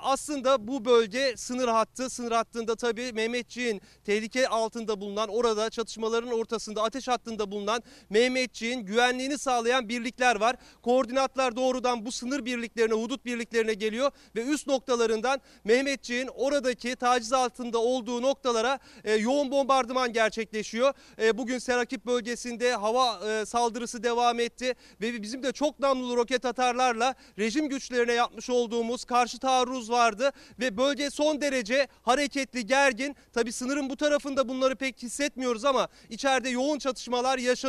Aslında 0.02 0.68
bu 0.68 0.84
bölge 0.84 1.34
sınır 1.36 1.68
hattı. 1.68 2.10
Sınır 2.10 2.32
hattında 2.32 2.76
tabii 2.76 3.12
Mehmetçiğin 3.12 3.80
tehlike 4.04 4.48
altında 4.48 5.00
bulunan 5.00 5.28
orada 5.28 5.70
çatışmaların 5.70 6.30
ortasında 6.30 6.82
ateş 6.82 7.08
hattında 7.08 7.50
bulunan 7.50 7.79
Mehmetçiğin 8.10 8.80
güvenliğini 8.80 9.38
sağlayan 9.38 9.88
birlikler 9.88 10.36
var. 10.36 10.56
Koordinatlar 10.82 11.56
doğrudan 11.56 12.06
bu 12.06 12.12
sınır 12.12 12.44
birliklerine, 12.44 12.94
hudut 12.94 13.24
birliklerine 13.24 13.74
geliyor 13.74 14.10
ve 14.36 14.44
üst 14.44 14.66
noktalarından 14.66 15.40
Mehmetçiğin 15.64 16.28
oradaki 16.34 16.96
taciz 16.96 17.32
altında 17.32 17.78
olduğu 17.78 18.22
noktalara 18.22 18.78
e, 19.04 19.14
yoğun 19.14 19.50
bombardıman 19.50 20.12
gerçekleşiyor. 20.12 20.94
E, 21.22 21.38
bugün 21.38 21.58
Serakip 21.58 22.06
bölgesinde 22.06 22.74
hava 22.74 23.30
e, 23.30 23.46
saldırısı 23.46 24.02
devam 24.02 24.40
etti 24.40 24.74
ve 25.00 25.22
bizim 25.22 25.42
de 25.42 25.52
çok 25.52 25.80
namlulu 25.80 26.16
roket 26.16 26.44
atarlarla 26.44 27.14
rejim 27.38 27.68
güçlerine 27.68 28.12
yapmış 28.12 28.50
olduğumuz 28.50 29.04
karşı 29.04 29.38
taarruz 29.38 29.90
vardı 29.90 30.32
ve 30.60 30.76
bölge 30.76 31.10
son 31.10 31.40
derece 31.40 31.88
hareketli, 32.02 32.66
gergin. 32.66 33.16
Tabi 33.32 33.52
sınırın 33.52 33.90
bu 33.90 33.96
tarafında 33.96 34.48
bunları 34.48 34.76
pek 34.76 35.02
hissetmiyoruz 35.02 35.64
ama 35.64 35.88
içeride 36.10 36.48
yoğun 36.48 36.78
çatışmalar 36.78 37.38
yaşanıyor 37.38 37.59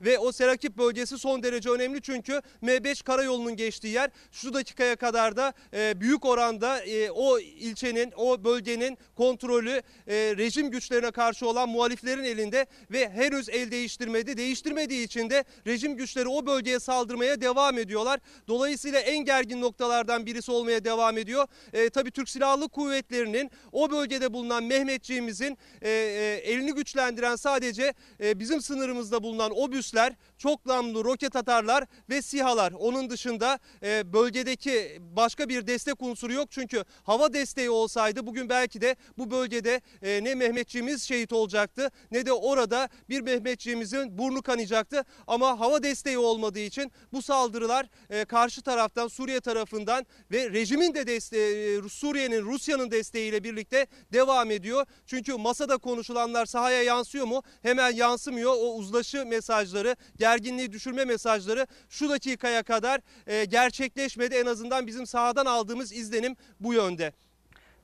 ve 0.00 0.18
o 0.18 0.32
Serakip 0.32 0.78
bölgesi 0.78 1.18
son 1.18 1.42
derece 1.42 1.70
önemli 1.70 2.02
çünkü 2.02 2.42
M5 2.62 3.04
karayolunun 3.04 3.56
geçtiği 3.56 3.94
yer. 3.94 4.10
Şu 4.32 4.54
dakikaya 4.54 4.96
kadar 4.96 5.36
da 5.36 5.52
e, 5.74 6.00
büyük 6.00 6.24
oranda 6.24 6.80
e, 6.80 7.10
o 7.10 7.38
ilçenin, 7.38 8.12
o 8.16 8.44
bölgenin 8.44 8.98
kontrolü 9.16 9.82
e, 10.06 10.14
rejim 10.14 10.70
güçlerine 10.70 11.10
karşı 11.10 11.48
olan 11.48 11.68
muhaliflerin 11.68 12.24
elinde 12.24 12.66
ve 12.90 13.08
henüz 13.08 13.48
el 13.48 13.70
değiştirmedi. 13.70 14.36
Değiştirmediği 14.36 15.04
için 15.04 15.30
de 15.30 15.44
rejim 15.66 15.96
güçleri 15.96 16.28
o 16.28 16.46
bölgeye 16.46 16.80
saldırmaya 16.80 17.40
devam 17.40 17.78
ediyorlar. 17.78 18.20
Dolayısıyla 18.48 19.00
en 19.00 19.24
gergin 19.24 19.60
noktalardan 19.60 20.26
birisi 20.26 20.52
olmaya 20.52 20.84
devam 20.84 21.18
ediyor. 21.18 21.46
E, 21.72 21.90
tabii 21.90 22.10
Türk 22.10 22.28
Silahlı 22.28 22.68
Kuvvetleri'nin 22.68 23.50
o 23.72 23.90
bölgede 23.90 24.32
bulunan 24.32 24.64
Mehmetçiğimizin 24.64 25.58
e, 25.82 25.90
e, 25.90 26.52
elini 26.52 26.74
güçlendiren 26.74 27.36
sadece 27.36 27.94
e, 28.20 28.38
bizim 28.38 28.62
sınırımızda 28.62 29.22
bulunan 29.26 29.58
obüsler, 29.58 30.12
çok 30.38 30.66
namlu 30.66 31.04
roket 31.04 31.36
atarlar 31.36 31.84
ve 32.10 32.22
SİHA'lar. 32.22 32.72
Onun 32.72 33.10
dışında 33.10 33.58
e, 33.82 34.12
bölgedeki 34.12 34.98
başka 35.16 35.48
bir 35.48 35.66
destek 35.66 36.02
unsuru 36.02 36.32
yok. 36.32 36.50
Çünkü 36.50 36.84
hava 37.04 37.32
desteği 37.32 37.70
olsaydı 37.70 38.26
bugün 38.26 38.48
belki 38.48 38.80
de 38.80 38.96
bu 39.18 39.30
bölgede 39.30 39.80
e, 40.02 40.24
ne 40.24 40.34
Mehmetçiğimiz 40.34 41.02
şehit 41.02 41.32
olacaktı 41.32 41.90
ne 42.10 42.26
de 42.26 42.32
orada 42.32 42.88
bir 43.08 43.20
Mehmetçiğimizin 43.20 44.18
burnu 44.18 44.42
kanayacaktı. 44.42 45.04
Ama 45.26 45.60
hava 45.60 45.82
desteği 45.82 46.18
olmadığı 46.18 46.58
için 46.58 46.92
bu 47.12 47.22
saldırılar 47.22 47.86
e, 48.10 48.24
karşı 48.24 48.62
taraftan 48.62 49.08
Suriye 49.08 49.40
tarafından 49.40 50.06
ve 50.32 50.50
rejimin 50.50 50.94
de 50.94 51.06
desteği 51.06 51.78
e, 51.84 51.88
Suriye'nin 51.88 52.42
Rusya'nın 52.42 52.90
desteğiyle 52.90 53.44
birlikte 53.44 53.86
devam 54.12 54.50
ediyor. 54.50 54.86
Çünkü 55.06 55.34
masada 55.34 55.76
konuşulanlar 55.76 56.46
sahaya 56.46 56.82
yansıyor 56.82 57.26
mu? 57.26 57.42
Hemen 57.62 57.92
yansımıyor. 57.94 58.52
O 58.52 58.76
uzlaşı 58.76 59.15
mesajları, 59.24 59.96
gerginliği 60.16 60.72
düşürme 60.72 61.04
mesajları 61.04 61.66
şu 61.88 62.10
dakikaya 62.10 62.62
kadar 62.62 63.00
e, 63.26 63.44
gerçekleşmedi. 63.44 64.34
En 64.34 64.46
azından 64.46 64.86
bizim 64.86 65.06
sahadan 65.06 65.46
aldığımız 65.46 65.92
izlenim 65.92 66.36
bu 66.60 66.74
yönde. 66.74 67.12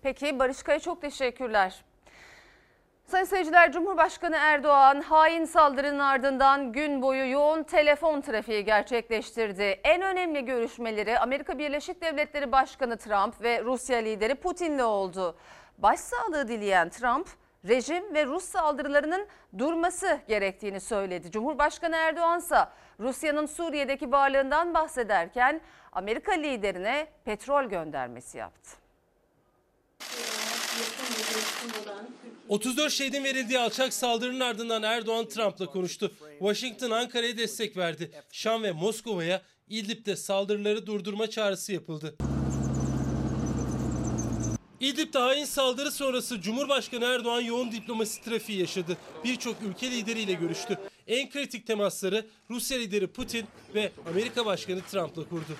Peki 0.02 0.38
Barış 0.38 0.62
Kaya 0.62 0.80
çok 0.80 1.00
teşekkürler. 1.00 1.84
Sayın 3.06 3.24
seyirciler 3.24 3.72
Cumhurbaşkanı 3.72 4.36
Erdoğan 4.36 5.00
hain 5.00 5.44
saldırının 5.44 5.98
ardından 5.98 6.72
gün 6.72 7.02
boyu 7.02 7.30
yoğun 7.30 7.62
telefon 7.62 8.20
trafiği 8.20 8.64
gerçekleştirdi. 8.64 9.80
En 9.84 10.02
önemli 10.02 10.44
görüşmeleri 10.44 11.18
Amerika 11.18 11.58
Birleşik 11.58 12.02
Devletleri 12.02 12.52
Başkanı 12.52 12.96
Trump 12.96 13.42
ve 13.42 13.64
Rusya 13.64 13.98
lideri 13.98 14.34
Putin'le 14.34 14.82
oldu. 14.82 15.36
Başsağlığı 15.78 16.48
dileyen 16.48 16.88
Trump 16.88 17.28
rejim 17.68 18.14
ve 18.14 18.26
Rus 18.26 18.44
saldırılarının 18.44 19.26
durması 19.58 20.20
gerektiğini 20.28 20.80
söyledi. 20.80 21.30
Cumhurbaşkanı 21.30 21.96
Erdoğan 21.96 22.38
ise 22.38 22.56
Rusya'nın 23.00 23.46
Suriye'deki 23.46 24.12
varlığından 24.12 24.74
bahsederken 24.74 25.60
Amerika 25.92 26.32
liderine 26.32 27.06
petrol 27.24 27.64
göndermesi 27.64 28.38
yaptı. 28.38 28.70
34 32.48 32.92
şehidin 32.92 33.24
verildiği 33.24 33.58
alçak 33.58 33.92
saldırının 33.94 34.40
ardından 34.40 34.82
Erdoğan 34.82 35.28
Trump'la 35.28 35.66
konuştu. 35.66 36.12
Washington 36.38 36.90
Ankara'ya 36.90 37.38
destek 37.38 37.76
verdi. 37.76 38.10
Şam 38.32 38.62
ve 38.62 38.72
Moskova'ya 38.72 39.42
İdlib'de 39.68 40.16
saldırıları 40.16 40.86
durdurma 40.86 41.30
çağrısı 41.30 41.72
yapıldı. 41.72 42.16
İdlib'de 44.82 45.18
hain 45.18 45.44
saldırı 45.44 45.90
sonrası 45.90 46.40
Cumhurbaşkanı 46.40 47.04
Erdoğan 47.04 47.40
yoğun 47.40 47.72
diplomasi 47.72 48.22
trafiği 48.22 48.58
yaşadı. 48.58 48.96
Birçok 49.24 49.56
ülke 49.62 49.90
lideriyle 49.90 50.32
görüştü. 50.32 50.78
En 51.06 51.30
kritik 51.30 51.66
temasları 51.66 52.26
Rusya 52.50 52.78
lideri 52.78 53.06
Putin 53.06 53.46
ve 53.74 53.92
Amerika 54.10 54.46
Başkanı 54.46 54.80
Trump'la 54.90 55.28
kurdu. 55.28 55.56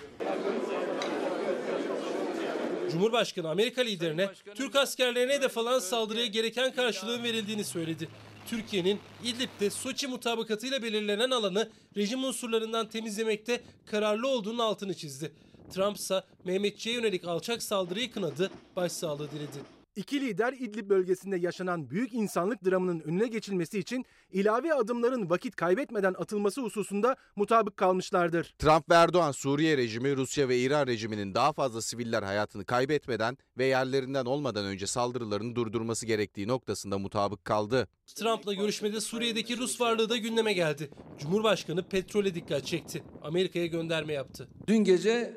Cumhurbaşkanı 2.92 3.50
Amerika 3.50 3.82
liderine 3.82 4.30
Türk 4.54 4.76
askerlerine 4.76 5.32
hedef 5.32 5.58
alan 5.58 5.78
saldırıya 5.78 6.26
gereken 6.26 6.74
karşılığın 6.74 7.22
verildiğini 7.22 7.64
söyledi. 7.64 8.08
Türkiye'nin 8.46 9.00
İdlib'de 9.24 9.70
Soçi 9.70 10.06
mutabakatıyla 10.06 10.82
belirlenen 10.82 11.30
alanı 11.30 11.70
rejim 11.96 12.24
unsurlarından 12.24 12.88
temizlemekte 12.88 13.60
kararlı 13.86 14.28
olduğunun 14.28 14.58
altını 14.58 14.94
çizdi. 14.94 15.32
Trump 15.72 15.96
ise 15.96 16.22
Mehmetçi'ye 16.44 16.94
yönelik 16.94 17.24
alçak 17.24 17.62
saldırıyı 17.62 18.10
kınadı, 18.10 18.50
başsağlığı 18.76 19.30
diledi. 19.30 19.82
İki 19.96 20.20
lider 20.20 20.52
İdlib 20.52 20.88
bölgesinde 20.90 21.36
yaşanan 21.36 21.90
büyük 21.90 22.12
insanlık 22.12 22.64
dramının 22.64 23.00
önüne 23.00 23.26
geçilmesi 23.26 23.78
için 23.78 24.04
ilave 24.32 24.74
adımların 24.74 25.30
vakit 25.30 25.56
kaybetmeden 25.56 26.14
atılması 26.18 26.60
hususunda 26.60 27.16
mutabık 27.36 27.76
kalmışlardır. 27.76 28.54
Trump 28.58 28.90
ve 28.90 28.94
Erdoğan 28.94 29.32
Suriye 29.32 29.76
rejimi, 29.76 30.16
Rusya 30.16 30.48
ve 30.48 30.58
İran 30.58 30.86
rejiminin 30.86 31.34
daha 31.34 31.52
fazla 31.52 31.82
siviller 31.82 32.22
hayatını 32.22 32.64
kaybetmeden 32.64 33.38
ve 33.58 33.64
yerlerinden 33.64 34.24
olmadan 34.24 34.64
önce 34.64 34.86
saldırılarını 34.86 35.56
durdurması 35.56 36.06
gerektiği 36.06 36.48
noktasında 36.48 36.98
mutabık 36.98 37.44
kaldı. 37.44 37.88
Trump'la 38.14 38.54
görüşmede 38.54 39.00
Suriye'deki 39.00 39.58
Rus 39.58 39.80
varlığı 39.80 40.08
da 40.08 40.16
gündeme 40.16 40.52
geldi. 40.52 40.90
Cumhurbaşkanı 41.18 41.88
petrole 41.88 42.34
dikkat 42.34 42.66
çekti. 42.66 43.02
Amerika'ya 43.22 43.66
gönderme 43.66 44.12
yaptı. 44.12 44.48
Dün 44.66 44.76
gece 44.76 45.36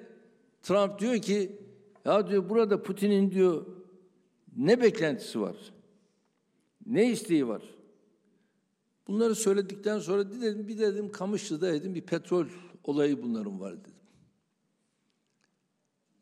Trump 0.65 0.99
diyor 0.99 1.17
ki 1.17 1.61
ya 2.05 2.27
diyor 2.27 2.49
burada 2.49 2.83
Putin'in 2.83 3.31
diyor 3.31 3.65
ne 4.57 4.81
beklentisi 4.81 5.41
var? 5.41 5.55
Ne 6.85 7.11
isteği 7.11 7.47
var? 7.47 7.61
Bunları 9.07 9.35
söyledikten 9.35 9.99
sonra 9.99 10.31
dedim 10.31 10.67
bir 10.67 10.79
dedim 10.79 11.11
Kamışlı'da 11.11 11.73
dedim 11.73 11.95
bir 11.95 12.01
petrol 12.01 12.45
olayı 12.83 13.23
bunların 13.23 13.59
var 13.59 13.73
dedim. 13.79 13.93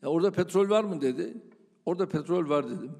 Ya 0.01 0.09
orada 0.09 0.31
petrol 0.31 0.69
var 0.69 0.83
mı 0.83 1.01
dedi. 1.01 1.33
Orada 1.85 2.09
petrol 2.09 2.49
var 2.49 2.69
dedim. 2.69 2.91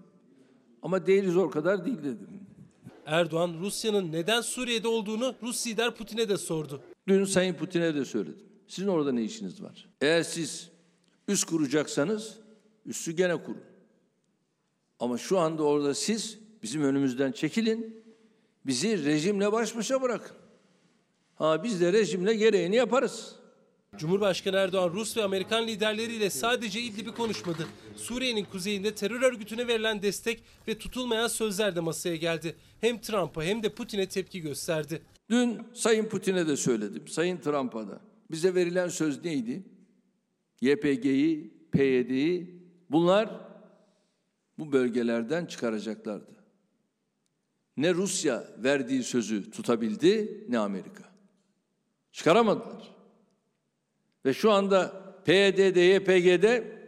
Ama 0.81 1.05
değiliz 1.05 1.37
o 1.37 1.49
kadar 1.49 1.85
değil 1.85 1.97
dedim. 1.97 2.29
Erdoğan 3.05 3.53
Rusya'nın 3.59 4.11
neden 4.11 4.41
Suriye'de 4.41 4.87
olduğunu 4.87 5.35
Rus 5.43 5.67
lider 5.67 5.95
Putin'e 5.95 6.29
de 6.29 6.37
sordu. 6.37 6.81
Dün 7.07 7.25
Sayın 7.25 7.53
Putin'e 7.53 7.95
de 7.95 8.05
söyledim. 8.05 8.45
Sizin 8.67 8.87
orada 8.87 9.11
ne 9.11 9.23
işiniz 9.23 9.63
var? 9.63 9.89
Eğer 10.01 10.23
siz 10.23 10.72
üst 11.27 11.45
kuracaksanız 11.45 12.37
üssü 12.85 13.11
gene 13.11 13.43
kurun. 13.43 13.63
Ama 14.99 15.17
şu 15.17 15.39
anda 15.39 15.63
orada 15.63 15.93
siz 15.93 16.39
bizim 16.63 16.83
önümüzden 16.83 17.31
çekilin. 17.31 18.03
Bizi 18.65 19.05
rejimle 19.05 19.51
baş 19.51 19.75
başa 19.75 20.01
bırakın. 20.01 20.37
Ha 21.35 21.63
biz 21.63 21.81
de 21.81 21.93
rejimle 21.93 22.33
gereğini 22.33 22.75
yaparız. 22.75 23.35
Cumhurbaşkanı 23.97 24.55
Erdoğan 24.57 24.89
Rus 24.89 25.17
ve 25.17 25.23
Amerikan 25.23 25.67
liderleriyle 25.67 26.29
sadece 26.29 26.81
İdlib'i 26.81 27.11
konuşmadı. 27.11 27.67
Suriye'nin 27.95 28.45
kuzeyinde 28.45 28.95
terör 28.95 29.21
örgütüne 29.21 29.67
verilen 29.67 30.01
destek 30.01 30.43
ve 30.67 30.77
tutulmayan 30.77 31.27
sözler 31.27 31.75
de 31.75 31.79
masaya 31.79 32.15
geldi. 32.15 32.55
Hem 32.81 33.01
Trump'a 33.01 33.43
hem 33.43 33.63
de 33.63 33.69
Putin'e 33.69 34.09
tepki 34.09 34.41
gösterdi. 34.41 35.01
Dün 35.29 35.61
Sayın 35.73 36.05
Putin'e 36.05 36.47
de 36.47 36.57
söyledim, 36.57 37.07
Sayın 37.07 37.37
Trump'a 37.37 37.87
da. 37.87 37.99
Bize 38.31 38.55
verilen 38.55 38.89
söz 38.89 39.23
neydi? 39.23 39.63
YPG'yi, 40.63 41.53
PYD'yi 41.71 42.63
bunlar 42.89 43.29
bu 44.59 44.71
bölgelerden 44.71 45.45
çıkaracaklardı. 45.45 46.33
Ne 47.77 47.93
Rusya 47.93 48.47
verdiği 48.57 49.03
sözü 49.03 49.51
tutabildi 49.51 50.45
ne 50.49 50.59
Amerika. 50.59 51.03
Çıkaramadılar. 52.11 52.95
Ve 54.25 54.33
şu 54.33 54.51
anda 54.51 55.03
PYD'de, 55.25 55.81
YPG'de 55.81 56.83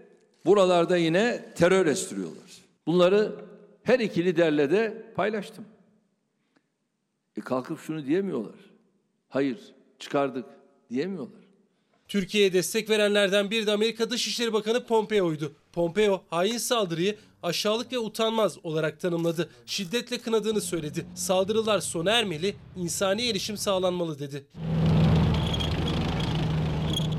buralarda 0.45 0.97
yine 0.97 1.53
terör 1.55 1.85
estiriyorlar. 1.85 2.61
Bunları 2.87 3.45
her 3.83 3.99
iki 3.99 4.25
liderle 4.25 4.71
de 4.71 5.13
paylaştım. 5.15 5.65
E 7.37 7.41
kalkıp 7.41 7.79
şunu 7.79 8.05
diyemiyorlar. 8.05 8.59
Hayır 9.29 9.75
çıkardık 9.99 10.45
diyemiyorlar. 10.89 11.44
Türkiye'ye 12.07 12.53
destek 12.53 12.89
verenlerden 12.89 13.51
biri 13.51 13.67
de 13.67 13.71
Amerika 13.71 14.09
Dışişleri 14.09 14.53
Bakanı 14.53 14.85
Pompeo'ydu. 14.85 15.53
Pompeo 15.73 16.23
hain 16.29 16.57
saldırıyı 16.57 17.17
aşağılık 17.43 17.91
ve 17.91 17.99
utanmaz 17.99 18.57
olarak 18.63 18.99
tanımladı. 18.99 19.49
Şiddetle 19.65 20.17
kınadığını 20.17 20.61
söyledi. 20.61 21.05
Saldırılar 21.15 21.79
sona 21.79 22.11
ermeli, 22.11 22.55
insani 22.75 23.29
erişim 23.29 23.57
sağlanmalı 23.57 24.19
dedi. 24.19 24.45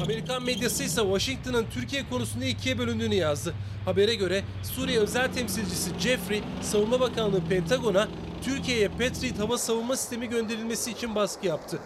Amerikan 0.04 0.42
medyası 0.42 0.84
ise 0.84 1.00
Washington'ın 1.00 1.66
Türkiye 1.74 2.08
konusunda 2.08 2.44
ikiye 2.44 2.78
bölündüğünü 2.78 3.14
yazdı. 3.14 3.54
Habere 3.84 4.14
göre 4.14 4.44
Suriye 4.62 4.98
özel 4.98 5.32
temsilcisi 5.32 5.90
Jeffrey, 6.00 6.42
Savunma 6.62 7.00
Bakanlığı 7.00 7.44
Pentagon'a 7.44 8.08
Türkiye'ye 8.44 8.88
Patriot 8.88 9.38
hava 9.38 9.58
savunma 9.58 9.96
sistemi 9.96 10.28
gönderilmesi 10.28 10.90
için 10.90 11.14
baskı 11.14 11.46
yaptı. 11.46 11.80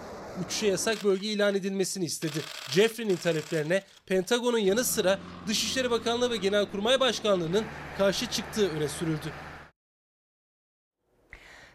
Uçuşa 0.45 0.67
yasak 0.67 1.05
bölge 1.05 1.27
ilan 1.27 1.55
edilmesini 1.55 2.05
istedi. 2.05 2.39
Jeffrey'nin 2.71 3.17
taleplerine 3.17 3.83
Pentagon'un 4.07 4.59
yanı 4.59 4.85
sıra 4.85 5.19
Dışişleri 5.47 5.91
Bakanlığı 5.91 6.31
ve 6.31 6.37
Genelkurmay 6.37 7.01
Başkanlığı'nın 7.01 7.65
karşı 7.99 8.27
çıktığı 8.27 8.71
öne 8.71 8.89
sürüldü. 8.89 9.33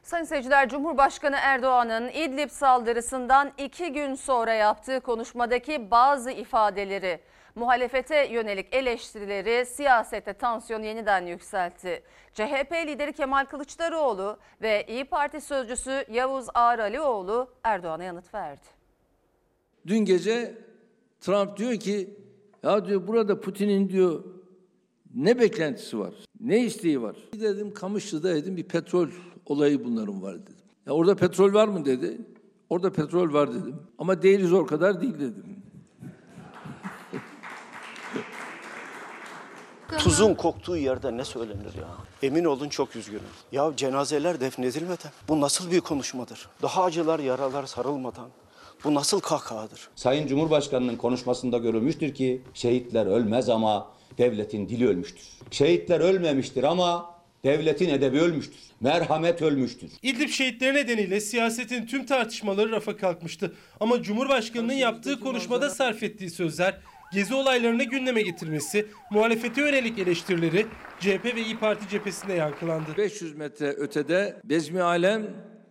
Sayın 0.03 0.25
seyirciler 0.25 0.69
Cumhurbaşkanı 0.69 1.35
Erdoğan'ın 1.35 2.09
İdlib 2.09 2.49
saldırısından 2.49 3.51
iki 3.57 3.93
gün 3.93 4.15
sonra 4.15 4.53
yaptığı 4.53 4.99
konuşmadaki 4.99 5.91
bazı 5.91 6.31
ifadeleri, 6.31 7.19
muhalefete 7.55 8.27
yönelik 8.31 8.75
eleştirileri 8.75 9.65
siyasete 9.65 10.33
tansiyonu 10.33 10.85
yeniden 10.85 11.25
yükseltti. 11.25 12.03
CHP 12.33 12.71
lideri 12.87 13.13
Kemal 13.13 13.45
Kılıçdaroğlu 13.45 14.37
ve 14.61 14.85
İyi 14.87 15.05
Parti 15.05 15.41
sözcüsü 15.41 16.05
Yavuz 16.11 16.45
Ağralioğlu 16.53 17.47
Erdoğan'a 17.63 18.03
yanıt 18.03 18.33
verdi. 18.33 18.65
Dün 19.87 20.05
gece 20.05 20.57
Trump 21.21 21.57
diyor 21.57 21.73
ki 21.73 22.09
ya 22.63 22.85
diyor 22.85 23.07
burada 23.07 23.41
Putin'in 23.41 23.89
diyor 23.89 24.23
ne 25.15 25.39
beklentisi 25.39 25.99
var? 25.99 26.13
Ne 26.39 26.59
isteği 26.59 27.01
var? 27.01 27.15
Dedim 27.33 27.73
Kamışlı'da 27.73 28.35
dedim 28.35 28.57
bir 28.57 28.63
petrol 28.63 29.09
olayı 29.45 29.85
bunların 29.85 30.21
var 30.21 30.33
dedim. 30.33 30.55
Ya 30.85 30.93
orada 30.93 31.15
petrol 31.15 31.53
var 31.53 31.67
mı 31.67 31.85
dedi. 31.85 32.17
Orada 32.69 32.91
petrol 32.91 33.33
var 33.33 33.53
dedim. 33.53 33.75
Ama 33.97 34.21
değiliz 34.21 34.53
o 34.53 34.65
kadar 34.65 35.01
değil 35.01 35.13
dedim. 35.13 35.64
Tuzun 39.99 40.33
koktuğu 40.33 40.77
yerde 40.77 41.17
ne 41.17 41.25
söylenir 41.25 41.75
ya? 41.79 41.87
Emin 42.23 42.45
olun 42.45 42.69
çok 42.69 42.95
üzgünüm. 42.95 43.21
Ya 43.51 43.71
cenazeler 43.77 44.39
defnedilmeden 44.39 45.11
bu 45.27 45.41
nasıl 45.41 45.71
bir 45.71 45.81
konuşmadır? 45.81 46.47
Daha 46.61 46.83
acılar 46.83 47.19
yaralar 47.19 47.65
sarılmadan 47.65 48.29
bu 48.83 48.93
nasıl 48.95 49.19
kahkahadır? 49.19 49.87
Sayın 49.95 50.27
Cumhurbaşkanı'nın 50.27 50.95
konuşmasında 50.95 51.57
görülmüştür 51.57 52.13
ki 52.13 52.41
şehitler 52.53 53.05
ölmez 53.05 53.49
ama 53.49 53.87
devletin 54.17 54.69
dili 54.69 54.87
ölmüştür. 54.87 55.23
Şehitler 55.51 55.99
ölmemiştir 55.99 56.63
ama 56.63 57.15
devletin 57.43 57.89
edebi 57.89 58.19
ölmüştür. 58.21 58.59
Merhamet 58.79 59.41
ölmüştür. 59.41 59.91
İdlib 60.03 60.29
şehitleri 60.29 60.73
nedeniyle 60.73 61.21
siyasetin 61.21 61.85
tüm 61.85 62.05
tartışmaları 62.05 62.71
rafa 62.71 62.97
kalkmıştı. 62.97 63.53
Ama 63.79 64.01
Cumhurbaşkanı'nın 64.01 64.73
yaptığı 64.73 65.19
konuşmada 65.19 65.69
sarf 65.69 66.03
ettiği 66.03 66.29
sözler 66.29 66.77
Gezi 67.15 67.35
olaylarını 67.35 67.83
gündeme 67.83 68.21
getirmesi, 68.21 68.85
muhalefete 69.11 69.61
yönelik 69.61 69.99
eleştirileri 69.99 70.65
CHP 70.99 71.25
ve 71.25 71.41
İyi 71.45 71.59
Parti 71.59 71.89
cephesinde 71.89 72.33
yankılandı. 72.33 72.87
500 72.97 73.35
metre 73.35 73.67
ötede 73.67 74.41
Bezmi 74.43 74.81
Alem 74.81 75.27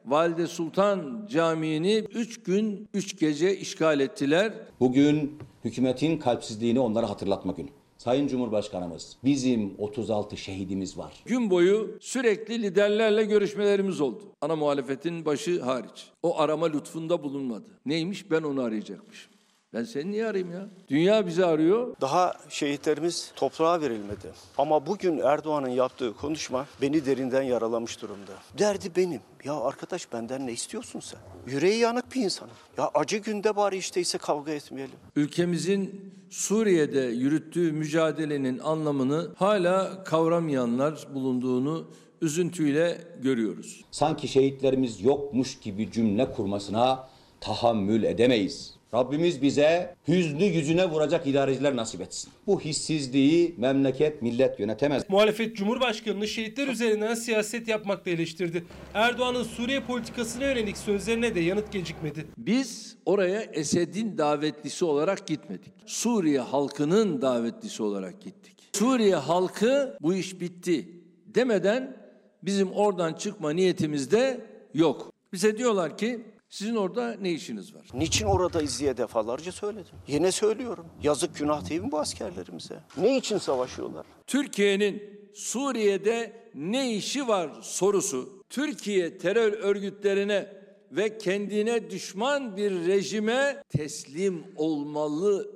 Valide 0.06 0.46
Sultan 0.46 1.28
Camii'ni 1.30 2.04
3 2.14 2.42
gün 2.42 2.88
3 2.94 3.18
gece 3.18 3.56
işgal 3.56 4.00
ettiler. 4.00 4.52
Bugün 4.80 5.38
hükümetin 5.64 6.18
kalpsizliğini 6.18 6.80
onlara 6.80 7.10
hatırlatma 7.10 7.52
günü. 7.52 7.68
Sayın 7.98 8.28
Cumhurbaşkanımız, 8.28 9.16
bizim 9.24 9.74
36 9.78 10.36
şehidimiz 10.36 10.98
var. 10.98 11.22
Gün 11.26 11.50
boyu 11.50 11.98
sürekli 12.00 12.62
liderlerle 12.62 13.24
görüşmelerimiz 13.24 14.00
oldu. 14.00 14.22
Ana 14.40 14.56
muhalefetin 14.56 15.24
başı 15.26 15.62
hariç. 15.62 16.10
O 16.22 16.38
arama 16.38 16.66
lütfunda 16.66 17.22
bulunmadı. 17.22 17.68
Neymiş 17.86 18.30
ben 18.30 18.42
onu 18.42 18.62
arayacakmışım. 18.62 19.33
Ben 19.74 19.84
seni 19.84 20.12
niye 20.12 20.26
arayayım 20.26 20.52
ya? 20.52 20.68
Dünya 20.88 21.26
bizi 21.26 21.44
arıyor. 21.44 21.96
Daha 22.00 22.34
şehitlerimiz 22.48 23.32
toprağa 23.36 23.80
verilmedi. 23.80 24.32
Ama 24.58 24.86
bugün 24.86 25.18
Erdoğan'ın 25.18 25.68
yaptığı 25.68 26.16
konuşma 26.16 26.66
beni 26.82 27.06
derinden 27.06 27.42
yaralamış 27.42 28.02
durumda. 28.02 28.32
Derdi 28.58 28.90
benim. 28.96 29.20
Ya 29.44 29.54
arkadaş 29.54 30.12
benden 30.12 30.46
ne 30.46 30.52
istiyorsun 30.52 31.00
sen? 31.00 31.20
Yüreği 31.46 31.78
yanık 31.78 32.14
bir 32.14 32.20
insanım. 32.20 32.52
Ya 32.78 32.90
acı 32.94 33.16
günde 33.16 33.56
bari 33.56 33.76
işte 33.76 34.00
ise 34.00 34.18
kavga 34.18 34.52
etmeyelim. 34.52 34.94
Ülkemizin 35.16 36.12
Suriye'de 36.30 37.00
yürüttüğü 37.00 37.72
mücadelenin 37.72 38.58
anlamını 38.58 39.30
hala 39.36 40.04
kavramayanlar 40.04 41.06
bulunduğunu 41.14 41.90
üzüntüyle 42.22 42.98
görüyoruz. 43.22 43.84
Sanki 43.90 44.28
şehitlerimiz 44.28 45.00
yokmuş 45.00 45.60
gibi 45.60 45.92
cümle 45.92 46.32
kurmasına 46.32 47.08
tahammül 47.40 48.02
edemeyiz. 48.02 48.74
Rabbimiz 48.94 49.42
bize 49.42 49.94
hüznü 50.08 50.44
yüzüne 50.44 50.90
vuracak 50.90 51.26
idareciler 51.26 51.76
nasip 51.76 52.00
etsin. 52.00 52.32
Bu 52.46 52.60
hissizliği 52.60 53.54
memleket, 53.58 54.22
millet 54.22 54.60
yönetemez. 54.60 55.02
Muhalefet 55.08 55.56
Cumhurbaşkanı'nı 55.56 56.28
şehitler 56.28 56.68
üzerinden 56.68 57.14
siyaset 57.14 57.68
yapmakla 57.68 58.10
eleştirdi. 58.10 58.64
Erdoğan'ın 58.94 59.42
Suriye 59.42 59.80
politikasına 59.80 60.44
yönelik 60.44 60.76
sözlerine 60.76 61.34
de 61.34 61.40
yanıt 61.40 61.72
gecikmedi. 61.72 62.26
Biz 62.38 62.96
oraya 63.06 63.42
Esed'in 63.42 64.18
davetlisi 64.18 64.84
olarak 64.84 65.26
gitmedik. 65.26 65.72
Suriye 65.86 66.40
halkının 66.40 67.22
davetlisi 67.22 67.82
olarak 67.82 68.22
gittik. 68.22 68.54
Suriye 68.72 69.16
halkı 69.16 69.96
bu 70.00 70.14
iş 70.14 70.40
bitti 70.40 70.88
demeden 71.26 71.96
bizim 72.42 72.72
oradan 72.72 73.12
çıkma 73.12 73.50
niyetimiz 73.50 74.10
de 74.10 74.40
yok. 74.74 75.12
Bize 75.32 75.58
diyorlar 75.58 75.98
ki 75.98 76.20
sizin 76.54 76.76
orada 76.76 77.16
ne 77.20 77.32
işiniz 77.32 77.74
var? 77.74 77.86
Niçin 77.94 78.26
oradayız 78.26 78.80
diye 78.80 78.96
defalarca 78.96 79.52
söyledim. 79.52 79.92
Yine 80.06 80.32
söylüyorum. 80.32 80.86
Yazık 81.02 81.36
günah 81.36 81.70
değil 81.70 81.80
mi 81.80 81.92
bu 81.92 81.98
askerlerimize? 81.98 82.80
Ne 82.96 83.16
için 83.16 83.38
savaşıyorlar? 83.38 84.06
Türkiye'nin 84.26 85.02
Suriye'de 85.34 86.32
ne 86.54 86.94
işi 86.94 87.28
var 87.28 87.50
sorusu 87.62 88.42
Türkiye 88.50 89.18
terör 89.18 89.52
örgütlerine 89.52 90.48
ve 90.92 91.18
kendine 91.18 91.90
düşman 91.90 92.56
bir 92.56 92.86
rejime 92.86 93.62
teslim 93.68 94.44
olmalı 94.56 95.50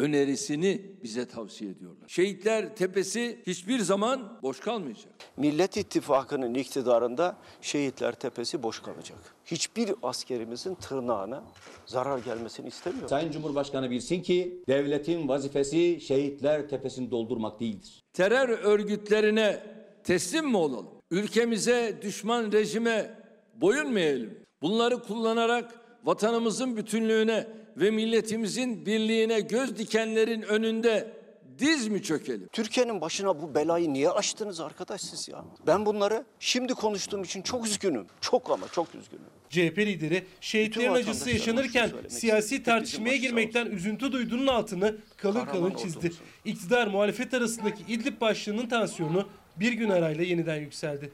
önerisini 0.00 0.82
bize 1.02 1.28
tavsiye 1.28 1.70
ediyorlar. 1.70 2.08
Şehitler 2.08 2.76
Tepesi 2.76 3.38
hiçbir 3.46 3.78
zaman 3.78 4.38
boş 4.42 4.60
kalmayacak. 4.60 5.12
Millet 5.36 5.76
İttifakı'nın 5.76 6.54
iktidarında 6.54 7.36
şehitler 7.60 8.12
tepesi 8.12 8.62
boş 8.62 8.82
kalacak. 8.82 9.18
Hiçbir 9.44 9.90
askerimizin 10.02 10.74
tırnağına 10.74 11.44
zarar 11.86 12.18
gelmesini 12.18 12.68
istemiyor. 12.68 13.08
Sayın 13.08 13.32
Cumhurbaşkanı 13.32 13.90
bilsin 13.90 14.22
ki 14.22 14.62
devletin 14.68 15.28
vazifesi 15.28 16.00
şehitler 16.00 16.68
tepesini 16.68 17.10
doldurmak 17.10 17.60
değildir. 17.60 18.02
Terör 18.12 18.48
örgütlerine 18.48 19.62
teslim 20.04 20.48
mi 20.48 20.56
olalım? 20.56 20.88
Ülkemize 21.10 21.98
düşman 22.02 22.52
rejime 22.52 23.14
boyun 23.54 23.92
mu 23.92 23.98
eğelim? 23.98 24.38
Bunları 24.62 25.02
kullanarak 25.02 25.80
vatanımızın 26.04 26.76
bütünlüğüne 26.76 27.46
ve 27.76 27.90
milletimizin 27.90 28.86
birliğine 28.86 29.40
göz 29.40 29.78
dikenlerin 29.78 30.42
önünde 30.42 31.12
diz 31.58 31.88
mi 31.88 32.02
çökelim? 32.02 32.48
Türkiye'nin 32.52 33.00
başına 33.00 33.42
bu 33.42 33.54
belayı 33.54 33.92
niye 33.92 34.10
açtınız 34.10 34.60
arkadaş 34.60 35.00
siz 35.00 35.28
ya? 35.28 35.44
Ben 35.66 35.86
bunları 35.86 36.24
şimdi 36.38 36.74
konuştuğum 36.74 37.22
için 37.22 37.42
çok 37.42 37.66
üzgünüm. 37.66 38.06
Çok 38.20 38.50
ama 38.50 38.68
çok 38.72 38.94
üzgünüm. 38.94 39.24
CHP 39.50 39.78
lideri 39.78 40.24
şehitlerin 40.40 40.92
acısı 40.92 41.30
yaşanırken 41.30 41.90
siyasi 42.08 42.62
tartışmaya 42.62 43.16
girmekten 43.16 43.66
üzüntü 43.66 44.12
duyduğunun 44.12 44.46
altını 44.46 44.96
kalın 45.16 45.44
kalın 45.44 45.74
çizdi. 45.74 46.12
İktidar 46.44 46.86
muhalefet 46.86 47.34
arasındaki 47.34 47.82
İdlib 47.88 48.20
başlığının 48.20 48.66
tansiyonu 48.66 49.28
bir 49.56 49.72
gün 49.72 49.90
arayla 49.90 50.24
yeniden 50.24 50.56
yükseldi. 50.56 51.12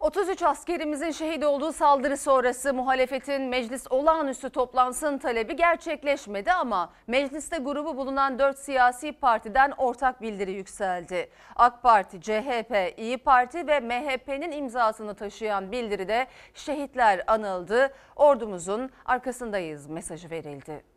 33 0.00 0.42
askerimizin 0.42 1.10
şehit 1.10 1.44
olduğu 1.44 1.72
saldırı 1.72 2.16
sonrası 2.16 2.74
muhalefetin 2.74 3.42
meclis 3.42 3.86
olağanüstü 3.90 4.50
toplansın 4.50 5.18
talebi 5.18 5.56
gerçekleşmedi 5.56 6.52
ama 6.52 6.92
mecliste 7.06 7.58
grubu 7.58 7.96
bulunan 7.96 8.38
4 8.38 8.58
siyasi 8.58 9.12
partiden 9.12 9.70
ortak 9.70 10.22
bildiri 10.22 10.52
yükseldi. 10.52 11.30
AK 11.56 11.82
Parti, 11.82 12.20
CHP, 12.20 12.94
İyi 12.98 13.18
Parti 13.18 13.66
ve 13.66 13.80
MHP'nin 13.80 14.52
imzasını 14.52 15.14
taşıyan 15.14 15.72
bildiride 15.72 16.26
şehitler 16.54 17.24
anıldı, 17.26 17.92
ordumuzun 18.16 18.90
arkasındayız 19.04 19.86
mesajı 19.86 20.30
verildi. 20.30 20.89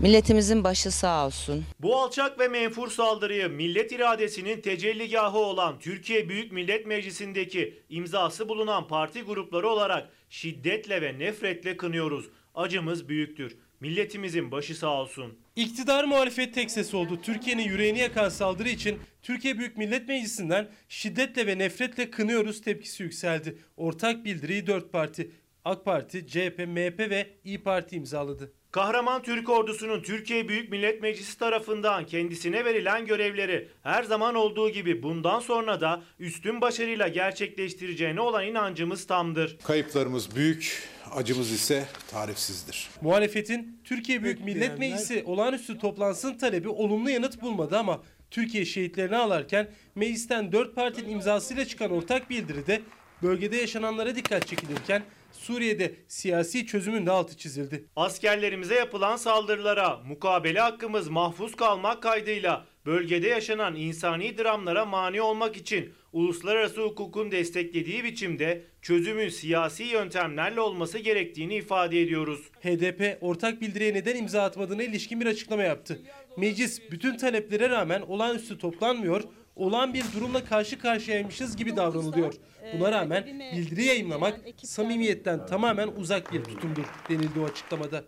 Milletimizin 0.00 0.64
başı 0.64 0.90
sağ 0.90 1.26
olsun. 1.26 1.64
Bu 1.80 1.96
alçak 1.96 2.40
ve 2.40 2.48
menfur 2.48 2.90
saldırıyı 2.90 3.48
millet 3.48 3.92
iradesinin 3.92 4.60
tecelligahı 4.60 5.38
olan 5.38 5.78
Türkiye 5.78 6.28
Büyük 6.28 6.52
Millet 6.52 6.86
Meclisi'ndeki 6.86 7.82
imzası 7.88 8.48
bulunan 8.48 8.88
parti 8.88 9.22
grupları 9.22 9.68
olarak 9.68 10.08
şiddetle 10.30 11.02
ve 11.02 11.18
nefretle 11.18 11.76
kınıyoruz. 11.76 12.26
Acımız 12.54 13.08
büyüktür. 13.08 13.56
Milletimizin 13.80 14.50
başı 14.50 14.74
sağ 14.74 15.00
olsun. 15.00 15.38
İktidar 15.56 16.04
muhalefet 16.04 16.54
tek 16.54 16.70
ses 16.70 16.94
oldu. 16.94 17.18
Türkiye'nin 17.22 17.64
yüreğini 17.68 17.98
yakan 17.98 18.28
saldırı 18.28 18.68
için 18.68 18.98
Türkiye 19.22 19.58
Büyük 19.58 19.76
Millet 19.76 20.08
Meclisi'nden 20.08 20.68
şiddetle 20.88 21.46
ve 21.46 21.58
nefretle 21.58 22.10
kınıyoruz 22.10 22.60
tepkisi 22.62 23.02
yükseldi. 23.02 23.58
Ortak 23.76 24.24
bildiriyi 24.24 24.66
4 24.66 24.92
parti 24.92 25.30
AK 25.64 25.84
Parti, 25.84 26.26
CHP, 26.26 26.58
MHP 26.58 26.98
ve 26.98 27.26
İyi 27.44 27.62
Parti 27.62 27.96
imzaladı. 27.96 28.52
Kahraman 28.76 29.22
Türk 29.22 29.48
ordusunun 29.48 30.02
Türkiye 30.02 30.48
Büyük 30.48 30.70
Millet 30.70 31.02
Meclisi 31.02 31.38
tarafından 31.38 32.06
kendisine 32.06 32.64
verilen 32.64 33.06
görevleri 33.06 33.68
her 33.82 34.02
zaman 34.02 34.34
olduğu 34.34 34.70
gibi 34.70 35.02
bundan 35.02 35.40
sonra 35.40 35.80
da 35.80 36.02
üstün 36.18 36.60
başarıyla 36.60 37.08
gerçekleştireceğine 37.08 38.20
olan 38.20 38.46
inancımız 38.46 39.06
tamdır. 39.06 39.58
Kayıplarımız 39.64 40.36
büyük, 40.36 40.88
acımız 41.14 41.52
ise 41.52 41.84
tarifsizdir. 42.10 42.88
Muhalefetin 43.00 43.80
Türkiye 43.84 44.22
Büyük 44.22 44.44
Millet 44.44 44.78
Meclisi 44.78 45.22
olağanüstü 45.26 45.78
toplansın 45.78 46.38
talebi 46.38 46.68
olumlu 46.68 47.10
yanıt 47.10 47.42
bulmadı 47.42 47.78
ama 47.78 48.02
Türkiye 48.30 48.64
şehitlerini 48.64 49.16
ağlarken 49.16 49.68
meclisten 49.94 50.52
4 50.52 50.74
partinin 50.74 51.10
imzasıyla 51.10 51.64
çıkan 51.64 51.90
ortak 51.90 52.30
bildiride 52.30 52.82
bölgede 53.22 53.56
yaşananlara 53.56 54.16
dikkat 54.16 54.46
çekilirken 54.46 55.02
Suriye'de 55.36 55.94
siyasi 56.08 56.66
çözümün 56.66 57.06
de 57.06 57.10
altı 57.10 57.36
çizildi. 57.36 57.84
Askerlerimize 57.96 58.74
yapılan 58.74 59.16
saldırılara 59.16 59.96
mukabele 59.96 60.60
hakkımız 60.60 61.08
mahfuz 61.08 61.54
kalmak 61.54 62.02
kaydıyla 62.02 62.66
bölgede 62.86 63.28
yaşanan 63.28 63.76
insani 63.76 64.38
dramlara 64.38 64.84
mani 64.84 65.20
olmak 65.22 65.56
için 65.56 65.92
uluslararası 66.12 66.82
hukukun 66.82 67.30
desteklediği 67.30 68.04
biçimde 68.04 68.62
çözümün 68.82 69.28
siyasi 69.28 69.84
yöntemlerle 69.84 70.60
olması 70.60 70.98
gerektiğini 70.98 71.54
ifade 71.54 72.02
ediyoruz. 72.02 72.40
HDP 72.60 73.18
ortak 73.20 73.60
bildiriye 73.60 73.94
neden 73.94 74.16
imza 74.16 74.42
atmadığına 74.42 74.82
ilişkin 74.82 75.20
bir 75.20 75.26
açıklama 75.26 75.62
yaptı. 75.62 76.00
Meclis 76.36 76.90
bütün 76.90 77.16
taleplere 77.16 77.70
rağmen 77.70 78.00
olağanüstü 78.00 78.58
toplanmıyor, 78.58 79.22
olan 79.56 79.94
bir 79.94 80.04
durumla 80.14 80.44
karşı 80.44 80.78
karşıyaymışız 80.78 81.56
gibi 81.56 81.76
davranılıyor. 81.76 82.34
Buna 82.78 82.92
rağmen 82.92 83.26
bildiri 83.26 83.84
yayınlamak 83.84 84.40
samimiyetten 84.62 85.46
tamamen 85.46 85.88
uzak 85.88 86.32
bir 86.32 86.44
tutumdur 86.44 86.84
denildi 87.08 87.40
o 87.40 87.44
açıklamada. 87.44 88.04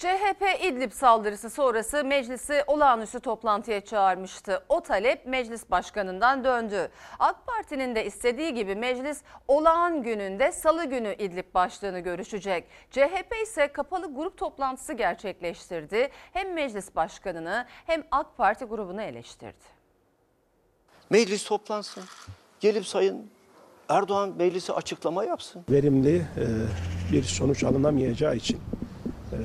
CHP 0.00 0.64
İdlib 0.64 0.92
saldırısı 0.92 1.50
sonrası 1.50 2.04
meclisi 2.04 2.64
olağanüstü 2.66 3.20
toplantıya 3.20 3.80
çağırmıştı. 3.80 4.64
O 4.68 4.80
talep 4.80 5.26
meclis 5.26 5.70
başkanından 5.70 6.44
döndü. 6.44 6.88
AK 7.18 7.46
Parti'nin 7.46 7.94
de 7.94 8.06
istediği 8.06 8.54
gibi 8.54 8.74
meclis 8.74 9.22
olağan 9.48 10.02
gününde 10.02 10.52
salı 10.52 10.84
günü 10.84 11.14
İdlib 11.18 11.54
başlığını 11.54 12.00
görüşecek. 12.00 12.64
CHP 12.90 13.34
ise 13.42 13.68
kapalı 13.72 14.14
grup 14.14 14.36
toplantısı 14.36 14.92
gerçekleştirdi. 14.92 16.08
Hem 16.32 16.52
meclis 16.52 16.96
başkanını 16.96 17.66
hem 17.86 18.02
AK 18.10 18.36
Parti 18.36 18.64
grubunu 18.64 19.02
eleştirdi. 19.02 19.64
Meclis 21.10 21.44
toplansın. 21.44 22.04
Gelip 22.60 22.86
sayın 22.86 23.30
Erdoğan 23.88 24.34
meclisi 24.36 24.72
açıklama 24.72 25.24
yapsın. 25.24 25.64
verimli 25.70 26.16
e, 26.16 26.22
bir 27.12 27.22
sonuç 27.22 27.64
alınamayacağı 27.64 28.36
için 28.36 28.60
e, 29.32 29.38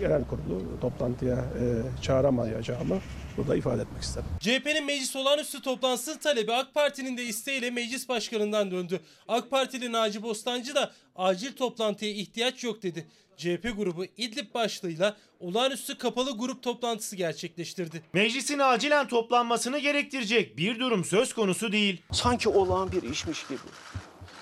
genel 0.00 0.24
kurulu 0.24 0.80
toplantıya 0.80 1.36
e, 1.36 1.64
çağıramayacağımı 2.02 2.98
burada 3.36 3.56
ifade 3.56 3.82
etmek 3.82 4.02
isterim. 4.02 4.28
CHP'nin 4.40 4.84
meclis 4.86 5.16
olağanüstü 5.16 5.62
toplantısının 5.62 6.18
talebi 6.18 6.52
AK 6.52 6.74
Parti'nin 6.74 7.16
de 7.16 7.24
isteğiyle 7.24 7.70
meclis 7.70 8.08
başkanından 8.08 8.70
döndü. 8.70 9.00
AK 9.28 9.50
Partili 9.50 9.92
Naci 9.92 10.22
Bostancı 10.22 10.74
da 10.74 10.92
acil 11.16 11.52
toplantıya 11.52 12.10
ihtiyaç 12.10 12.64
yok 12.64 12.82
dedi. 12.82 13.06
CHP 13.36 13.76
grubu 13.76 14.04
İdlib 14.04 14.54
başlığıyla 14.54 15.16
olağanüstü 15.40 15.98
kapalı 15.98 16.38
grup 16.38 16.62
toplantısı 16.62 17.16
gerçekleştirdi. 17.16 18.02
Meclisin 18.12 18.58
acilen 18.58 19.08
toplanmasını 19.08 19.78
gerektirecek 19.78 20.56
bir 20.56 20.78
durum 20.78 21.04
söz 21.04 21.32
konusu 21.32 21.72
değil. 21.72 22.02
Sanki 22.12 22.48
olağan 22.48 22.92
bir 22.92 23.02
işmiş 23.02 23.46
gibi. 23.46 23.58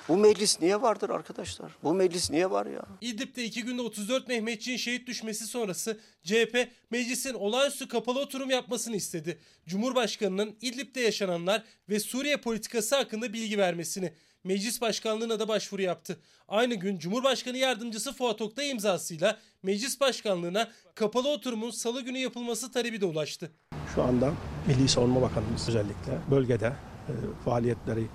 Bu 0.09 0.17
meclis 0.17 0.61
niye 0.61 0.83
vardır 0.83 1.11
arkadaşlar? 1.11 1.73
Bu 1.83 1.95
meclis 1.95 2.31
niye 2.31 2.51
var 2.51 2.67
ya? 2.67 2.87
İdlib'de 3.01 3.45
iki 3.45 3.65
günde 3.65 3.83
34 3.83 4.29
Mehmetçiğin 4.29 4.79
şehit 4.79 5.07
düşmesi 5.07 5.47
sonrası 5.47 6.01
CHP 6.25 6.69
meclisin 6.91 7.35
olağanüstü 7.35 7.89
kapalı 7.89 8.21
oturum 8.21 8.51
yapmasını 8.51 8.97
istedi. 8.97 9.39
Cumhurbaşkanının 9.67 10.57
İdlib'de 10.61 11.01
yaşananlar 11.01 11.63
ve 11.89 12.01
Suriye 12.01 12.37
politikası 12.37 12.97
hakkında 12.97 13.33
bilgi 13.33 13.59
vermesini. 13.59 14.13
Meclis 14.45 14.81
başkanlığına 14.81 15.41
da 15.41 15.49
başvuru 15.49 15.83
yaptı. 15.83 16.21
Aynı 16.49 16.75
gün 16.75 16.99
Cumhurbaşkanı 16.99 17.59
Yardımcısı 17.59 18.13
Fuat 18.13 18.41
Oktay 18.41 18.71
imzasıyla 18.71 19.39
meclis 19.63 20.01
başkanlığına 20.01 20.69
kapalı 20.95 21.29
oturumun 21.29 21.71
salı 21.71 22.03
günü 22.03 22.19
yapılması 22.19 22.73
talebi 22.73 23.01
de 23.01 23.05
ulaştı. 23.05 23.51
Şu 23.95 24.03
anda 24.03 24.33
Milli 24.67 24.89
Savunma 24.89 25.23
Bakanımız 25.23 25.69
özellikle 25.69 26.19
bölgede 26.31 26.67
e, 27.09 27.13
faaliyetleri 27.45 28.07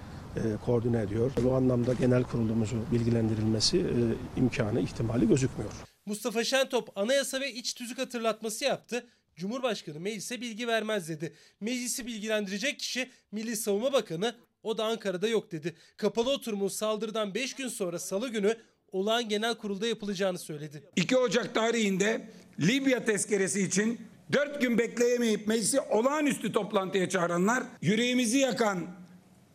koordine 0.65 1.01
ediyor. 1.01 1.31
Bu 1.43 1.53
anlamda 1.53 1.93
genel 1.93 2.23
kurulumuzu 2.23 2.77
bilgilendirilmesi 2.91 3.77
e, 3.77 4.39
imkanı, 4.39 4.81
ihtimali 4.81 5.27
gözükmüyor. 5.27 5.71
Mustafa 6.05 6.43
Şentop 6.43 6.97
anayasa 6.97 7.41
ve 7.41 7.53
iç 7.53 7.73
tüzük 7.73 7.97
hatırlatması 7.97 8.65
yaptı. 8.65 9.07
Cumhurbaşkanı 9.35 9.99
meclise 9.99 10.41
bilgi 10.41 10.67
vermez 10.67 11.09
dedi. 11.09 11.33
Meclisi 11.61 12.07
bilgilendirecek 12.07 12.79
kişi 12.79 13.09
Milli 13.31 13.55
Savunma 13.55 13.93
Bakanı 13.93 14.35
o 14.63 14.77
da 14.77 14.85
Ankara'da 14.85 15.27
yok 15.27 15.51
dedi. 15.51 15.75
Kapalı 15.97 16.31
oturumun 16.31 16.67
saldırıdan 16.67 17.33
5 17.33 17.53
gün 17.53 17.67
sonra 17.67 17.99
salı 17.99 18.29
günü 18.29 18.57
olağan 18.91 19.29
genel 19.29 19.55
kurulda 19.55 19.87
yapılacağını 19.87 20.39
söyledi. 20.39 20.83
2 20.95 21.17
Ocak 21.17 21.55
tarihinde 21.55 22.29
Libya 22.59 23.05
tezkeresi 23.05 23.61
için 23.61 24.01
4 24.33 24.61
gün 24.61 24.77
bekleyemeyip 24.77 25.47
meclisi 25.47 25.79
olağanüstü 25.79 26.51
toplantıya 26.51 27.09
çağıranlar 27.09 27.63
yüreğimizi 27.81 28.37
yakan 28.37 28.87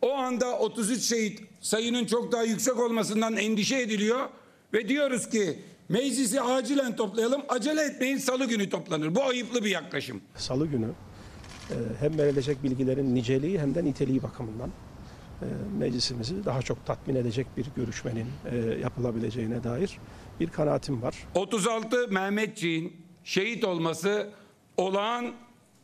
o 0.01 0.13
anda 0.13 0.57
33 0.59 1.03
şehit 1.03 1.41
sayının 1.61 2.05
çok 2.05 2.31
daha 2.31 2.43
yüksek 2.43 2.79
olmasından 2.79 3.37
endişe 3.37 3.81
ediliyor 3.81 4.29
ve 4.73 4.89
diyoruz 4.89 5.29
ki 5.29 5.59
meclisi 5.89 6.41
acilen 6.41 6.95
toplayalım 6.95 7.41
acele 7.49 7.81
etmeyin 7.81 8.17
salı 8.17 8.45
günü 8.45 8.69
toplanır. 8.69 9.15
Bu 9.15 9.23
ayıplı 9.23 9.63
bir 9.63 9.69
yaklaşım. 9.69 10.21
Salı 10.35 10.67
günü 10.67 10.87
e, 11.69 11.75
hem 11.99 12.17
verilecek 12.17 12.63
bilgilerin 12.63 13.15
niceliği 13.15 13.59
hem 13.59 13.75
de 13.75 13.85
niteliği 13.85 14.23
bakımından 14.23 14.69
e, 15.41 15.45
meclisimizi 15.79 16.45
daha 16.45 16.61
çok 16.61 16.85
tatmin 16.85 17.15
edecek 17.15 17.47
bir 17.57 17.65
görüşmenin 17.75 18.27
e, 18.51 18.57
yapılabileceğine 18.57 19.63
dair 19.63 19.97
bir 20.39 20.49
kanaatim 20.49 21.01
var. 21.01 21.15
36 21.35 22.07
Mehmetçiğin 22.07 22.93
şehit 23.23 23.63
olması 23.63 24.29
olağan 24.77 25.31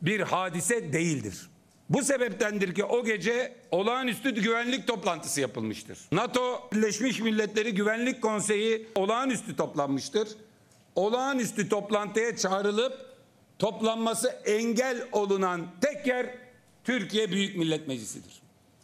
bir 0.02 0.20
hadise 0.20 0.92
değildir. 0.92 1.50
Bu 1.88 2.02
sebeptendir 2.02 2.74
ki 2.74 2.84
o 2.84 3.04
gece 3.04 3.54
olağanüstü 3.70 4.30
güvenlik 4.30 4.86
toplantısı 4.86 5.40
yapılmıştır. 5.40 5.98
NATO 6.12 6.70
Birleşmiş 6.72 7.20
Milletleri 7.20 7.74
Güvenlik 7.74 8.22
Konseyi 8.22 8.88
olağanüstü 8.94 9.56
toplanmıştır. 9.56 10.28
Olağanüstü 10.94 11.68
toplantıya 11.68 12.36
çağrılıp 12.36 13.16
toplanması 13.58 14.28
engel 14.28 15.08
olunan 15.12 15.66
tek 15.80 16.06
yer 16.06 16.26
Türkiye 16.84 17.30
Büyük 17.30 17.56
Millet 17.56 17.88
Meclisi'dir. 17.88 18.32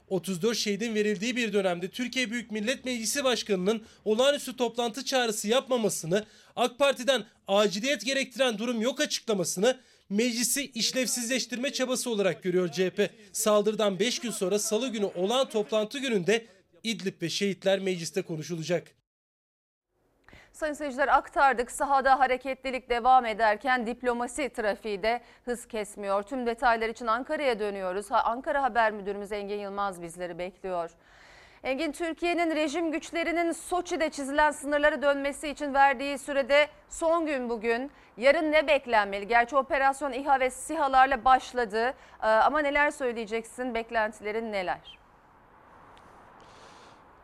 34 0.08 0.56
şehidin 0.56 0.94
verildiği 0.94 1.36
bir 1.36 1.52
dönemde 1.52 1.88
Türkiye 1.88 2.30
Büyük 2.30 2.50
Millet 2.50 2.84
Meclisi 2.84 3.24
Başkanı'nın 3.24 3.82
olağanüstü 4.04 4.56
toplantı 4.56 5.04
çağrısı 5.04 5.48
yapmamasını, 5.48 6.24
AK 6.56 6.78
Parti'den 6.78 7.24
aciliyet 7.48 8.04
gerektiren 8.04 8.58
durum 8.58 8.80
yok 8.80 9.00
açıklamasını 9.00 9.76
meclisi 10.10 10.70
işlevsizleştirme 10.70 11.72
çabası 11.72 12.10
olarak 12.10 12.42
görüyor 12.42 12.68
CHP. 12.68 13.10
Saldırıdan 13.32 13.98
5 13.98 14.18
gün 14.18 14.30
sonra 14.30 14.58
salı 14.58 14.88
günü 14.88 15.04
olan 15.04 15.48
toplantı 15.48 15.98
gününde 15.98 16.46
İdlib 16.82 17.22
ve 17.22 17.28
şehitler 17.28 17.78
mecliste 17.78 18.22
konuşulacak. 18.22 18.86
Sayın 20.52 20.72
seyirciler 20.74 21.08
aktardık. 21.08 21.70
Sahada 21.70 22.18
hareketlilik 22.18 22.90
devam 22.90 23.26
ederken 23.26 23.86
diplomasi 23.86 24.48
trafiği 24.48 25.02
de 25.02 25.20
hız 25.44 25.66
kesmiyor. 25.66 26.22
Tüm 26.22 26.46
detaylar 26.46 26.88
için 26.88 27.06
Ankara'ya 27.06 27.58
dönüyoruz. 27.58 28.06
Ankara 28.10 28.62
Haber 28.62 28.92
Müdürümüz 28.92 29.32
Engin 29.32 29.58
Yılmaz 29.58 30.02
bizleri 30.02 30.38
bekliyor. 30.38 30.90
Engin 31.64 31.92
Türkiye'nin 31.92 32.56
rejim 32.56 32.92
güçlerinin 32.92 33.52
Soçi'de 33.52 34.10
çizilen 34.10 34.50
sınırlara 34.50 35.02
dönmesi 35.02 35.48
için 35.48 35.74
verdiği 35.74 36.18
sürede 36.18 36.66
son 36.88 37.26
gün 37.26 37.48
bugün. 37.48 37.90
Yarın 38.16 38.52
ne 38.52 38.66
beklenmeli? 38.66 39.28
Gerçi 39.28 39.56
operasyon 39.56 40.12
İHA 40.12 40.40
ve 40.40 40.50
SİHA'larla 40.50 41.24
başladı. 41.24 41.94
Ee, 42.22 42.26
ama 42.26 42.58
neler 42.58 42.90
söyleyeceksin? 42.90 43.74
Beklentilerin 43.74 44.52
neler? 44.52 44.98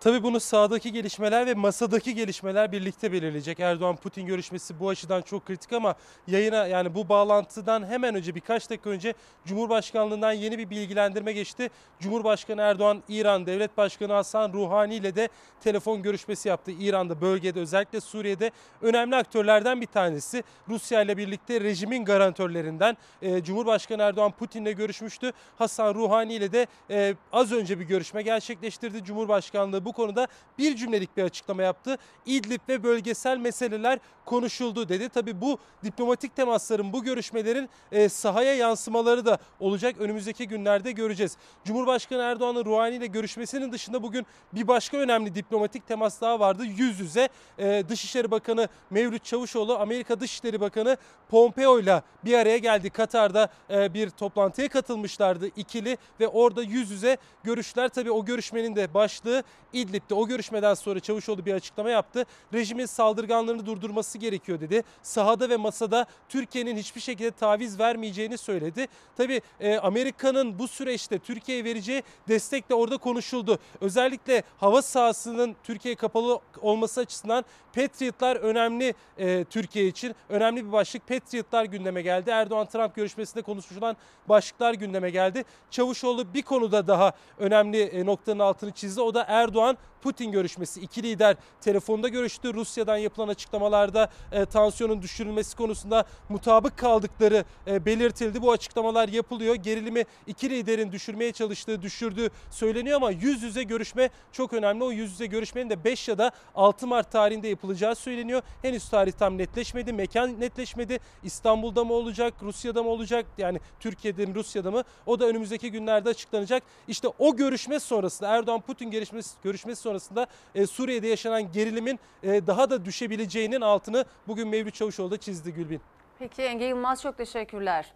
Tabii 0.01 0.23
bunu 0.23 0.41
sahadaki 0.41 0.93
gelişmeler 0.93 1.47
ve 1.47 1.55
masadaki 1.55 2.15
gelişmeler 2.15 2.73
birlikte 2.73 3.13
belirleyecek. 3.13 3.61
Erdoğan-Putin 3.61 4.27
görüşmesi 4.27 4.81
bu 4.81 4.89
açıdan 4.89 5.23
çok 5.23 5.47
kritik 5.47 5.73
ama 5.73 5.95
yayına 6.27 6.67
yani 6.67 6.95
bu 6.95 7.09
bağlantıdan 7.09 7.87
hemen 7.87 8.15
önce 8.15 8.35
birkaç 8.35 8.71
dakika 8.71 8.91
önce 8.91 9.15
Cumhurbaşkanlığından 9.45 10.33
yeni 10.33 10.59
bir 10.59 10.71
bilgilendirme 10.71 11.33
geçti. 11.33 11.71
Cumhurbaşkanı 12.01 12.61
Erdoğan 12.61 13.03
İran 13.09 13.47
Devlet 13.47 13.77
Başkanı 13.77 14.13
Hasan 14.13 14.53
Ruhani 14.53 14.95
ile 14.95 15.15
de 15.15 15.29
telefon 15.61 16.03
görüşmesi 16.03 16.49
yaptı. 16.49 16.71
İran'da 16.71 17.21
bölgede 17.21 17.61
özellikle 17.61 18.01
Suriye'de 18.01 18.51
önemli 18.83 19.17
aktörlerden 19.17 19.81
bir 19.81 19.87
tanesi. 19.87 20.45
Rusya 20.69 21.03
ile 21.03 21.17
birlikte 21.17 21.61
rejimin 21.61 22.05
garantörlerinden 22.05 22.97
e, 23.23 23.43
Cumhurbaşkanı 23.43 24.03
Erdoğan 24.03 24.33
Putin'le 24.33 24.77
görüşmüştü. 24.77 25.33
Hasan 25.59 25.95
Ruhani 25.95 26.35
ile 26.35 26.53
de 26.53 26.67
e, 26.91 27.15
az 27.33 27.53
önce 27.53 27.81
bir 27.81 27.85
görüşme 27.85 28.23
gerçekleştirdi. 28.23 29.05
Cumhurbaşkanlığı 29.05 29.85
bu 29.85 29.90
konuda 29.93 30.27
bir 30.59 30.77
cümlelik 30.77 31.17
bir 31.17 31.23
açıklama 31.23 31.63
yaptı. 31.63 31.99
İdlib 32.27 32.61
ve 32.69 32.83
bölgesel 32.83 33.39
meseleler 33.39 33.99
konuşuldu 34.25 34.89
dedi. 34.89 35.09
Tabii 35.09 35.41
bu 35.41 35.59
diplomatik 35.85 36.37
temasların, 36.37 36.93
bu 36.93 37.05
görüşmelerin 37.05 37.69
e, 37.93 38.09
sahaya 38.09 38.55
yansımaları 38.55 39.27
da 39.27 39.39
olacak. 39.61 39.97
Önümüzdeki 39.99 40.49
günlerde 40.49 40.93
göreceğiz. 40.93 41.37
Cumhurbaşkanı 41.65 42.23
Erdoğan'ın 42.23 42.65
Ruhani 42.65 42.95
ile 42.95 43.07
görüşmesinin 43.07 43.73
dışında 43.73 44.03
bugün 44.03 44.27
bir 44.53 44.69
başka 44.69 44.97
önemli 44.97 45.35
diplomatik 45.35 45.87
temas 45.87 46.21
daha 46.21 46.41
vardı. 46.41 46.65
Yüz 46.65 47.01
yüze 47.01 47.29
e, 47.59 47.85
Dışişleri 47.89 48.31
Bakanı 48.31 48.69
Mevlüt 48.91 49.25
Çavuşoğlu, 49.25 49.79
Amerika 49.79 50.21
Dışişleri 50.21 50.61
Bakanı 50.61 50.97
Pompeo 51.29 51.81
ile 51.81 52.03
bir 52.25 52.35
araya 52.35 52.59
geldi. 52.59 52.91
Katar'da 52.91 53.49
e, 53.71 53.95
bir 53.95 54.11
toplantıya 54.11 54.69
katılmışlardı 54.69 55.47
ikili 55.57 55.99
ve 56.21 56.29
orada 56.29 56.63
yüz 56.63 56.91
yüze 56.91 57.17
görüşler. 57.45 57.89
Tabii 57.89 58.11
o 58.11 58.25
görüşmenin 58.25 58.77
de 58.77 58.95
başlığı 58.95 59.43
İdlib'de. 59.81 60.15
O 60.15 60.27
görüşmeden 60.27 60.75
sonra 60.75 61.01
Çavuşoğlu 61.01 61.47
bir 61.47 61.55
açıklama 61.55 61.91
yaptı. 61.91 62.25
Rejimin 62.55 62.87
saldırganlarını 62.87 63.67
durdurması 63.67 64.19
gerekiyor 64.19 64.61
dedi. 64.61 64.83
Sahada 65.03 65.49
ve 65.51 65.57
masada 65.57 66.07
Türkiye'nin 66.29 66.77
hiçbir 66.77 67.01
şekilde 67.01 67.31
taviz 67.31 67.79
vermeyeceğini 67.79 68.39
söyledi. 68.39 68.87
Tabii 69.17 69.41
e, 69.61 69.79
Amerika'nın 69.79 70.59
bu 70.59 70.69
süreçte 70.69 71.19
Türkiye'ye 71.19 71.65
vereceği 71.65 72.03
destek 72.29 72.69
de 72.69 72.75
orada 72.75 72.97
konuşuldu. 72.97 73.59
Özellikle 73.81 74.43
hava 74.59 74.83
sahasının 74.83 75.57
Türkiye 75.65 75.95
kapalı 75.95 76.41
olması 76.63 77.01
açısından 77.01 77.45
Patriotlar 77.75 78.37
önemli 78.37 78.95
e, 79.19 79.45
Türkiye 79.45 79.87
için. 79.87 80.15
Önemli 80.29 80.67
bir 80.67 80.73
başlık. 80.73 81.09
Patriotlar 81.09 81.65
gündeme 81.65 82.03
geldi. 82.03 82.31
Erdoğan-Trump 82.31 82.95
görüşmesinde 82.95 83.43
konuşulan 83.43 83.97
başlıklar 84.29 84.75
gündeme 84.75 85.11
geldi. 85.11 85.45
Çavuşoğlu 85.71 86.35
bir 86.35 86.43
konuda 86.43 86.87
daha 86.87 87.13
önemli 87.39 87.83
e, 87.83 88.07
noktanın 88.07 88.39
altını 88.39 88.73
çizdi. 88.73 89.01
O 89.01 89.15
da 89.15 89.25
Erdoğan 89.29 89.70
Putin 90.03 90.33
görüşmesi. 90.33 90.81
İki 90.81 91.03
lider 91.03 91.37
telefonda 91.61 92.09
görüştü. 92.09 92.55
Rusya'dan 92.55 92.97
yapılan 92.97 93.29
açıklamalarda 93.29 94.11
e, 94.33 94.45
tansiyonun 94.45 95.03
düşürülmesi 95.03 95.57
konusunda 95.57 96.05
mutabık 96.29 96.79
kaldıkları 96.79 97.45
e, 97.67 97.87
belirtildi. 97.87 98.43
Bu 98.43 98.53
açıklamalar 98.53 99.09
yapılıyor. 99.09 99.55
Gerilimi 99.55 100.05
iki 100.27 100.51
liderin 100.51 100.93
düşürmeye 100.93 101.33
çalıştığı, 101.33 101.83
düşürdüğü 101.83 102.31
söyleniyor 102.51 102.97
ama 102.97 103.11
yüz 103.11 103.43
yüze 103.43 103.63
görüşme 103.63 104.11
çok 104.33 104.53
önemli. 104.53 104.85
O 104.85 104.93
yüz 104.93 105.13
yüze 105.13 105.27
görüşmenin 105.27 105.71
de 105.71 105.85
5 105.85 106.09
ya 106.09 106.19
da 106.19 106.31
6 106.55 106.87
Mart 106.87 107.13
tarihinde 107.13 107.49
yapılacağı 107.49 107.95
söyleniyor. 107.95 108.43
Henüz 108.63 108.89
tarih 108.89 109.13
tam 109.13 109.39
netleşmedi, 109.39 109.93
mekan 109.93 110.41
netleşmedi. 110.41 110.99
İstanbul'da 111.23 111.85
mı 111.85 111.93
olacak, 111.93 112.35
Rusya'da 112.43 112.83
mı 112.83 112.89
olacak? 112.89 113.27
Yani 113.39 113.61
Türkiye'de 113.81 114.27
mi, 114.27 114.35
Rusya'da 114.35 114.71
mı? 114.71 114.83
O 115.07 115.21
da 115.21 115.27
önümüzdeki 115.27 115.71
günlerde 115.71 116.09
açıklanacak. 116.09 116.63
İşte 116.89 117.09
o 117.19 117.37
görüşme 117.37 117.81
sonrasında 117.81 118.29
Erdoğan-Putin 118.29 118.91
görüşmesi, 118.91 119.37
görüşmesi 119.43 119.60
görüşmesi 119.61 119.83
sonrasında 119.83 120.27
e, 120.55 120.67
Suriye'de 120.67 121.07
yaşanan 121.07 121.53
gerilimin 121.53 122.01
e, 122.23 122.47
daha 122.47 122.71
da 122.71 122.85
düşebileceğinin 122.85 123.61
altını 123.61 124.05
bugün 124.29 124.49
Mevlüt 124.49 124.75
Çavuşoğlu 124.75 125.11
da 125.11 125.17
çizdi 125.17 125.53
Gülbin. 125.53 125.81
Peki 126.19 126.43
Enge 126.43 126.65
Yılmaz 126.65 127.03
çok 127.03 127.17
teşekkürler. 127.17 127.93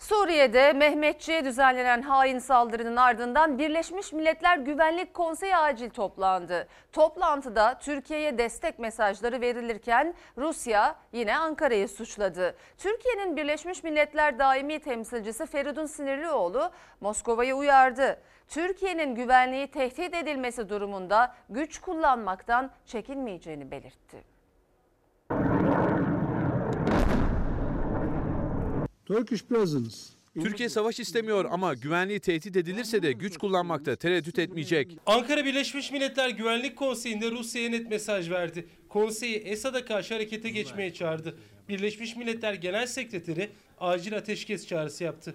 Suriye'de 0.00 0.72
Mehmetçi'ye 0.72 1.44
düzenlenen 1.44 2.02
hain 2.02 2.38
saldırının 2.38 2.96
ardından 2.96 3.58
Birleşmiş 3.58 4.12
Milletler 4.12 4.58
Güvenlik 4.58 5.14
Konseyi 5.14 5.56
acil 5.56 5.90
toplandı. 5.90 6.68
Toplantıda 6.92 7.78
Türkiye'ye 7.78 8.38
destek 8.38 8.78
mesajları 8.78 9.40
verilirken 9.40 10.14
Rusya 10.38 10.96
yine 11.12 11.36
Ankara'yı 11.36 11.88
suçladı. 11.88 12.56
Türkiye'nin 12.78 13.36
Birleşmiş 13.36 13.82
Milletler 13.82 14.38
daimi 14.38 14.78
temsilcisi 14.80 15.46
Feridun 15.46 15.86
Sinirlioğlu 15.86 16.70
Moskova'yı 17.00 17.54
uyardı. 17.54 18.22
Türkiye'nin 18.48 19.14
güvenliği 19.14 19.70
tehdit 19.70 20.14
edilmesi 20.14 20.68
durumunda 20.68 21.34
güç 21.48 21.80
kullanmaktan 21.80 22.70
çekinmeyeceğini 22.86 23.70
belirtti. 23.70 24.29
Turkish 29.10 29.44
presence 29.44 29.96
Türkiye 30.34 30.68
savaş 30.68 31.00
istemiyor 31.00 31.46
ama 31.50 31.74
güvenliği 31.74 32.20
tehdit 32.20 32.56
edilirse 32.56 33.02
de 33.02 33.12
güç 33.12 33.36
kullanmakta 33.36 33.96
tereddüt 33.96 34.38
etmeyecek. 34.38 34.96
Ankara 35.06 35.44
Birleşmiş 35.44 35.92
Milletler 35.92 36.28
Güvenlik 36.28 36.76
Konseyi'nde 36.76 37.30
Rusya'ya 37.30 37.70
net 37.70 37.90
mesaj 37.90 38.30
verdi. 38.30 38.66
Konseyi 38.88 39.36
Esad'a 39.36 39.84
karşı 39.84 40.14
harekete 40.14 40.50
geçmeye 40.50 40.94
çağırdı. 40.94 41.36
Birleşmiş 41.68 42.16
Milletler 42.16 42.54
Genel 42.54 42.86
Sekreteri 42.86 43.50
acil 43.80 44.16
ateşkes 44.16 44.66
çağrısı 44.66 45.04
yaptı. 45.04 45.34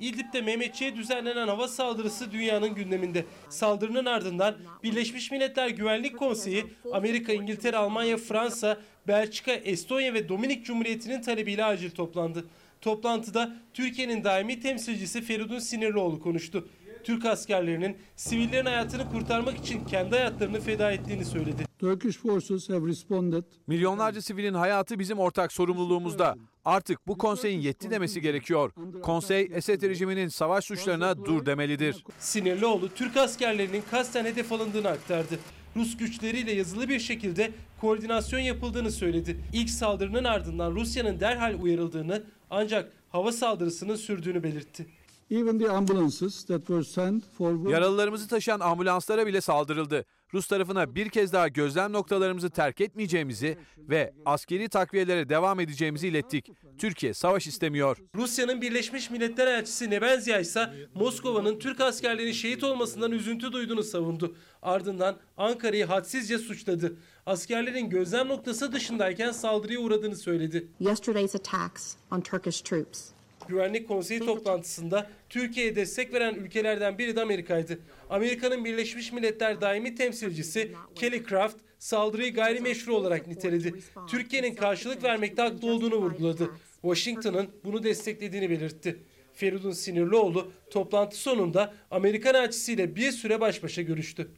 İdlib'de 0.00 0.40
Mehmetçi'ye 0.42 0.96
düzenlenen 0.96 1.48
hava 1.48 1.68
saldırısı 1.68 2.32
dünyanın 2.32 2.74
gündeminde. 2.74 3.24
Saldırının 3.48 4.04
ardından 4.04 4.54
Birleşmiş 4.82 5.30
Milletler 5.30 5.68
Güvenlik 5.68 6.18
Konseyi 6.18 6.64
Amerika, 6.92 7.32
İngiltere, 7.32 7.76
Almanya, 7.76 8.16
Fransa, 8.16 8.78
Belçika, 9.08 9.52
Estonya 9.52 10.14
ve 10.14 10.28
Dominik 10.28 10.64
Cumhuriyeti'nin 10.64 11.22
talebiyle 11.22 11.64
acil 11.64 11.90
toplandı. 11.90 12.44
Toplantıda 12.80 13.56
Türkiye'nin 13.74 14.24
daimi 14.24 14.60
temsilcisi 14.60 15.22
Feridun 15.22 15.58
Sinirlioğlu 15.58 16.20
konuştu. 16.20 16.68
Türk 17.04 17.24
askerlerinin 17.24 17.96
sivillerin 18.16 18.66
hayatını 18.66 19.10
kurtarmak 19.10 19.58
için 19.58 19.84
kendi 19.84 20.10
hayatlarını 20.10 20.60
feda 20.60 20.92
ettiğini 20.92 21.24
söyledi. 21.24 21.64
Turkish 21.78 22.16
forces 22.18 22.68
have 22.68 22.88
responded. 22.88 23.44
Milyonlarca 23.66 24.22
sivilin 24.22 24.54
hayatı 24.54 24.98
bizim 24.98 25.18
ortak 25.18 25.52
sorumluluğumuzda. 25.52 26.34
Artık 26.64 27.06
bu 27.06 27.18
konseyin 27.18 27.60
yetti 27.60 27.90
demesi 27.90 28.20
gerekiyor. 28.20 28.72
Konsey 29.02 29.48
Esed 29.54 29.82
rejiminin 29.82 30.28
savaş 30.28 30.64
suçlarına 30.64 31.24
dur 31.24 31.46
demelidir. 31.46 32.04
Sinirlioğlu 32.18 32.88
Türk 32.94 33.16
askerlerinin 33.16 33.82
kasten 33.90 34.24
hedef 34.24 34.52
alındığını 34.52 34.88
aktardı. 34.88 35.38
Rus 35.76 35.96
güçleriyle 35.96 36.52
yazılı 36.52 36.88
bir 36.88 37.00
şekilde 37.00 37.50
koordinasyon 37.84 38.40
yapıldığını 38.40 38.90
söyledi. 38.90 39.40
İlk 39.52 39.70
saldırının 39.70 40.24
ardından 40.24 40.74
Rusya'nın 40.74 41.20
derhal 41.20 41.60
uyarıldığını 41.62 42.22
ancak 42.50 42.92
hava 43.08 43.32
saldırısının 43.32 43.96
sürdüğünü 43.96 44.42
belirtti. 44.42 44.86
Even 45.30 45.58
the 45.58 45.70
ambulances 45.70 46.44
that 46.44 46.66
were 46.66 46.84
sent 46.84 47.24
for 47.38 47.70
Yaralılarımızı 47.70 48.28
taşıyan 48.28 48.60
ambulanslara 48.60 49.26
bile 49.26 49.40
saldırıldı. 49.40 50.04
Rus 50.34 50.46
tarafına 50.46 50.94
bir 50.94 51.08
kez 51.08 51.32
daha 51.32 51.48
gözlem 51.48 51.92
noktalarımızı 51.92 52.50
terk 52.50 52.80
etmeyeceğimizi 52.80 53.58
ve 53.78 54.12
askeri 54.24 54.68
takviyelere 54.68 55.28
devam 55.28 55.60
edeceğimizi 55.60 56.08
ilettik. 56.08 56.50
Türkiye 56.78 57.14
savaş 57.14 57.46
istemiyor. 57.46 57.96
Rusya'nın 58.14 58.60
Birleşmiş 58.60 59.10
Milletler 59.10 59.46
elçisi 59.46 59.90
Nebenzia 59.90 60.38
ise 60.38 60.70
Moskova'nın 60.94 61.58
Türk 61.58 61.80
askerlerinin 61.80 62.32
şehit 62.32 62.64
olmasından 62.64 63.12
üzüntü 63.12 63.52
duyduğunu 63.52 63.82
savundu. 63.82 64.36
Ardından 64.62 65.16
Ankara'yı 65.36 65.86
hadsizce 65.86 66.38
suçladı. 66.38 66.96
Askerlerin 67.26 67.90
gözlem 67.90 68.28
noktası 68.28 68.72
dışındayken 68.72 69.32
saldırıya 69.32 69.80
uğradığını 69.80 70.16
söyledi. 70.16 70.68
Yesterday's 70.80 71.34
attacks 71.34 71.94
on 72.10 72.20
Turkish 72.20 72.60
troops 72.60 73.08
Güvenlik 73.48 73.88
Konseyi 73.88 74.20
toplantısında 74.20 75.10
Türkiye'ye 75.28 75.76
destek 75.76 76.14
veren 76.14 76.34
ülkelerden 76.34 76.98
biri 76.98 77.16
de 77.16 77.22
Amerika'ydı. 77.22 77.78
Amerika'nın 78.10 78.64
Birleşmiş 78.64 79.12
Milletler 79.12 79.60
daimi 79.60 79.94
temsilcisi 79.94 80.72
Kelly 80.94 81.24
Craft 81.26 81.56
saldırıyı 81.78 82.34
gayrimeşru 82.34 82.94
olarak 82.94 83.26
niteledi. 83.26 83.74
Türkiye'nin 84.08 84.54
karşılık 84.54 85.02
vermekte 85.02 85.42
haklı 85.42 85.68
olduğunu 85.68 85.96
vurguladı. 85.96 86.50
Washington'ın 86.82 87.48
bunu 87.64 87.82
desteklediğini 87.82 88.50
belirtti. 88.50 88.96
Feridun 89.34 89.72
Sinirlioğlu 89.72 90.52
toplantı 90.70 91.16
sonunda 91.16 91.74
Amerikan 91.90 92.34
elçisiyle 92.34 92.96
bir 92.96 93.12
süre 93.12 93.40
baş 93.40 93.62
başa 93.62 93.82
görüştü. 93.82 94.30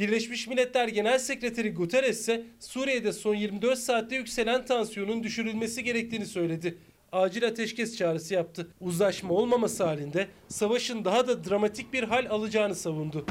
Birleşmiş 0.00 0.46
Milletler 0.46 0.88
Genel 0.88 1.18
Sekreteri 1.18 1.74
Guterres 1.74 2.20
ise 2.20 2.44
Suriye'de 2.60 3.12
son 3.12 3.34
24 3.34 3.78
saatte 3.78 4.16
yükselen 4.16 4.64
tansiyonun 4.64 5.22
düşürülmesi 5.22 5.84
gerektiğini 5.84 6.26
söyledi. 6.26 6.78
Acil 7.12 7.46
ateşkes 7.46 7.96
çağrısı 7.96 8.34
yaptı. 8.34 8.70
Uzlaşma 8.80 9.34
olmaması 9.34 9.84
halinde 9.84 10.28
savaşın 10.48 11.04
daha 11.04 11.28
da 11.28 11.44
dramatik 11.44 11.92
bir 11.92 12.02
hal 12.02 12.26
alacağını 12.30 12.74
savundu. 12.74 13.26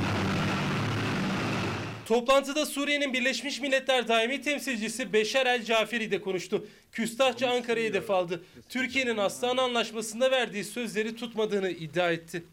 Toplantıda 2.06 2.66
Suriye'nin 2.66 3.14
Birleşmiş 3.14 3.62
Milletler 3.62 4.08
daimi 4.08 4.42
temsilcisi 4.42 5.14
Beşar 5.14 5.46
El 5.46 5.64
Caferi 5.64 6.12
de 6.12 6.22
konuştu. 6.22 6.68
Küstahça 6.92 7.50
Ankara'ya 7.50 7.90
hedef 7.90 8.12
aldı. 8.12 8.44
Türkiye'nin 8.70 9.18
Aslan 9.18 9.58
Anlaşması'nda 9.58 10.32
verdiği 10.32 10.64
sözleri 10.64 11.16
tutmadığını 11.16 11.70
iddia 11.70 12.12
etti. 12.12 12.44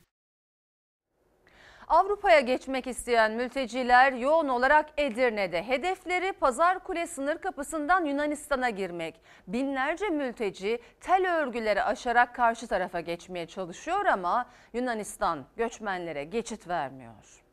Avrupa'ya 1.88 2.40
geçmek 2.40 2.86
isteyen 2.86 3.32
mülteciler 3.32 4.12
yoğun 4.12 4.48
olarak 4.48 4.86
Edirne'de. 4.96 5.62
Hedefleri 5.62 6.32
Pazar 6.32 6.78
Kule 6.78 7.06
sınır 7.06 7.38
kapısından 7.38 8.04
Yunanistan'a 8.04 8.70
girmek. 8.70 9.20
Binlerce 9.48 10.08
mülteci 10.08 10.78
tel 11.00 11.36
örgüleri 11.36 11.82
aşarak 11.82 12.34
karşı 12.34 12.66
tarafa 12.66 13.00
geçmeye 13.00 13.46
çalışıyor 13.46 14.06
ama 14.06 14.46
Yunanistan 14.72 15.44
göçmenlere 15.56 16.24
geçit 16.24 16.68
vermiyor. 16.68 17.44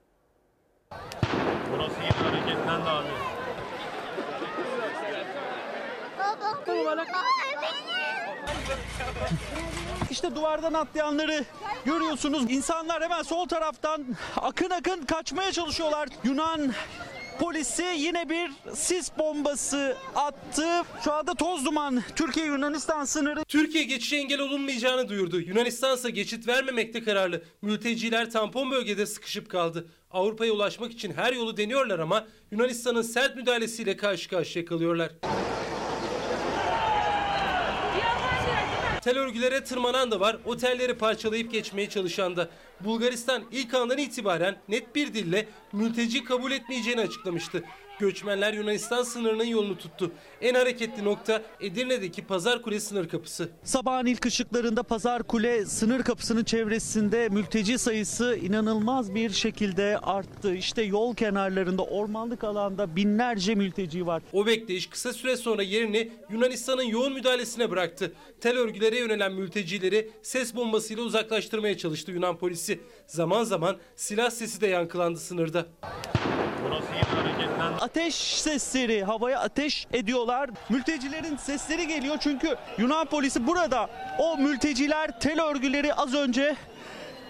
Burası 1.74 1.96
yine 2.02 2.30
hareketlendi 2.30 2.90
abi. 2.90 3.08
İşte 10.12 10.36
duvardan 10.36 10.74
atlayanları 10.74 11.46
görüyorsunuz. 11.86 12.44
İnsanlar 12.52 13.04
hemen 13.04 13.22
sol 13.22 13.48
taraftan 13.48 14.06
akın 14.38 14.70
akın 14.70 15.06
kaçmaya 15.06 15.52
çalışıyorlar. 15.52 16.10
Yunan 16.24 16.74
polisi 17.40 17.84
yine 17.98 18.30
bir 18.30 18.52
sis 18.76 19.12
bombası 19.18 19.98
attı. 20.16 20.68
Şu 21.04 21.14
anda 21.14 21.34
toz 21.36 21.66
duman 21.66 22.04
Türkiye 22.16 22.46
Yunanistan 22.46 23.06
sınırı. 23.06 23.44
Türkiye 23.44 23.84
geçişe 23.84 24.16
engel 24.16 24.40
olunmayacağını 24.40 25.10
duyurdu. 25.10 25.40
Yunanistan 25.40 25.96
ise 25.98 26.10
geçit 26.10 26.48
vermemekte 26.48 27.04
kararlı. 27.04 27.42
Mülteciler 27.62 28.32
tampon 28.32 28.72
bölgede 28.72 29.06
sıkışıp 29.06 29.50
kaldı. 29.50 29.88
Avrupa'ya 30.12 30.52
ulaşmak 30.54 30.92
için 30.92 31.14
her 31.14 31.34
yolu 31.34 31.58
deniyorlar 31.58 32.00
ama 32.00 32.28
Yunanistan'ın 32.52 33.02
sert 33.02 33.36
müdahalesiyle 33.36 33.98
karşı 33.98 34.30
karşıya 34.30 34.66
kalıyorlar. 34.66 35.12
Tel 39.02 39.18
örgülere 39.18 39.64
tırmanan 39.64 40.12
da 40.12 40.20
var, 40.20 40.38
otelleri 40.46 40.94
parçalayıp 40.94 41.52
geçmeye 41.52 41.90
çalışan 41.90 42.36
da. 42.36 42.50
Bulgaristan 42.80 43.44
ilk 43.52 43.74
andan 43.74 43.98
itibaren 43.98 44.56
net 44.70 44.96
bir 44.96 45.14
dille 45.14 45.48
mülteci 45.74 46.24
kabul 46.24 46.52
etmeyeceğini 46.52 47.02
açıklamıştı. 47.02 47.64
Göçmenler 48.02 48.54
Yunanistan 48.54 49.04
sınırının 49.04 49.44
yolunu 49.44 49.78
tuttu. 49.78 50.12
En 50.42 50.54
hareketli 50.54 51.04
nokta 51.06 51.42
Edirne'deki 51.60 52.26
Pazar 52.26 52.62
Kule 52.62 52.80
sınır 52.80 53.10
kapısı. 53.10 53.50
Sabahın 53.64 54.06
ilk 54.06 54.26
ışıklarında 54.26 54.84
Pazar 54.84 55.24
Kule 55.24 55.66
sınır 55.66 56.04
kapısının 56.04 56.44
çevresinde 56.44 57.30
mülteci 57.30 57.78
sayısı 57.78 58.36
inanılmaz 58.42 59.16
bir 59.16 59.30
şekilde 59.30 59.98
arttı. 59.98 60.56
İşte 60.56 60.82
yol 60.82 61.16
kenarlarında 61.16 61.84
ormanlık 61.84 62.44
alanda 62.44 62.96
binlerce 62.96 63.56
mülteci 63.56 64.08
var. 64.08 64.24
O 64.34 64.46
bekleyiş 64.46 64.88
kısa 64.88 65.14
süre 65.14 65.38
sonra 65.38 65.64
yerini 65.64 66.12
Yunanistan'ın 66.30 66.84
yoğun 66.84 67.14
müdahalesine 67.14 67.70
bıraktı. 67.70 68.14
Tel 68.42 68.58
örgülere 68.58 68.98
yönelen 68.98 69.34
mültecileri 69.34 70.10
ses 70.22 70.56
bombasıyla 70.56 71.04
uzaklaştırmaya 71.04 71.78
çalıştı 71.78 72.12
Yunan 72.12 72.38
polisi. 72.38 72.80
Zaman 73.08 73.44
zaman 73.44 73.78
silah 73.96 74.30
sesi 74.30 74.62
de 74.62 74.68
yankılandı 74.68 75.20
sınırda. 75.20 75.66
Burası 76.66 76.88
yine 76.94 77.21
hareketlendi. 77.42 77.76
Ateş 77.82 78.16
sesleri 78.16 79.04
havaya 79.04 79.40
ateş 79.40 79.88
ediyorlar. 79.94 80.50
Mültecilerin 80.70 81.38
sesleri 81.38 81.88
geliyor 81.88 82.18
çünkü 82.20 82.56
Yunan 82.78 83.06
polisi 83.06 83.48
burada. 83.48 83.90
O 84.20 84.38
mülteciler 84.38 85.20
tel 85.20 85.44
örgüleri 85.44 85.94
az 85.94 86.14
önce 86.14 86.56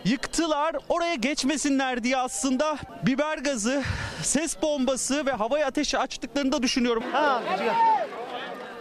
yıktılar. 0.05 0.76
Oraya 0.89 1.16
geçmesinler 1.16 2.03
diye 2.03 2.18
aslında 2.18 2.78
biber 3.05 3.38
gazı, 3.38 3.84
ses 4.24 4.62
bombası 4.62 5.26
ve 5.26 5.32
havaya 5.32 5.68
ateş 5.68 5.95
açtıklarını 5.95 6.51
da 6.51 6.64
düşünüyorum. 6.64 7.03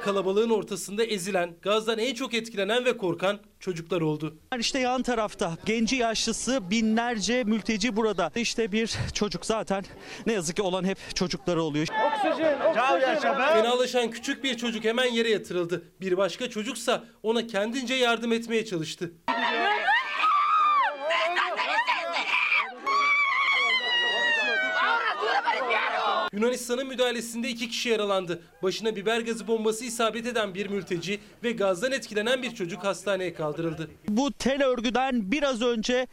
Kalabalığın 0.04 0.50
ortasında 0.50 1.04
ezilen, 1.04 1.54
gazdan 1.62 1.98
en 1.98 2.14
çok 2.14 2.34
etkilenen 2.34 2.84
ve 2.84 2.96
korkan 2.96 3.38
çocuklar 3.60 4.00
oldu. 4.00 4.38
İşte 4.58 4.78
yan 4.78 5.02
tarafta 5.02 5.56
genci 5.66 5.96
yaşlısı 5.96 6.70
binlerce 6.70 7.44
mülteci 7.44 7.96
burada. 7.96 8.32
İşte 8.36 8.72
bir 8.72 8.94
çocuk 9.14 9.46
zaten 9.46 9.84
ne 10.26 10.32
yazık 10.32 10.56
ki 10.56 10.62
olan 10.62 10.84
hep 10.84 10.98
çocukları 11.14 11.62
oluyor. 11.62 11.86
Fenalaşan 13.52 14.10
küçük 14.10 14.44
bir 14.44 14.56
çocuk 14.56 14.84
hemen 14.84 15.06
yere 15.12 15.30
yatırıldı. 15.30 15.82
Bir 16.00 16.16
başka 16.16 16.50
çocuksa 16.50 17.04
ona 17.22 17.46
kendince 17.46 17.94
yardım 17.94 18.32
etmeye 18.32 18.64
çalıştı. 18.64 19.12
Yunanistan'ın 26.32 26.86
müdahalesinde 26.86 27.48
iki 27.48 27.68
kişi 27.68 27.88
yaralandı. 27.88 28.42
Başına 28.62 28.96
biber 28.96 29.20
gazı 29.20 29.46
bombası 29.46 29.84
isabet 29.84 30.26
eden 30.26 30.54
bir 30.54 30.66
mülteci 30.66 31.20
ve 31.44 31.52
gazdan 31.52 31.92
etkilenen 31.92 32.42
bir 32.42 32.54
çocuk 32.54 32.84
hastaneye 32.84 33.34
kaldırıldı. 33.34 33.90
Bu 34.08 34.32
tel 34.32 34.64
örgüden 34.64 35.32
biraz 35.32 35.62
önce 35.62 36.06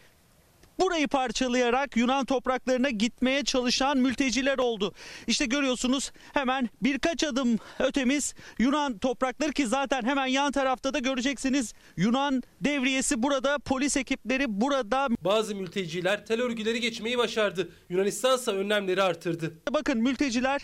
burayı 0.80 1.07
parçalayarak 1.07 1.97
Yunan 1.97 2.25
topraklarına 2.25 2.89
gitmeye 2.89 3.43
çalışan 3.43 3.97
mülteciler 3.97 4.57
oldu. 4.57 4.93
İşte 5.28 5.45
görüyorsunuz 5.45 6.11
hemen 6.34 6.69
birkaç 6.82 7.23
adım 7.23 7.59
ötemiz 7.80 8.34
Yunan 8.59 8.97
toprakları 8.97 9.51
ki 9.51 9.67
zaten 9.67 10.03
hemen 10.03 10.25
yan 10.25 10.51
tarafta 10.51 10.93
da 10.93 10.99
göreceksiniz 10.99 11.73
Yunan 11.97 12.43
devriyesi 12.61 13.23
burada, 13.23 13.59
polis 13.59 13.97
ekipleri 13.97 14.45
burada. 14.61 15.07
Bazı 15.21 15.55
mülteciler 15.55 16.25
tel 16.25 16.41
örgüleri 16.41 16.80
geçmeyi 16.80 17.17
başardı. 17.17 17.69
Yunanistan 17.89 18.38
ise 18.38 18.51
önlemleri 18.51 19.03
artırdı. 19.03 19.53
Bakın 19.71 19.97
mülteciler 19.97 20.61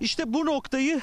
işte 0.00 0.22
bu 0.26 0.46
noktayı 0.46 1.00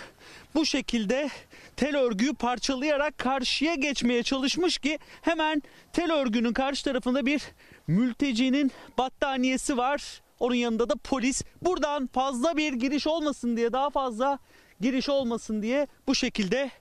bu 0.55 0.65
şekilde 0.65 1.29
tel 1.77 1.97
örgüyü 1.97 2.33
parçalayarak 2.33 3.17
karşıya 3.17 3.75
geçmeye 3.75 4.23
çalışmış 4.23 4.77
ki 4.77 4.99
hemen 5.21 5.63
tel 5.93 6.13
örgünün 6.13 6.53
karşı 6.53 6.83
tarafında 6.83 7.25
bir 7.25 7.41
mültecinin 7.87 8.71
battaniyesi 8.97 9.77
var. 9.77 10.21
Onun 10.39 10.55
yanında 10.55 10.89
da 10.89 10.95
polis. 10.95 11.43
Buradan 11.61 12.07
fazla 12.13 12.57
bir 12.57 12.73
giriş 12.73 13.07
olmasın 13.07 13.57
diye 13.57 13.73
daha 13.73 13.89
fazla 13.89 14.39
giriş 14.81 15.09
olmasın 15.09 15.61
diye 15.61 15.87
bu 16.07 16.15
şekilde 16.15 16.71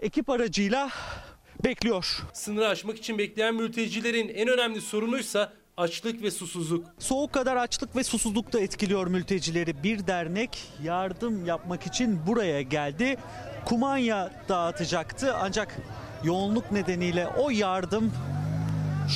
ekip 0.00 0.30
aracıyla 0.30 0.90
bekliyor. 1.64 2.22
Sınırı 2.32 2.68
aşmak 2.68 2.98
için 2.98 3.18
bekleyen 3.18 3.54
mültecilerin 3.54 4.28
en 4.28 4.48
önemli 4.48 4.80
sorunuysa 4.80 5.52
açlık 5.76 6.22
ve 6.22 6.30
susuzluk. 6.30 6.86
Soğuk 6.98 7.32
kadar 7.32 7.56
açlık 7.56 7.96
ve 7.96 8.04
susuzluk 8.04 8.52
da 8.52 8.60
etkiliyor 8.60 9.06
mültecileri. 9.06 9.82
Bir 9.82 10.06
dernek 10.06 10.64
yardım 10.82 11.46
yapmak 11.46 11.86
için 11.86 12.26
buraya 12.26 12.62
geldi. 12.62 13.16
Kumanya 13.66 14.30
dağıtacaktı 14.48 15.34
ancak 15.42 15.76
yoğunluk 16.24 16.72
nedeniyle 16.72 17.28
o 17.28 17.50
yardım 17.50 18.12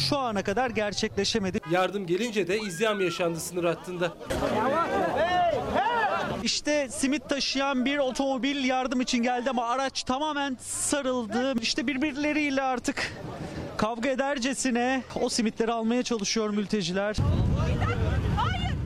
şu 0.09 0.19
ana 0.19 0.43
kadar 0.43 0.71
gerçekleşemedi. 0.71 1.61
Yardım 1.71 2.07
gelince 2.07 2.49
de 2.49 2.59
izyam 2.59 3.01
yaşandı 3.01 3.41
sınır 3.41 3.65
hattında. 3.65 4.13
İşte 6.43 6.89
simit 6.89 7.29
taşıyan 7.29 7.85
bir 7.85 7.99
otomobil 7.99 8.65
yardım 8.65 9.01
için 9.01 9.23
geldi 9.23 9.51
ama 9.51 9.69
araç 9.69 10.03
tamamen 10.03 10.57
sarıldı. 10.61 11.61
İşte 11.61 11.87
birbirleriyle 11.87 12.63
artık 12.63 13.13
kavga 13.77 14.11
edercesine 14.11 15.03
o 15.23 15.29
simitleri 15.29 15.73
almaya 15.73 16.03
çalışıyor 16.03 16.51
mülteciler. 16.51 17.17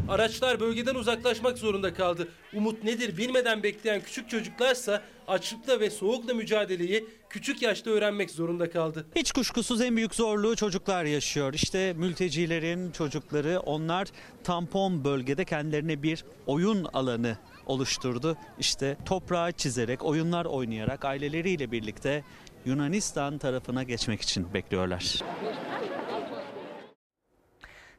Araçlar 0.09 0.61
bölgeden 0.61 0.95
uzaklaşmak 0.95 1.59
zorunda 1.59 1.95
kaldı. 1.95 2.29
Umut 2.55 2.85
nedir 2.85 3.17
bilmeden 3.17 3.63
bekleyen 3.63 4.01
küçük 4.01 4.31
çocuklarsa 4.31 5.03
açlıkla 5.29 5.81
ve 5.81 5.91
soğukla 5.91 6.35
mücadeleyi 6.35 7.07
küçük 7.31 7.63
yaşta 7.63 7.91
öğrenmek 7.91 8.31
zorunda 8.31 8.71
kaldı. 8.71 9.07
Hiç 9.17 9.33
kuşkusuz 9.33 9.81
en 9.81 9.97
büyük 9.97 10.15
zorluğu 10.15 10.57
çocuklar 10.57 11.05
yaşıyor. 11.05 11.55
İşte 11.55 11.93
mültecilerin 11.93 12.91
çocukları 12.91 13.61
onlar 13.61 14.09
tampon 14.45 15.05
bölgede 15.05 15.45
kendilerine 15.45 16.03
bir 16.03 16.25
oyun 16.47 16.85
alanı 16.85 17.39
oluşturdu. 17.67 18.37
İşte 18.59 18.97
toprağı 19.07 19.53
çizerek, 19.53 20.05
oyunlar 20.05 20.45
oynayarak 20.45 21.05
aileleriyle 21.05 21.73
birlikte 21.73 22.25
Yunanistan 22.65 23.39
tarafına 23.39 23.83
geçmek 23.83 24.21
için 24.21 24.55
bekliyorlar. 24.55 25.21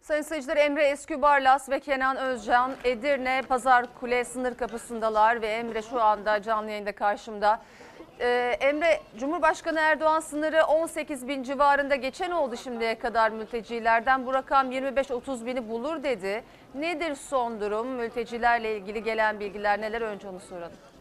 Sayın 0.05 0.21
seyirciler 0.21 0.57
Emre 0.57 0.87
Eskübarlas 0.87 1.69
ve 1.69 1.79
Kenan 1.79 2.17
Özcan 2.17 2.71
Edirne 2.83 3.41
Pazar 3.49 3.85
Kule 3.99 4.25
sınır 4.25 4.55
kapısındalar 4.55 5.41
ve 5.41 5.47
Emre 5.47 5.81
şu 5.81 6.01
anda 6.01 6.41
canlı 6.41 6.69
yayında 6.69 6.91
karşımda. 6.91 7.61
Ee, 8.19 8.57
Emre 8.59 9.01
Cumhurbaşkanı 9.17 9.79
Erdoğan 9.79 10.19
sınırı 10.19 10.63
18 10.65 11.27
bin 11.27 11.43
civarında 11.43 11.95
geçen 11.95 12.31
oldu 12.31 12.57
şimdiye 12.57 12.99
kadar 12.99 13.31
mültecilerden. 13.31 14.25
Bu 14.25 14.33
rakam 14.33 14.71
25-30 14.71 15.45
bini 15.45 15.69
bulur 15.69 16.03
dedi. 16.03 16.43
Nedir 16.75 17.15
son 17.15 17.61
durum? 17.61 17.87
Mültecilerle 17.87 18.77
ilgili 18.77 19.03
gelen 19.03 19.39
bilgiler 19.39 19.81
neler 19.81 20.01
önce 20.01 20.27
onu 20.29 20.39
soralım. 20.39 20.94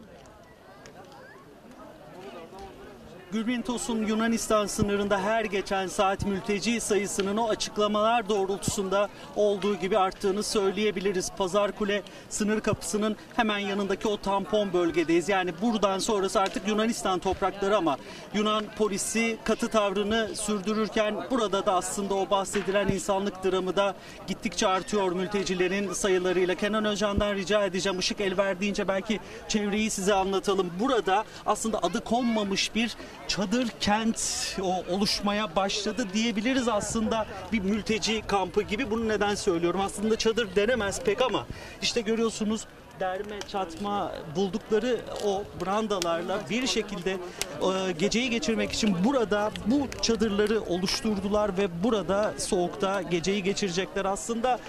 Gülbin 3.35 3.61
Tosun 3.61 4.05
Yunanistan 4.05 4.65
sınırında 4.65 5.21
her 5.21 5.45
geçen 5.45 5.87
saat 5.87 6.25
mülteci 6.25 6.81
sayısının 6.81 7.37
o 7.37 7.49
açıklamalar 7.49 8.29
doğrultusunda 8.29 9.09
olduğu 9.35 9.75
gibi 9.75 9.97
arttığını 9.97 10.43
söyleyebiliriz. 10.43 11.31
Pazarkule 11.37 12.01
sınır 12.29 12.61
kapısının 12.61 13.15
hemen 13.35 13.57
yanındaki 13.57 14.07
o 14.07 14.17
tampon 14.17 14.73
bölgedeyiz. 14.73 15.29
Yani 15.29 15.53
buradan 15.61 15.99
sonrası 15.99 16.41
artık 16.41 16.67
Yunanistan 16.67 17.19
toprakları 17.19 17.77
ama 17.77 17.97
Yunan 18.33 18.63
polisi 18.77 19.37
katı 19.43 19.67
tavrını 19.67 20.29
sürdürürken 20.35 21.15
burada 21.31 21.65
da 21.65 21.73
aslında 21.73 22.15
o 22.15 22.29
bahsedilen 22.29 22.87
insanlık 22.87 23.43
dramı 23.43 23.75
da 23.75 23.95
gittikçe 24.27 24.67
artıyor 24.67 25.11
mültecilerin 25.11 25.93
sayılarıyla. 25.93 26.55
Kenan 26.55 26.85
Özcan'dan 26.85 27.35
rica 27.35 27.65
edeceğim 27.65 27.99
ışık 27.99 28.21
el 28.21 28.37
verdiğince 28.37 28.87
belki 28.87 29.19
çevreyi 29.47 29.89
size 29.89 30.13
anlatalım. 30.13 30.71
Burada 30.79 31.25
aslında 31.45 31.79
adı 31.83 32.03
konmamış 32.03 32.75
bir 32.75 32.95
çadır 33.27 33.67
kent 33.79 34.19
o 34.61 34.83
oluşmaya 34.93 35.55
başladı 35.55 36.07
diyebiliriz 36.13 36.67
aslında 36.67 37.25
bir 37.51 37.59
mülteci 37.59 38.21
kampı 38.27 38.61
gibi. 38.61 38.91
Bunu 38.91 39.07
neden 39.07 39.35
söylüyorum? 39.35 39.81
Aslında 39.81 40.15
çadır 40.15 40.55
denemez 40.55 41.01
pek 41.01 41.21
ama 41.21 41.45
işte 41.81 42.01
görüyorsunuz 42.01 42.65
derme 42.99 43.39
çatma 43.47 44.11
buldukları 44.35 44.99
o 45.25 45.43
brandalarla 45.65 46.39
bir 46.49 46.67
şekilde 46.67 47.11
e, 47.11 47.91
geceyi 47.91 48.29
geçirmek 48.29 48.71
için 48.71 48.95
burada 49.03 49.51
bu 49.65 49.87
çadırları 50.01 50.61
oluşturdular 50.61 51.57
ve 51.57 51.83
burada 51.83 52.33
soğukta 52.37 53.01
geceyi 53.01 53.43
geçirecekler. 53.43 54.05
Aslında 54.05 54.59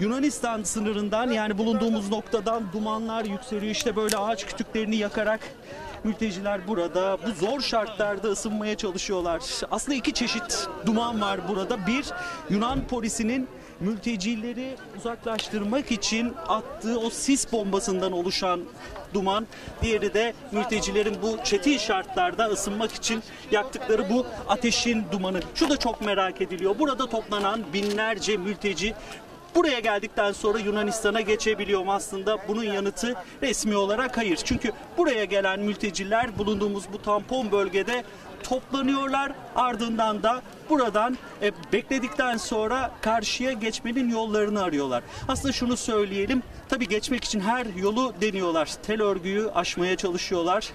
Yunanistan 0.00 0.62
sınırından 0.62 1.30
yani 1.30 1.58
bulunduğumuz 1.58 2.08
noktadan 2.08 2.72
dumanlar 2.72 3.24
yükseliyor. 3.24 3.72
İşte 3.72 3.96
böyle 3.96 4.16
ağaç 4.16 4.46
kütüklerini 4.46 4.96
yakarak 4.96 5.40
mülteciler 6.04 6.68
burada 6.68 7.18
bu 7.26 7.46
zor 7.46 7.60
şartlarda 7.60 8.28
ısınmaya 8.28 8.76
çalışıyorlar. 8.76 9.42
Aslında 9.70 9.94
iki 9.94 10.12
çeşit 10.12 10.68
duman 10.86 11.20
var 11.20 11.40
burada. 11.48 11.86
Bir 11.86 12.04
Yunan 12.50 12.86
polisinin 12.88 13.48
mültecileri 13.80 14.76
uzaklaştırmak 14.98 15.92
için 15.92 16.34
attığı 16.48 16.98
o 16.98 17.10
sis 17.10 17.52
bombasından 17.52 18.12
oluşan 18.12 18.60
duman. 19.14 19.46
Diğeri 19.82 20.14
de 20.14 20.34
mültecilerin 20.52 21.16
bu 21.22 21.38
çetin 21.44 21.78
şartlarda 21.78 22.46
ısınmak 22.46 22.92
için 22.92 23.22
yaktıkları 23.50 24.10
bu 24.10 24.26
ateşin 24.48 25.04
dumanı. 25.12 25.40
Şu 25.54 25.70
da 25.70 25.76
çok 25.76 26.00
merak 26.00 26.40
ediliyor. 26.40 26.78
Burada 26.78 27.06
toplanan 27.06 27.64
binlerce 27.72 28.36
mülteci 28.36 28.94
Buraya 29.56 29.80
geldikten 29.80 30.32
sonra 30.32 30.58
Yunanistan'a 30.58 31.20
geçebiliyor 31.20 31.82
mu 31.84 31.92
aslında? 31.92 32.48
Bunun 32.48 32.62
yanıtı 32.62 33.14
resmi 33.42 33.76
olarak 33.76 34.16
hayır. 34.16 34.36
Çünkü 34.44 34.72
buraya 34.96 35.24
gelen 35.24 35.60
mülteciler 35.60 36.38
bulunduğumuz 36.38 36.84
bu 36.92 37.02
tampon 37.02 37.52
bölgede 37.52 38.04
toplanıyorlar. 38.42 39.32
Ardından 39.54 40.22
da 40.22 40.42
buradan 40.70 41.18
e, 41.42 41.52
bekledikten 41.72 42.36
sonra 42.36 42.90
karşıya 43.00 43.52
geçmenin 43.52 44.10
yollarını 44.10 44.62
arıyorlar. 44.62 45.02
Aslında 45.28 45.52
şunu 45.52 45.76
söyleyelim. 45.76 46.42
Tabii 46.68 46.88
geçmek 46.88 47.24
için 47.24 47.40
her 47.40 47.66
yolu 47.66 48.14
deniyorlar. 48.20 48.70
Tel 48.82 49.02
örgüyü 49.02 49.50
aşmaya 49.50 49.96
çalışıyorlar 49.96 50.72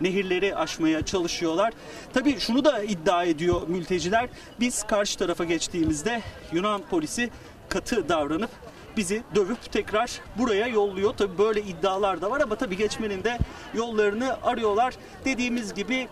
nehirleri 0.00 0.56
aşmaya 0.56 1.02
çalışıyorlar. 1.02 1.72
Tabii 2.12 2.40
şunu 2.40 2.64
da 2.64 2.82
iddia 2.82 3.24
ediyor 3.24 3.68
mülteciler. 3.68 4.28
Biz 4.60 4.82
karşı 4.82 5.18
tarafa 5.18 5.44
geçtiğimizde 5.44 6.22
Yunan 6.52 6.82
polisi 6.90 7.30
katı 7.70 8.08
davranıp 8.08 8.50
bizi 8.96 9.22
dövüp 9.34 9.72
tekrar 9.72 10.10
buraya 10.38 10.66
yolluyor. 10.66 11.14
Tabii 11.16 11.38
böyle 11.38 11.62
iddialar 11.62 12.20
da 12.20 12.30
var 12.30 12.40
ama 12.40 12.56
tabii 12.56 12.76
geçmenin 12.76 13.24
de 13.24 13.38
yollarını 13.74 14.36
arıyorlar. 14.42 14.94
Dediğimiz 15.24 15.74
gibi 15.74 16.08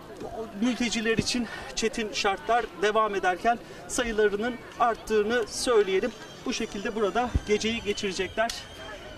mülteciler 0.61 1.17
için 1.17 1.47
çetin 1.75 2.13
şartlar 2.13 2.65
devam 2.81 3.15
ederken 3.15 3.59
sayılarının 3.87 4.55
arttığını 4.79 5.47
söyleyelim. 5.47 6.11
Bu 6.45 6.53
şekilde 6.53 6.95
burada 6.95 7.29
geceyi 7.47 7.81
geçirecekler. 7.81 8.51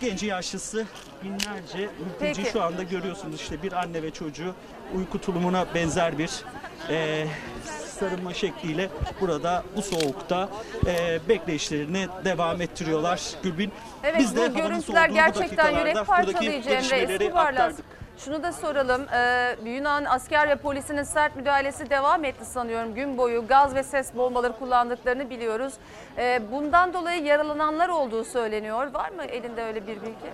genci 0.02 0.26
yaşlısı 0.26 0.86
binlerce 1.24 1.90
mülteci 2.06 2.42
Peki. 2.42 2.52
şu 2.52 2.62
anda 2.62 2.84
görüyorsunuz 2.84 3.42
işte 3.42 3.64
bir 3.64 3.72
anne 3.74 4.04
ve 4.04 4.12
çocuğu 4.12 4.56
uyku 4.96 5.22
tulumuna 5.22 5.66
benzer 5.76 6.18
bir 6.18 6.32
e, 6.90 7.28
sarılma 8.02 8.34
şekliyle 8.34 8.90
burada 9.22 9.64
bu 9.76 9.82
soğukta 9.82 10.50
e, 10.88 11.20
bekleyişlerini 11.30 12.08
devam 12.26 12.62
ettiriyorlar 12.62 13.22
Gülbin. 13.44 13.72
Evet 14.04 14.20
Biz 14.20 14.36
de 14.36 14.50
bu 14.54 14.58
görüntüler 14.58 15.10
gerçekten 15.10 15.80
yürek 15.80 16.08
parçalayıcı 16.08 16.70
Emre 16.70 16.96
Eskubarlas. 16.96 17.48
aktardık. 17.48 17.86
Şunu 18.18 18.44
da 18.44 18.52
soralım. 18.54 19.02
Ee, 19.14 19.56
Yunan 19.66 20.06
asker 20.06 20.50
ve 20.50 20.56
polisinin 20.56 21.04
sert 21.04 21.36
müdahalesi 21.36 21.90
devam 21.90 22.26
etti 22.26 22.46
sanıyorum. 22.46 22.96
Gün 22.96 23.18
boyu 23.18 23.48
gaz 23.48 23.76
ve 23.76 23.84
ses 23.84 24.16
bombaları 24.16 24.54
kullandıklarını 24.60 25.30
biliyoruz. 25.30 25.74
Ee, 26.18 26.42
bundan 26.52 26.94
dolayı 26.94 27.24
yaralananlar 27.24 27.90
olduğu 27.90 28.24
söyleniyor. 28.24 28.94
Var 28.94 29.10
mı 29.10 29.24
elinde 29.24 29.64
öyle 29.64 29.88
bir 29.88 29.96
bilgi? 30.02 30.32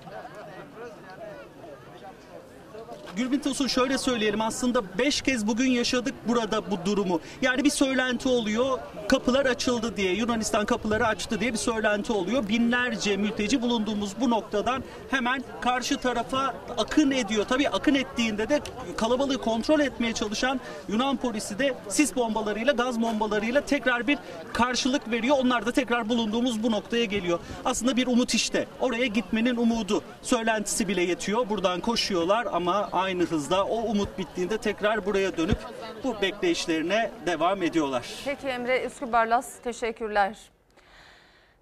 Gülbin 3.18 3.40
Tosun 3.40 3.68
şöyle 3.68 3.98
söyleyelim 3.98 4.42
aslında 4.42 4.98
5 4.98 5.22
kez 5.22 5.48
bugün 5.48 5.72
yaşadık 5.72 6.14
burada 6.28 6.72
bu 6.72 6.86
durumu. 6.86 7.20
Yani 7.42 7.64
bir 7.64 7.70
söylenti 7.70 8.30
oluyor 8.30 8.80
kapılar 9.10 9.46
açıldı 9.46 9.98
diye 9.98 10.14
Yunanistan 10.14 10.66
kapıları 10.66 11.08
açtı 11.08 11.40
diye 11.40 11.54
bir 11.54 11.58
söylenti 11.58 12.14
oluyor. 12.14 12.50
Binlerce 12.50 13.18
mülteci 13.18 13.62
bulunduğumuz 13.62 14.12
bu 14.20 14.30
noktadan 14.30 14.84
hemen 15.10 15.44
karşı 15.62 15.98
tarafa 15.98 16.54
akın 16.78 17.12
ediyor. 17.12 17.46
Tabii 17.50 17.70
akın 17.70 17.96
ettiğinde 17.96 18.50
de 18.50 18.62
kalabalığı 18.98 19.38
kontrol 19.38 19.80
etmeye 19.80 20.14
çalışan 20.14 20.60
Yunan 20.90 21.18
polisi 21.18 21.60
de 21.60 21.76
sis 21.90 22.16
bombalarıyla 22.16 22.74
gaz 22.74 23.02
bombalarıyla 23.02 23.62
tekrar 23.62 24.08
bir 24.08 24.18
karşılık 24.54 25.12
veriyor. 25.12 25.36
Onlar 25.40 25.66
da 25.66 25.72
tekrar 25.72 26.10
bulunduğumuz 26.10 26.64
bu 26.64 26.72
noktaya 26.72 27.06
geliyor. 27.06 27.40
Aslında 27.66 27.98
bir 27.98 28.08
umut 28.08 28.34
işte. 28.34 28.68
Oraya 28.80 29.06
gitmenin 29.06 29.56
umudu. 29.56 30.02
Söylentisi 30.22 30.88
bile 30.88 31.02
yetiyor. 31.02 31.50
Buradan 31.50 31.80
koşuyorlar 31.80 32.48
ama 32.52 32.90
aynı 33.08 33.24
hızda 33.24 33.66
o 33.66 33.76
umut 33.76 34.18
bittiğinde 34.18 34.58
tekrar 34.58 35.06
buraya 35.06 35.38
dönüp 35.38 35.58
bu 36.04 36.22
bekleyişlerine 36.22 37.12
devam 37.26 37.64
ediyorlar. 37.64 38.08
Peki 38.26 38.48
Emre 38.48 38.86
Üskübarlas 38.86 39.60
teşekkürler. 39.60 40.38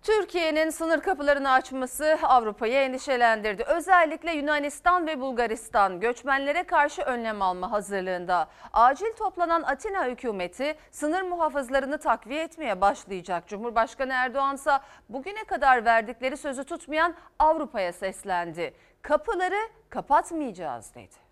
Türkiye'nin 0.04 0.70
sınır 0.70 1.02
kapılarını 1.02 1.52
açması 1.52 2.18
Avrupa'yı 2.24 2.74
endişelendirdi. 2.74 3.64
Özellikle 3.64 4.32
Yunanistan 4.32 5.08
ve 5.08 5.20
Bulgaristan 5.20 6.00
göçmenlere 6.00 6.64
karşı 6.64 7.02
önlem 7.02 7.42
alma 7.42 7.72
hazırlığında. 7.72 8.48
Acil 8.74 9.14
toplanan 9.18 9.62
Atina 9.62 10.06
hükümeti 10.06 10.76
sınır 10.92 11.22
muhafızlarını 11.22 11.98
takviye 11.98 12.44
etmeye 12.44 12.82
başlayacak. 12.82 13.48
Cumhurbaşkanı 13.48 14.14
Erdoğan 14.14 14.56
ise 14.56 14.72
bugüne 15.10 15.44
kadar 15.44 15.86
verdikleri 15.86 16.38
sözü 16.38 16.64
tutmayan 16.64 17.16
Avrupa'ya 17.40 17.94
seslendi. 17.94 18.74
Kapıları 19.02 19.70
kapatmayacağız 19.90 20.96
dedi. 20.96 21.25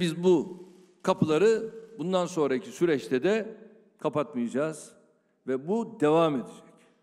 Biz 0.00 0.22
bu 0.22 0.64
kapıları 1.02 1.74
bundan 1.98 2.26
sonraki 2.26 2.70
süreçte 2.70 3.22
de 3.22 3.56
kapatmayacağız 3.98 4.92
ve 5.46 5.68
bu 5.68 6.00
devam 6.00 6.36
edecek. 6.36 6.54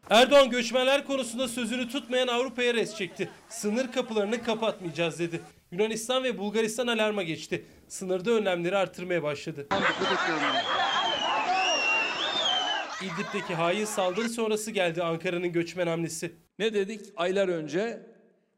Erdoğan 0.10 0.49
göçmenler 0.49 1.08
konusunda 1.08 1.47
sözünü 1.47 1.89
tutmayan 1.89 2.28
Avrupa'ya 2.28 2.74
res 2.74 2.95
çekti. 2.95 3.30
Sınır 3.49 3.91
kapılarını 3.91 4.43
kapatmayacağız 4.43 5.20
dedi. 5.20 5.41
Yunanistan 5.72 6.24
ve 6.24 6.38
Bulgaristan 6.38 6.88
alarma 6.88 7.24
geçti. 7.24 7.66
Sınırda 7.88 8.32
önlemleri 8.32 8.78
artırmaya 8.78 9.24
başladı. 9.24 9.68
İdlib'deki 13.01 13.56
hain 13.56 13.86
saldırı 13.86 14.30
sonrası 14.30 14.72
geldi 14.72 15.03
Ankara'nın 15.03 15.51
göçmen 15.51 15.88
hamlesi. 15.88 16.32
Ne 16.60 16.74
dedik 16.74 17.01
aylar 17.16 17.47
önce? 17.47 18.14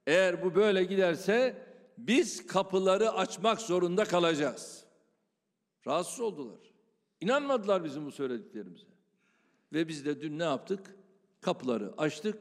Eğer 0.08 0.44
bu 0.44 0.56
böyle 0.56 0.84
giderse 0.84 1.58
biz 1.98 2.48
kapıları 2.48 3.12
açmak 3.12 3.62
zorunda 3.62 4.06
kalacağız. 4.06 4.84
Rahatsız 5.88 6.20
oldular. 6.20 6.60
İnanmadılar 7.22 7.84
bizim 7.84 8.06
bu 8.06 8.12
söylediklerimize. 8.12 8.88
Ve 9.74 9.88
biz 9.88 10.06
de 10.06 10.22
dün 10.22 10.40
ne 10.40 10.44
yaptık? 10.44 10.96
Kapıları 11.42 11.94
açtık 11.98 12.38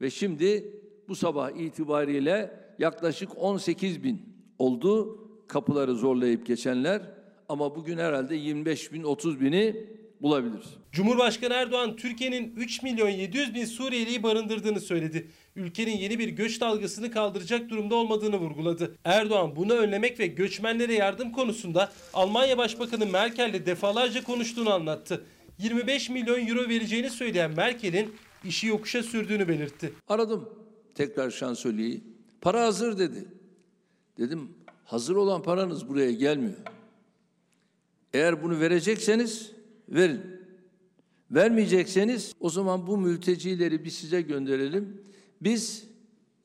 ve 0.00 0.10
şimdi 0.10 0.80
bu 1.08 1.14
sabah 1.14 1.50
itibariyle 1.50 2.60
yaklaşık 2.78 3.30
18 3.36 4.02
bin 4.02 4.22
oldu 4.58 5.20
kapıları 5.48 5.94
zorlayıp 5.94 6.46
geçenler 6.46 7.02
ama 7.48 7.76
bugün 7.76 7.98
herhalde 7.98 8.36
25 8.36 8.92
bin 8.92 9.02
30 9.02 9.40
bini 9.40 9.86
bulabiliriz. 10.22 10.76
Cumhurbaşkanı 10.92 11.54
Erdoğan 11.54 11.96
Türkiye'nin 11.96 12.56
3 12.56 12.82
milyon 12.82 13.08
700 13.08 13.54
bin 13.54 13.64
Suriyeliyi 13.64 14.22
barındırdığını 14.22 14.80
söyledi. 14.80 15.30
Ülkenin 15.56 15.96
yeni 15.96 16.18
bir 16.18 16.28
göç 16.28 16.60
dalgasını 16.60 17.10
kaldıracak 17.10 17.70
durumda 17.70 17.94
olmadığını 17.94 18.36
vurguladı. 18.36 18.96
Erdoğan 19.04 19.56
bunu 19.56 19.72
önlemek 19.72 20.20
ve 20.20 20.26
göçmenlere 20.26 20.94
yardım 20.94 21.32
konusunda 21.32 21.92
Almanya 22.14 22.58
Başbakanı 22.58 23.06
Merkel'le 23.06 23.66
defalarca 23.66 24.24
konuştuğunu 24.24 24.72
anlattı. 24.72 25.24
25 25.58 26.10
milyon 26.10 26.46
euro 26.46 26.68
vereceğini 26.68 27.10
söyleyen 27.10 27.50
Merkel'in 27.50 28.14
işi 28.44 28.66
yokuşa 28.66 29.02
sürdüğünü 29.02 29.48
belirtti. 29.48 29.92
Aradım 30.08 30.48
tekrar 30.94 31.30
şansölyeyi. 31.30 32.04
Para 32.40 32.62
hazır 32.62 32.98
dedi. 32.98 33.24
Dedim 34.18 34.48
hazır 34.84 35.16
olan 35.16 35.42
paranız 35.42 35.88
buraya 35.88 36.12
gelmiyor. 36.12 36.56
Eğer 38.12 38.42
bunu 38.42 38.60
verecekseniz 38.60 39.52
verin. 39.88 40.20
Vermeyecekseniz 41.30 42.32
o 42.40 42.50
zaman 42.50 42.86
bu 42.86 42.98
mültecileri 42.98 43.84
biz 43.84 43.94
size 43.94 44.20
gönderelim. 44.20 45.02
Biz 45.40 45.84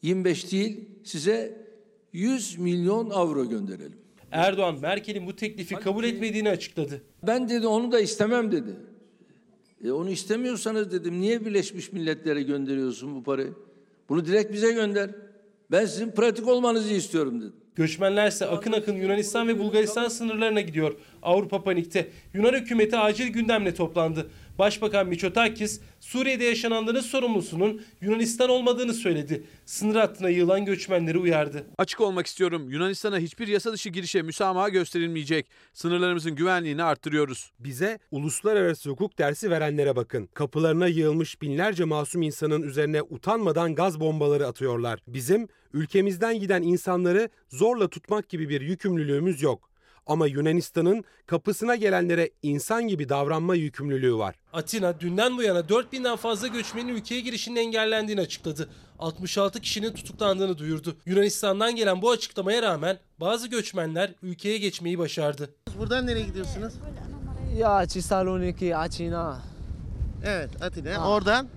25 0.01 0.51
değil 0.51 0.89
size 1.03 1.67
100 2.13 2.57
milyon 2.57 3.09
avro 3.09 3.49
gönderelim. 3.49 3.97
Erdoğan 4.31 4.79
Merkel'in 4.81 5.27
bu 5.27 5.35
teklifi 5.35 5.75
kabul 5.75 6.03
etmediğini 6.03 6.49
açıkladı. 6.49 7.01
Ben 7.23 7.49
dedi 7.49 7.67
onu 7.67 7.91
da 7.91 7.99
istemem 7.99 8.51
dedi. 8.51 8.75
E 9.83 9.91
onu 9.91 10.09
istemiyorsanız 10.09 10.91
dedim 10.91 11.21
niye 11.21 11.45
Birleşmiş 11.45 11.91
Milletler'e 11.91 12.41
gönderiyorsun 12.43 13.15
bu 13.15 13.23
parayı? 13.23 13.53
Bunu 14.09 14.25
direkt 14.25 14.53
bize 14.53 14.71
gönder. 14.71 15.09
Ben 15.71 15.85
sizin 15.85 16.11
pratik 16.11 16.47
olmanızı 16.47 16.93
istiyorum 16.93 17.41
dedim. 17.41 17.53
Göçmenler 17.75 18.27
ise 18.27 18.45
akın 18.45 18.71
akın 18.71 18.95
Yunanistan 18.95 19.47
ve 19.47 19.59
Bulgaristan 19.59 20.07
sınırlarına 20.07 20.61
gidiyor. 20.61 20.95
Avrupa 21.21 21.63
panikte. 21.63 22.07
Yunan 22.33 22.53
hükümeti 22.53 22.97
acil 22.97 23.27
gündemle 23.27 23.73
toplandı. 23.73 24.29
Başbakan 24.59 25.07
Miçotakis, 25.07 25.81
Suriye'de 25.99 26.43
yaşananların 26.43 26.99
sorumlusunun 27.01 27.81
Yunanistan 28.01 28.49
olmadığını 28.49 28.93
söyledi. 28.93 29.43
Sınır 29.65 29.95
hattına 29.95 30.29
yığılan 30.29 30.65
göçmenleri 30.65 31.17
uyardı. 31.17 31.65
Açık 31.77 32.01
olmak 32.01 32.27
istiyorum. 32.27 32.69
Yunanistan'a 32.69 33.19
hiçbir 33.19 33.47
yasa 33.47 33.73
dışı 33.73 33.89
girişe 33.89 34.21
müsamaha 34.21 34.69
gösterilmeyecek. 34.69 35.47
Sınırlarımızın 35.73 36.35
güvenliğini 36.35 36.83
arttırıyoruz. 36.83 37.51
Bize 37.59 37.99
uluslararası 38.11 38.89
hukuk 38.89 39.17
dersi 39.19 39.49
verenlere 39.51 39.95
bakın. 39.95 40.29
Kapılarına 40.33 40.87
yığılmış 40.87 41.41
binlerce 41.41 41.83
masum 41.83 42.21
insanın 42.21 42.61
üzerine 42.61 43.01
utanmadan 43.01 43.75
gaz 43.75 43.99
bombaları 43.99 44.47
atıyorlar. 44.47 44.99
Bizim 45.07 45.47
ülkemizden 45.73 46.39
giden 46.39 46.61
insanları 46.61 47.29
zorla 47.49 47.87
tutmak 47.87 48.29
gibi 48.29 48.49
bir 48.49 48.61
yükümlülüğümüz 48.61 49.41
yok. 49.41 49.70
Ama 50.07 50.27
Yunanistan'ın 50.27 51.03
kapısına 51.25 51.75
gelenlere 51.75 52.29
insan 52.41 52.87
gibi 52.87 53.09
davranma 53.09 53.55
yükümlülüğü 53.55 54.15
var. 54.17 54.35
Atina 54.53 54.99
dünden 54.99 55.37
bu 55.37 55.43
yana 55.43 55.59
4000'den 55.59 56.15
fazla 56.15 56.47
göçmenin 56.47 56.95
ülkeye 56.95 57.21
girişinin 57.21 57.55
engellendiğini 57.55 58.21
açıkladı. 58.21 58.69
66 58.99 59.59
kişinin 59.61 59.93
tutuklandığını 59.93 60.57
duyurdu. 60.57 60.97
Yunanistan'dan 61.05 61.75
gelen 61.75 62.01
bu 62.01 62.11
açıklamaya 62.11 62.61
rağmen 62.61 62.97
bazı 63.19 63.47
göçmenler 63.47 64.13
ülkeye 64.21 64.57
geçmeyi 64.57 64.99
başardı. 64.99 65.49
Buradan 65.79 66.07
nereye 66.07 66.25
gidiyorsunuz? 66.25 66.73
Ya 67.57 67.85
Thessaloniki, 67.87 68.75
Atina. 68.75 69.39
Evet 70.25 70.63
Atina. 70.63 71.01
Ha. 71.01 71.09
Oradan 71.09 71.47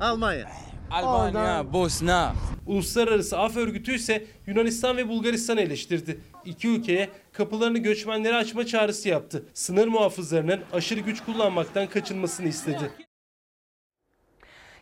Almanya. 0.00 0.63
Albanya, 0.90 1.72
Bosna. 1.72 2.34
Uluslararası 2.66 3.38
Af 3.38 3.56
Örgütü 3.56 3.94
ise 3.94 4.24
Yunanistan 4.46 4.96
ve 4.96 5.08
Bulgaristan'ı 5.08 5.60
eleştirdi. 5.60 6.20
İki 6.44 6.68
ülkeye 6.68 7.08
kapılarını 7.32 7.78
göçmenlere 7.78 8.36
açma 8.36 8.66
çağrısı 8.66 9.08
yaptı. 9.08 9.44
Sınır 9.54 9.88
muhafızlarının 9.88 10.60
aşırı 10.72 11.00
güç 11.00 11.24
kullanmaktan 11.24 11.86
kaçınmasını 11.86 12.48
istedi. 12.48 12.90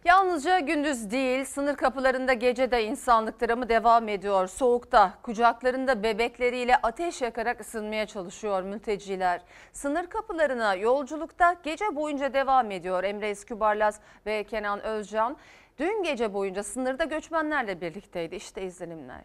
Yalnızca 0.05 0.59
gündüz 0.59 1.11
değil, 1.11 1.45
sınır 1.45 1.77
kapılarında 1.77 2.33
gece 2.33 2.71
de 2.71 2.85
insanlık 2.85 3.41
dramı 3.43 3.69
devam 3.69 4.09
ediyor. 4.09 4.47
Soğukta, 4.49 5.15
kucaklarında 5.23 6.03
bebekleriyle 6.03 6.77
ateş 6.77 7.21
yakarak 7.23 7.61
ısınmaya 7.61 8.07
çalışıyor 8.07 8.63
mülteciler. 8.63 9.41
Sınır 9.73 10.07
kapılarına 10.07 10.75
yolculukta 10.75 11.57
gece 11.63 11.97
boyunca 11.97 12.35
devam 12.35 12.71
ediyor 12.71 13.05
Emre 13.05 13.29
Eskübarlaz 13.29 14.01
ve 14.27 14.45
Kenan 14.45 14.81
Özcan. 14.81 15.37
Dün 15.79 16.03
gece 16.03 16.35
boyunca 16.35 16.63
sınırda 16.63 17.05
göçmenlerle 17.05 17.81
birlikteydi. 17.81 18.37
İşte 18.37 18.63
izlenimler. 18.67 19.25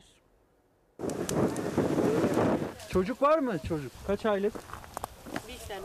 Çocuk 2.90 3.22
var 3.22 3.40
mı 3.40 3.60
çocuk? 3.68 3.92
Kaç 4.08 4.26
aylık? 4.26 4.54
Bir 5.48 5.54
sene. 5.54 5.80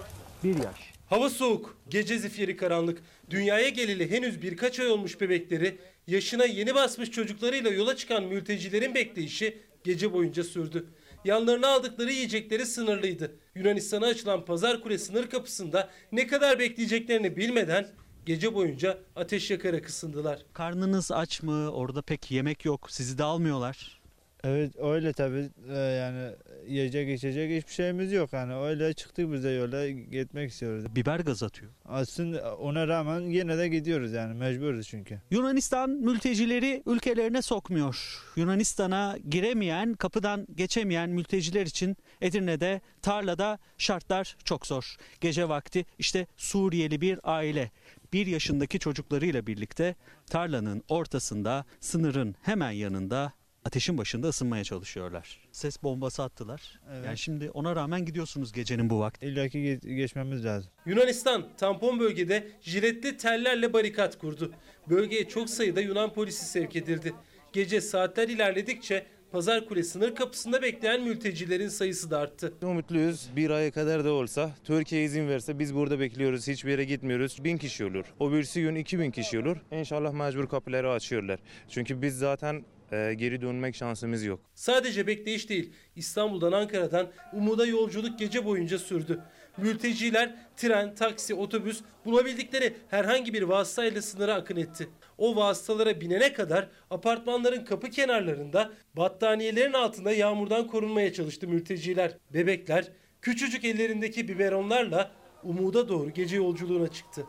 Bir 0.45 0.65
yaş. 0.65 0.93
Hava 1.09 1.31
soğuk, 1.31 1.79
gece 1.89 2.19
zifiri 2.19 2.57
karanlık. 2.57 3.03
Dünyaya 3.31 3.69
geleli 3.69 4.11
henüz 4.11 4.43
birkaç 4.43 4.81
ay 4.81 4.91
olmuş 4.91 5.21
bebekleri, 5.21 5.79
yaşına 6.07 6.45
yeni 6.45 6.75
basmış 6.75 7.11
çocuklarıyla 7.11 7.71
yola 7.71 7.97
çıkan 7.97 8.25
mültecilerin 8.25 8.95
bekleyişi 8.95 9.59
gece 9.85 10.13
boyunca 10.13 10.45
sürdü. 10.45 10.87
Yanlarına 11.25 11.69
aldıkları 11.69 12.13
yiyecekleri 12.13 12.67
sınırlıydı. 12.67 13.37
Yunanistan'a 13.55 14.07
açılan 14.07 14.45
Pazar 14.45 14.83
Kule 14.83 14.99
sınır 14.99 15.31
kapısında 15.31 15.91
ne 16.13 16.27
kadar 16.27 16.59
bekleyeceklerini 16.59 17.37
bilmeden 17.37 17.87
gece 18.27 18.55
boyunca 18.55 18.99
ateş 19.16 19.51
yakarak 19.51 19.89
ısındılar. 19.89 20.43
Karnınız 20.53 21.12
aç 21.12 21.43
mı? 21.43 21.70
Orada 21.70 22.03
pek 22.03 22.31
yemek 22.31 22.64
yok. 22.64 22.91
Sizi 22.91 23.18
de 23.18 23.25
almıyorlar. 23.25 24.03
Evet 24.45 24.73
öyle 24.79 25.12
tabii 25.12 25.49
Ee, 25.68 25.75
yani 25.79 26.31
yiyecek 26.66 27.18
içecek 27.18 27.51
hiçbir 27.62 27.73
şeyimiz 27.73 28.12
yok 28.12 28.33
yani 28.33 28.55
öyle 28.55 28.93
çıktık 28.93 29.33
biz 29.33 29.45
de 29.45 29.49
yola 29.49 29.89
gitmek 29.89 30.51
istiyoruz. 30.51 30.97
Biber 30.97 31.20
gaz 31.20 31.43
atıyor. 31.43 31.73
Aslında 31.85 32.57
ona 32.57 32.89
rağmen 32.89 33.20
yine 33.20 33.59
de 33.59 33.68
gidiyoruz 33.68 34.12
yani 34.12 34.35
mecburuz 34.35 34.89
çünkü. 34.89 35.20
Yunanistan 35.31 35.91
mültecileri 35.91 36.83
ülkelerine 36.87 37.43
sokmuyor. 37.43 38.23
Yunanistan'a 38.37 39.18
giremeyen, 39.29 39.95
kapıdan 39.95 40.47
geçemeyen 40.55 41.11
mülteciler 41.11 41.66
için 41.66 41.97
Edirne'de, 42.20 42.81
tarlada 43.03 43.59
şartlar 43.79 44.37
çok 44.45 44.66
zor. 44.66 44.97
Gece 45.20 45.49
vakti 45.49 45.87
işte 45.99 46.27
Suriyeli 46.37 47.01
bir 47.01 47.18
aile 47.23 47.70
bir 48.13 48.27
yaşındaki 48.27 48.79
çocuklarıyla 48.79 49.47
birlikte 49.47 49.95
tarlanın 50.31 50.83
ortasında, 50.89 51.65
sınırın 51.81 52.35
hemen 52.43 52.71
yanında 52.71 53.33
ateşin 53.65 53.99
başında 53.99 54.29
ısınmaya 54.29 54.65
çalışıyorlar. 54.65 55.39
Ses 55.53 55.83
bombası 55.83 56.23
attılar. 56.23 56.81
Evet. 56.93 57.07
Yani 57.07 57.19
şimdi 57.19 57.51
ona 57.51 57.77
rağmen 57.77 58.05
gidiyorsunuz 58.05 58.53
gecenin 58.53 58.91
bu 58.91 59.01
vakti. 59.01 59.27
İlla 59.27 59.49
ki 59.49 59.59
ge- 59.59 59.95
geçmemiz 59.95 60.45
lazım. 60.45 60.71
Yunanistan 60.87 61.49
tampon 61.57 62.01
bölgede 62.01 62.49
jiletli 62.61 63.17
tellerle 63.17 63.73
barikat 63.73 64.19
kurdu. 64.19 64.53
Bölgeye 64.91 65.29
çok 65.29 65.51
sayıda 65.51 65.81
Yunan 65.81 66.13
polisi 66.13 66.45
sevk 66.45 66.77
edildi. 66.77 67.15
Gece 67.53 67.81
saatler 67.81 68.29
ilerledikçe 68.29 69.07
Pazar 69.33 69.66
Kule 69.68 69.83
sınır 69.83 70.14
kapısında 70.14 70.62
bekleyen 70.62 71.03
mültecilerin 71.03 71.68
sayısı 71.68 72.11
da 72.11 72.18
arttı. 72.18 72.55
Umutluyuz. 72.62 73.28
Bir 73.37 73.51
aya 73.51 73.72
kadar 73.72 74.05
da 74.05 74.12
olsa 74.12 74.51
Türkiye 74.64 75.05
izin 75.05 75.28
verse 75.28 75.59
biz 75.59 75.74
burada 75.74 76.01
bekliyoruz. 76.01 76.49
Hiçbir 76.49 76.70
yere 76.70 76.85
gitmiyoruz. 76.85 77.45
Bin 77.45 77.57
kişi 77.59 77.85
olur. 77.85 78.05
O 78.18 78.33
birisi 78.33 78.62
gün 78.62 78.74
2000 78.74 79.11
kişi 79.11 79.39
olur. 79.39 79.57
İnşallah 79.70 80.12
mecbur 80.12 80.49
kapıları 80.49 80.91
açıyorlar. 80.91 81.41
Çünkü 81.68 82.03
biz 82.03 82.18
zaten 82.18 82.64
e, 82.93 83.14
geri 83.14 83.41
dönmek 83.41 83.76
şansımız 83.76 84.24
yok. 84.24 84.41
Sadece 84.55 85.07
bekleyiş 85.07 85.49
değil, 85.49 85.72
İstanbul'dan 85.97 86.53
Ankara'dan 86.53 87.11
Umud'a 87.33 87.66
yolculuk 87.66 88.18
gece 88.18 88.45
boyunca 88.45 88.78
sürdü. 88.78 89.20
Mülteciler 89.57 90.37
tren, 90.57 90.95
taksi, 90.95 91.35
otobüs 91.35 91.80
bulabildikleri 92.05 92.74
herhangi 92.89 93.35
bir 93.35 93.43
vasıtayla 93.43 94.03
sınıra 94.03 94.35
akın 94.35 94.57
etti. 94.57 94.89
O 95.23 95.37
vasıtalara 95.37 96.01
binene 96.01 96.33
kadar 96.33 96.68
apartmanların 96.91 97.64
kapı 97.64 97.91
kenarlarında 97.91 98.70
battaniyelerin 98.95 99.73
altında 99.73 100.12
yağmurdan 100.12 100.66
korunmaya 100.66 101.12
çalıştı 101.12 101.49
mülteciler. 101.49 102.16
Bebekler 102.35 102.89
küçücük 103.20 103.64
ellerindeki 103.64 104.29
biberonlarla 104.29 105.11
Umud'a 105.43 105.89
doğru 105.89 106.11
gece 106.11 106.37
yolculuğuna 106.37 106.89
çıktı. 106.89 107.27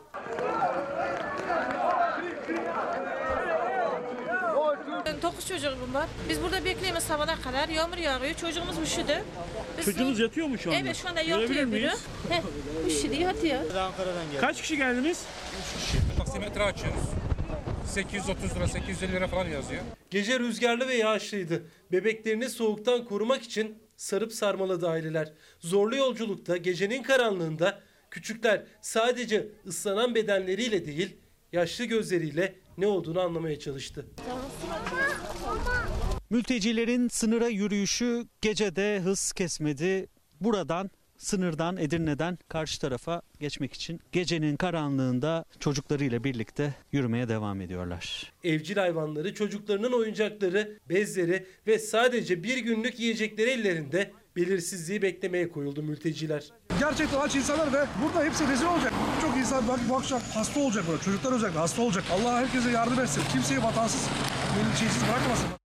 Dokuz 5.22 5.48
çocuk 5.48 5.72
bunlar. 5.88 6.08
Biz 6.28 6.42
burada 6.42 6.64
bekleyemeyiz 6.64 7.04
sabahına 7.04 7.36
kadar. 7.36 7.68
Yağmur 7.68 7.96
yağıyor. 7.96 8.34
Çocuğumuz 8.34 8.78
üşüdü. 8.78 9.22
Biz 9.78 9.84
Çocuğunuz 9.84 10.18
yatıyor 10.18 10.46
mu 10.46 10.58
şu 10.58 10.70
anda? 10.70 10.80
Evet 10.80 10.96
şu 10.96 11.08
anda 11.08 11.20
yatıyor 11.20 11.72
biri. 11.72 11.88
Heh, 12.28 12.42
üşüdü 12.86 13.14
yatıyor. 13.14 13.60
Kaç 14.40 14.62
kişi 14.62 14.76
geldiniz? 14.76 15.24
Taksimetre 16.18 16.62
açıyoruz. 16.62 17.33
830 17.86 18.56
lira, 18.56 18.68
850 18.68 19.12
lira 19.12 19.26
falan 19.28 19.48
yazıyor. 19.48 19.82
Gece 20.10 20.40
rüzgarlı 20.40 20.88
ve 20.88 20.94
yağışlıydı. 20.94 21.62
Bebeklerini 21.92 22.48
soğuktan 22.48 23.04
korumak 23.04 23.42
için 23.42 23.78
sarıp 23.96 24.32
sarmaladı 24.32 24.88
aileler. 24.88 25.32
Zorlu 25.60 25.96
yolculukta 25.96 26.56
gecenin 26.56 27.02
karanlığında 27.02 27.80
küçükler 28.10 28.62
sadece 28.80 29.48
ıslanan 29.66 30.14
bedenleriyle 30.14 30.86
değil 30.86 31.16
yaşlı 31.52 31.84
gözleriyle 31.84 32.54
ne 32.78 32.86
olduğunu 32.86 33.20
anlamaya 33.20 33.58
çalıştı. 33.58 34.06
Mültecilerin 36.30 37.08
sınıra 37.08 37.48
yürüyüşü 37.48 38.26
gecede 38.40 39.00
hız 39.00 39.32
kesmedi. 39.32 40.06
Buradan 40.40 40.90
sınırdan 41.18 41.76
Edirne'den 41.76 42.38
karşı 42.48 42.80
tarafa 42.80 43.22
geçmek 43.40 43.72
için 43.72 44.00
gecenin 44.12 44.56
karanlığında 44.56 45.44
çocuklarıyla 45.60 46.24
birlikte 46.24 46.74
yürümeye 46.92 47.28
devam 47.28 47.60
ediyorlar. 47.60 48.32
Evcil 48.44 48.76
hayvanları, 48.76 49.34
çocuklarının 49.34 49.92
oyuncakları, 49.92 50.78
bezleri 50.88 51.46
ve 51.66 51.78
sadece 51.78 52.42
bir 52.42 52.58
günlük 52.58 53.00
yiyecekleri 53.00 53.50
ellerinde 53.50 54.10
belirsizliği 54.36 55.02
beklemeye 55.02 55.48
koyuldu 55.48 55.82
mülteciler. 55.82 56.52
Gerçekten 56.80 57.20
aç 57.20 57.34
insanlar 57.34 57.72
ve 57.72 57.86
burada 58.02 58.24
hepsi 58.24 58.48
rezil 58.48 58.66
olacak. 58.66 58.92
Çok 59.22 59.36
insan 59.36 59.68
belki 59.68 59.88
bu 59.88 59.96
akşam 59.96 60.20
hasta 60.34 60.60
olacak 60.60 60.84
burada. 60.88 61.02
Çocuklar 61.02 61.32
özellikle 61.32 61.58
hasta 61.58 61.82
olacak. 61.82 62.04
Allah 62.12 62.36
herkese 62.36 62.70
yardım 62.70 63.00
etsin. 63.00 63.22
Kimseyi 63.32 63.62
vatansız, 63.62 64.08
şeysiz 64.80 65.02
bırakmasın. 65.02 65.63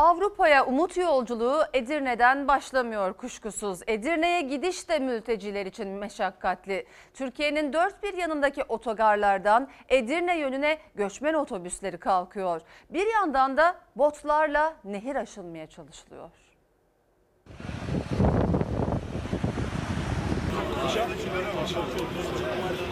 Avrupa'ya 0.00 0.66
umut 0.66 0.96
yolculuğu 0.96 1.62
Edirne'den 1.72 2.48
başlamıyor 2.48 3.12
kuşkusuz. 3.14 3.80
Edirne'ye 3.86 4.40
gidiş 4.40 4.88
de 4.88 4.98
mülteciler 4.98 5.66
için 5.66 5.88
meşakkatli. 5.88 6.86
Türkiye'nin 7.14 7.72
dört 7.72 8.02
bir 8.02 8.14
yanındaki 8.14 8.62
otogarlardan 8.62 9.68
Edirne 9.88 10.38
yönüne 10.38 10.78
göçmen 10.94 11.34
otobüsleri 11.34 11.98
kalkıyor. 11.98 12.60
Bir 12.90 13.06
yandan 13.14 13.56
da 13.56 13.76
botlarla 13.96 14.74
nehir 14.84 15.16
aşılmaya 15.16 15.66
çalışılıyor. 15.66 16.30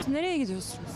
Nereye 0.08 0.38
gidiyorsunuz? 0.38 0.90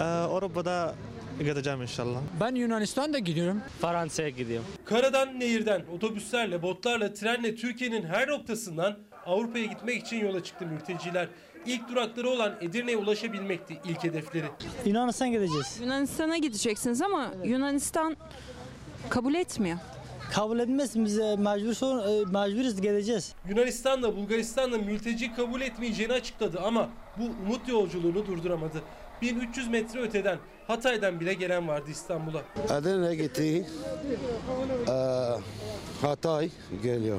Ee, 0.00 0.04
Avrupa'da 0.04 0.94
gideceğim 1.38 1.82
inşallah. 1.82 2.20
Ben 2.40 2.54
Yunanistan'da 2.54 3.18
gidiyorum. 3.18 3.60
Fransa'ya 3.80 4.28
gidiyorum. 4.28 4.66
Karadan, 4.84 5.40
nehirden, 5.40 5.82
otobüslerle, 5.94 6.62
botlarla, 6.62 7.14
trenle 7.14 7.54
Türkiye'nin 7.56 8.04
her 8.04 8.28
noktasından 8.28 8.96
Avrupa'ya 9.26 9.64
gitmek 9.64 10.02
için 10.06 10.16
yola 10.26 10.44
çıktı 10.44 10.66
mülteciler. 10.66 11.28
İlk 11.66 11.88
durakları 11.88 12.28
olan 12.30 12.54
Edirne'ye 12.60 12.96
ulaşabilmekti 12.96 13.78
ilk 13.88 14.04
hedefleri. 14.04 14.46
Yunanistan 14.84 15.30
gideceğiz. 15.30 15.78
Yunanistan'a 15.80 16.36
gideceksiniz 16.36 17.02
ama 17.02 17.32
Yunanistan 17.44 18.16
kabul 19.10 19.34
etmiyor. 19.34 19.78
Kabul 20.32 20.58
etmez 20.58 21.04
biz 21.04 21.18
e, 21.18 21.36
mecbur 21.36 21.74
sorun, 21.74 21.98
e, 21.98 22.24
mecburuz 22.24 22.80
gideceğiz. 22.80 23.34
Yunanistan'la 23.48 24.16
Bulgaristan'la 24.16 24.78
mülteci 24.78 25.34
kabul 25.34 25.60
etmeyeceğini 25.60 26.12
açıkladı 26.12 26.60
ama 26.64 26.88
bu 27.18 27.22
umut 27.46 27.68
yolculuğunu 27.68 28.26
durduramadı. 28.26 28.82
1300 29.22 29.68
metre 29.68 30.00
öteden 30.00 30.38
Hatay'dan 30.66 31.20
bile 31.20 31.34
gelen 31.34 31.68
vardı 31.68 31.90
İstanbul'a. 31.90 32.42
Edirne 32.78 33.14
gitti. 33.14 33.66
Ee, 34.88 34.92
Hatay 36.06 36.50
geliyor. 36.82 37.18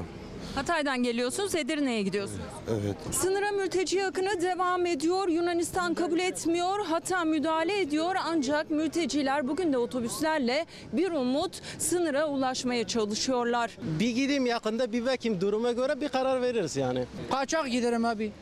Hatay'dan 0.54 1.02
geliyorsunuz, 1.02 1.54
Edirne'ye 1.54 2.02
gidiyorsunuz. 2.02 2.40
Evet. 2.70 2.96
Sınıra 3.14 3.50
mülteci 3.50 4.06
akını 4.06 4.40
devam 4.42 4.86
ediyor. 4.86 5.28
Yunanistan 5.28 5.94
kabul 5.94 6.18
etmiyor, 6.18 6.86
hatta 6.86 7.24
müdahale 7.24 7.80
ediyor. 7.80 8.14
Ancak 8.26 8.70
mülteciler 8.70 9.48
bugün 9.48 9.72
de 9.72 9.78
otobüslerle 9.78 10.66
bir 10.92 11.12
umut 11.12 11.60
sınıra 11.78 12.28
ulaşmaya 12.28 12.86
çalışıyorlar. 12.86 13.78
Bir 14.00 14.10
gideyim 14.10 14.46
yakında 14.46 14.92
bir 14.92 15.06
bakayım 15.06 15.40
duruma 15.40 15.72
göre 15.72 16.00
bir 16.00 16.08
karar 16.08 16.42
veririz 16.42 16.76
yani. 16.76 17.04
Kaçak 17.30 17.70
giderim 17.70 18.04
abi. 18.04 18.32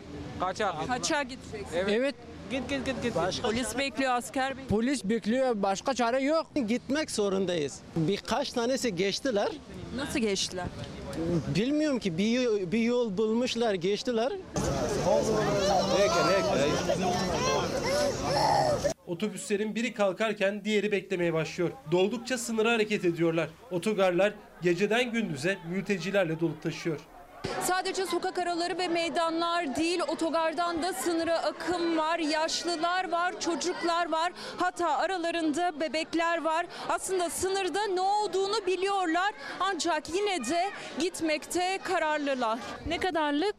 Kaçak. 0.40 0.86
Kaçağa 0.88 1.22
gideceksiniz. 1.22 1.84
Evet. 1.88 2.14
Git 2.50 2.68
git 2.68 2.86
git 2.86 3.02
git. 3.02 3.14
Başka 3.14 3.48
Polis 3.48 3.78
bekliyor, 3.78 4.12
asker 4.12 4.50
bekliyor. 4.50 4.68
Polis 4.68 5.04
bekliyor. 5.04 5.62
Başka 5.62 5.94
çare 5.94 6.22
yok. 6.22 6.46
Gitmek 6.68 7.10
zorundayız. 7.10 7.80
Birkaç 7.96 8.52
tanesi 8.52 8.94
geçtiler. 8.96 9.48
Nasıl 9.96 10.18
geçtiler? 10.18 10.66
Bilmiyorum 11.56 11.98
ki 11.98 12.18
bir, 12.18 12.72
bir 12.72 12.78
yol 12.78 13.16
bulmuşlar 13.16 13.74
geçtiler. 13.74 14.32
Otobüslerin 19.06 19.74
biri 19.74 19.94
kalkarken 19.94 20.64
diğeri 20.64 20.92
beklemeye 20.92 21.32
başlıyor. 21.32 21.70
Doldukça 21.92 22.38
sınıra 22.38 22.72
hareket 22.72 23.04
ediyorlar. 23.04 23.48
Otogarlar 23.70 24.34
geceden 24.62 25.12
gündüze 25.12 25.58
mültecilerle 25.70 26.40
dolup 26.40 26.62
taşıyor. 26.62 27.00
Sadece 27.62 28.06
sokak 28.06 28.38
araları 28.38 28.78
ve 28.78 28.88
meydanlar 28.88 29.76
değil, 29.76 30.00
otogardan 30.08 30.82
da 30.82 30.92
sınıra 30.92 31.38
akım 31.38 31.98
var, 31.98 32.18
yaşlılar 32.18 33.12
var, 33.12 33.40
çocuklar 33.40 34.12
var, 34.12 34.32
hatta 34.56 34.88
aralarında 34.96 35.80
bebekler 35.80 36.42
var. 36.42 36.66
Aslında 36.88 37.30
sınırda 37.30 37.86
ne 37.86 38.00
olduğunu 38.00 38.66
biliyorlar 38.66 39.32
ancak 39.60 40.08
yine 40.14 40.46
de 40.48 40.70
gitmekte 40.98 41.78
kararlılar. 41.84 42.58
Ne 42.86 42.98
kadarlık? 42.98 43.54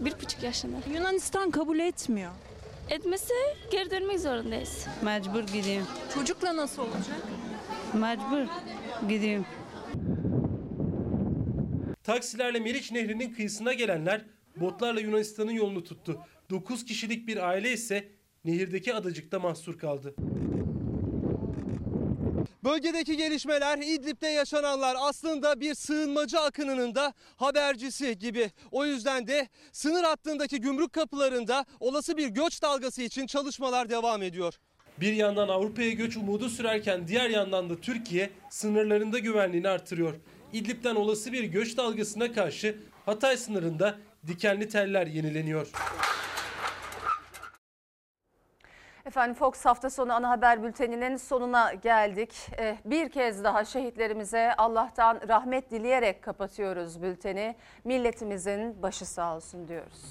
Bir 0.00 0.12
buçuk 0.22 0.42
yaşında. 0.42 0.76
Yunanistan 0.94 1.50
kabul 1.50 1.78
etmiyor. 1.78 2.30
Etmese 2.90 3.34
geri 3.70 3.90
dönmek 3.90 4.20
zorundayız. 4.20 4.86
Mecbur 5.02 5.42
gideyim. 5.42 5.86
Çocukla 6.14 6.56
nasıl 6.56 6.82
olacak? 6.82 7.16
Mecbur 7.92 8.46
gideyim. 9.08 9.46
Taksilerle 12.08 12.60
Meriç 12.60 12.92
Nehri'nin 12.92 13.34
kıyısına 13.34 13.72
gelenler 13.72 14.24
botlarla 14.56 15.00
Yunanistan'ın 15.00 15.50
yolunu 15.50 15.84
tuttu. 15.84 16.20
9 16.50 16.84
kişilik 16.84 17.26
bir 17.28 17.48
aile 17.48 17.72
ise 17.72 18.08
nehirdeki 18.44 18.94
adacıkta 18.94 19.38
mahsur 19.38 19.78
kaldı. 19.78 20.14
Bölgedeki 22.64 23.16
gelişmeler 23.16 23.78
İdlib'de 23.78 24.26
yaşananlar 24.26 24.96
aslında 25.00 25.60
bir 25.60 25.74
sığınmacı 25.74 26.40
akınının 26.40 26.94
da 26.94 27.14
habercisi 27.36 28.18
gibi. 28.18 28.50
O 28.70 28.86
yüzden 28.86 29.26
de 29.26 29.48
sınır 29.72 30.04
hattındaki 30.04 30.60
gümrük 30.60 30.92
kapılarında 30.92 31.64
olası 31.80 32.16
bir 32.16 32.28
göç 32.28 32.62
dalgası 32.62 33.02
için 33.02 33.26
çalışmalar 33.26 33.90
devam 33.90 34.22
ediyor. 34.22 34.54
Bir 35.00 35.12
yandan 35.12 35.48
Avrupa'ya 35.48 35.90
göç 35.90 36.16
umudu 36.16 36.48
sürerken 36.48 37.08
diğer 37.08 37.30
yandan 37.30 37.70
da 37.70 37.80
Türkiye 37.80 38.30
sınırlarında 38.50 39.18
güvenliğini 39.18 39.68
artırıyor. 39.68 40.14
İdlib'den 40.52 40.94
olası 40.94 41.32
bir 41.32 41.44
göç 41.44 41.76
dalgasına 41.76 42.32
karşı 42.32 42.76
Hatay 43.06 43.36
sınırında 43.36 43.98
dikenli 44.26 44.68
teller 44.68 45.06
yenileniyor. 45.06 45.70
Efendim 49.06 49.34
Fox 49.34 49.64
hafta 49.64 49.90
sonu 49.90 50.12
ana 50.12 50.30
haber 50.30 50.62
bülteninin 50.62 51.16
sonuna 51.16 51.74
geldik. 51.74 52.34
Eh, 52.58 52.76
Bir 52.84 53.08
kez 53.08 53.44
daha 53.44 53.64
şehitlerimize 53.64 54.54
Allah'tan 54.58 55.20
rahmet 55.28 55.70
dileyerek 55.70 56.22
kapatıyoruz 56.22 57.02
bülteni. 57.02 57.56
Milletimizin 57.84 58.82
başı 58.82 59.06
sağ 59.06 59.36
olsun 59.36 59.68
diyoruz. 59.68 60.02